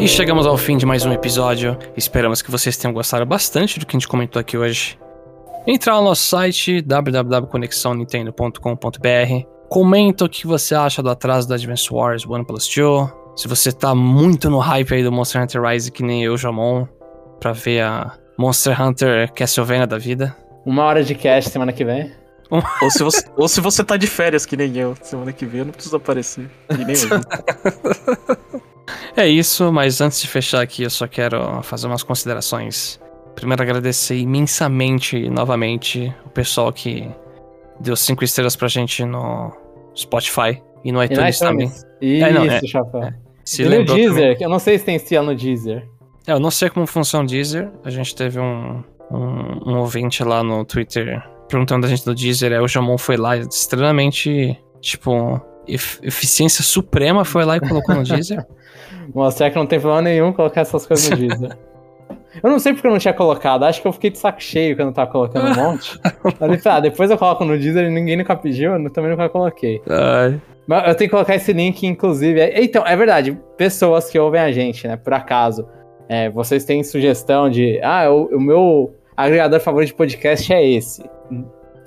E 0.00 0.08
chegamos 0.08 0.46
ao 0.46 0.56
fim 0.56 0.78
de 0.78 0.86
mais 0.86 1.04
um 1.04 1.12
episódio. 1.12 1.76
Esperamos 1.94 2.40
que 2.40 2.50
vocês 2.50 2.74
tenham 2.74 2.94
gostado 2.94 3.26
bastante 3.26 3.78
do 3.78 3.84
que 3.84 3.94
a 3.94 3.98
gente 3.98 4.08
comentou 4.08 4.40
aqui 4.40 4.56
hoje. 4.56 4.98
Entra 5.66 5.92
lá 5.92 5.98
no 6.00 6.06
nosso 6.06 6.22
site 6.22 6.80
www.conexãonintendo.com.br. 6.80 9.46
Comenta 9.68 10.24
o 10.24 10.28
que 10.28 10.46
você 10.46 10.74
acha 10.74 11.02
do 11.02 11.10
atraso 11.10 11.46
da 11.46 11.56
Advance 11.56 11.92
Wars 11.92 12.26
One 12.26 12.46
Plus 12.46 12.66
2. 12.74 13.10
Se 13.36 13.46
você 13.46 13.70
tá 13.70 13.94
muito 13.94 14.48
no 14.48 14.58
hype 14.58 14.94
aí 14.94 15.04
do 15.04 15.12
Monster 15.12 15.42
Hunter 15.42 15.62
Rise, 15.62 15.92
que 15.92 16.02
nem 16.02 16.24
eu, 16.24 16.34
Jamon, 16.34 16.86
pra 17.38 17.52
ver 17.52 17.82
a 17.82 18.14
Monster 18.38 18.80
Hunter 18.80 19.30
Castlevania 19.34 19.86
da 19.86 19.98
vida. 19.98 20.34
Uma 20.64 20.84
hora 20.84 21.04
de 21.04 21.14
cast 21.14 21.50
semana 21.50 21.74
que 21.74 21.84
vem. 21.84 22.10
Ou 22.50 22.90
se, 22.90 23.02
você, 23.02 23.22
ou 23.36 23.46
se 23.48 23.60
você 23.60 23.84
tá 23.84 23.98
de 23.98 24.06
férias, 24.06 24.46
que 24.46 24.56
nem 24.56 24.74
eu, 24.78 24.94
semana 25.02 25.30
que 25.30 25.44
vem 25.44 25.58
eu 25.58 25.66
não 25.66 25.72
preciso 25.72 25.96
aparecer. 25.96 26.50
E 26.70 26.84
nem 26.86 26.96
eu. 26.96 27.20
É 29.16 29.26
isso, 29.26 29.72
mas 29.72 30.00
antes 30.00 30.20
de 30.20 30.28
fechar 30.28 30.60
aqui, 30.62 30.82
eu 30.82 30.90
só 30.90 31.06
quero 31.06 31.62
fazer 31.62 31.86
umas 31.86 32.02
considerações. 32.02 33.00
Primeiro, 33.34 33.62
agradecer 33.62 34.16
imensamente, 34.16 35.28
novamente, 35.30 36.12
o 36.26 36.30
pessoal 36.30 36.72
que 36.72 37.08
deu 37.80 37.96
cinco 37.96 38.24
estrelas 38.24 38.56
pra 38.56 38.68
gente 38.68 39.04
no 39.04 39.52
Spotify 39.96 40.60
e 40.84 40.92
no 40.92 41.02
E 41.02 41.06
no 41.08 41.12
iTunes 41.12 41.38
também. 41.38 41.66
iTunes. 41.66 41.86
Isso, 42.00 42.24
É, 42.24 42.32
não, 42.32 42.44
é- 42.44 42.60
Chapéu. 42.66 43.08
Se 43.44 43.62
e 43.62 43.68
no 43.68 43.84
Deezer, 43.84 44.14
também. 44.14 44.36
que 44.36 44.44
eu 44.44 44.48
não 44.48 44.58
sei 44.58 44.78
se 44.78 44.84
tem 44.84 44.94
esse 44.96 45.18
no 45.20 45.34
Deezer. 45.34 45.88
É, 46.26 46.32
eu 46.32 46.38
não 46.40 46.50
sei 46.50 46.68
como 46.70 46.86
funciona 46.86 47.24
o 47.24 47.26
Deezer. 47.26 47.70
A 47.84 47.90
gente 47.90 48.14
teve 48.14 48.38
um, 48.38 48.82
um, 49.10 49.70
um 49.72 49.78
ouvinte 49.78 50.22
lá 50.22 50.42
no 50.44 50.64
Twitter 50.64 51.22
perguntando 51.48 51.82
da 51.82 51.88
gente 51.88 52.04
do 52.04 52.14
Deezer. 52.14 52.52
Aí 52.52 52.58
o 52.60 52.68
Jamon 52.68 52.96
foi 52.98 53.16
lá, 53.16 53.36
extremamente, 53.36 54.56
tipo, 54.80 55.40
eficiência 55.74 56.62
suprema, 56.62 57.24
foi 57.24 57.44
lá 57.44 57.56
e 57.56 57.60
colocou 57.60 57.94
no 57.94 58.02
Deezer. 58.02 58.44
Mostrar 59.14 59.50
que 59.50 59.56
não 59.56 59.66
tem 59.66 59.80
problema 59.80 60.02
nenhum 60.02 60.32
colocar 60.32 60.60
essas 60.62 60.86
coisas 60.86 61.10
no 61.10 61.16
Deezer. 61.16 61.56
Eu 62.42 62.48
não 62.48 62.58
sei 62.58 62.72
porque 62.72 62.86
eu 62.86 62.92
não 62.92 62.98
tinha 62.98 63.12
colocado, 63.14 63.64
acho 63.64 63.82
que 63.82 63.88
eu 63.88 63.92
fiquei 63.92 64.10
de 64.10 64.18
saco 64.18 64.40
cheio 64.42 64.76
quando 64.76 64.88
eu 64.88 64.94
tava 64.94 65.10
colocando 65.10 65.48
um 65.50 65.54
monte. 65.54 65.98
Falei, 66.38 66.60
ah, 66.64 66.80
depois 66.80 67.10
eu 67.10 67.18
coloco 67.18 67.44
no 67.44 67.58
Deezer 67.58 67.86
e 67.86 67.90
ninguém 67.90 68.16
nunca 68.16 68.36
pediu, 68.36 68.72
eu 68.72 68.90
também 68.90 69.10
nunca 69.10 69.28
coloquei. 69.28 69.82
Ai. 69.88 70.40
Mas 70.66 70.86
eu 70.88 70.94
tenho 70.94 71.10
que 71.10 71.16
colocar 71.16 71.34
esse 71.34 71.52
link, 71.52 71.84
inclusive. 71.84 72.38
É- 72.38 72.62
Então, 72.62 72.86
é 72.86 72.94
verdade, 72.94 73.36
pessoas 73.56 74.08
que 74.08 74.18
ouvem 74.18 74.40
a 74.40 74.52
gente, 74.52 74.86
né? 74.86 74.96
Por 74.96 75.12
acaso, 75.12 75.66
é, 76.08 76.30
vocês 76.30 76.64
têm 76.64 76.84
sugestão 76.84 77.50
de, 77.50 77.80
ah, 77.82 78.08
o, 78.10 78.36
o 78.36 78.40
meu 78.40 78.94
agregador 79.16 79.58
favorito 79.60 79.88
de 79.88 79.94
podcast 79.94 80.52
é 80.52 80.64
esse. 80.64 81.02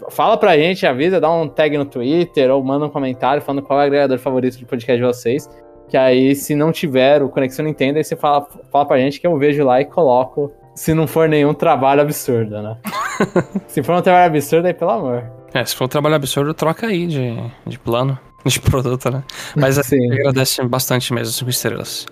Fala 0.10 0.38
pra 0.38 0.58
gente, 0.58 0.86
avisa, 0.86 1.20
dá 1.20 1.32
um 1.32 1.48
tag 1.48 1.78
no 1.78 1.86
Twitter 1.86 2.52
ou 2.52 2.64
manda 2.64 2.86
um 2.86 2.90
comentário 2.90 3.42
falando 3.42 3.62
qual 3.62 3.80
é 3.80 3.84
o 3.84 3.86
agregador 3.86 4.18
favorito 4.20 4.58
de 4.58 4.66
podcast 4.66 4.98
de 4.98 5.06
vocês. 5.06 5.50
Que 5.90 5.98
aí, 5.98 6.36
se 6.36 6.56
não 6.56 6.72
tiver 6.72 7.22
o 7.22 7.30
Conexão 7.30 7.66
Nintendo, 7.66 7.98
aí 7.98 8.04
você 8.04 8.16
fala, 8.16 8.48
fala 8.72 8.86
pra 8.86 8.98
gente 8.98 9.20
que 9.20 9.28
eu 9.28 9.38
vejo 9.38 9.64
lá 9.64 9.82
e 9.82 9.86
coloco. 9.86 10.52
Se 10.76 10.94
não 10.94 11.06
for 11.06 11.30
nenhum 11.30 11.54
trabalho 11.54 12.02
absurdo, 12.02 12.62
né? 12.62 12.78
se 13.68 13.84
for 13.84 13.96
um 13.96 14.02
trabalho 14.02 14.26
absurdo, 14.28 14.66
aí 14.66 14.74
pelo 14.74 14.92
amor. 14.92 15.32
É, 15.54 15.64
se 15.64 15.76
for 15.76 15.86
um 15.86 15.88
trabalho 15.88 16.16
absurdo, 16.16 16.54
troca 16.54 16.88
aí 16.88 17.06
de, 17.06 17.36
de 17.68 17.78
plano, 17.78 18.18
de 18.44 18.60
produto, 18.60 19.12
né? 19.12 19.24
Mas 19.56 19.78
assim, 19.78 20.00
Sim. 20.02 20.14
agradece 20.14 20.64
bastante 20.64 21.14
mesmo, 21.14 21.32
5 21.34 21.50
estrelas. 21.50 22.08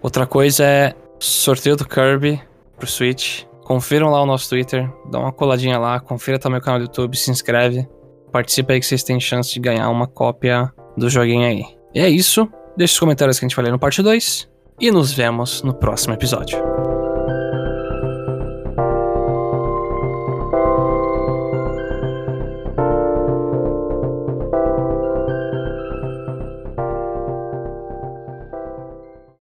Outra 0.00 0.26
coisa 0.26 0.64
é 0.64 0.94
sorteio 1.18 1.76
do 1.76 1.88
Kirby 1.88 2.40
pro 2.76 2.86
Switch. 2.86 3.44
Confiram 3.64 4.10
lá 4.10 4.22
o 4.22 4.26
nosso 4.26 4.48
Twitter, 4.48 4.90
dá 5.10 5.18
uma 5.18 5.32
coladinha 5.32 5.78
lá, 5.78 5.98
confira 5.98 6.38
também 6.38 6.58
o 6.58 6.62
canal 6.62 6.78
do 6.78 6.84
YouTube, 6.84 7.16
se 7.16 7.30
inscreve. 7.30 7.88
Participa 8.30 8.74
aí 8.74 8.80
que 8.80 8.86
vocês 8.86 9.02
têm 9.02 9.18
chance 9.18 9.52
de 9.52 9.60
ganhar 9.60 9.88
uma 9.88 10.06
cópia 10.06 10.72
do 10.96 11.08
joguinho 11.08 11.46
aí. 11.46 11.64
E 11.94 12.00
é 12.00 12.08
isso. 12.08 12.48
Deixe 12.76 12.92
os 12.92 13.00
comentários 13.00 13.38
que 13.38 13.44
a 13.44 13.48
gente 13.48 13.56
vai 13.56 13.64
ler 13.64 13.70
no 13.70 13.78
parte 13.78 14.02
2. 14.02 14.48
E 14.80 14.90
nos 14.90 15.12
vemos 15.12 15.62
no 15.62 15.72
próximo 15.72 16.14
episódio. 16.14 16.58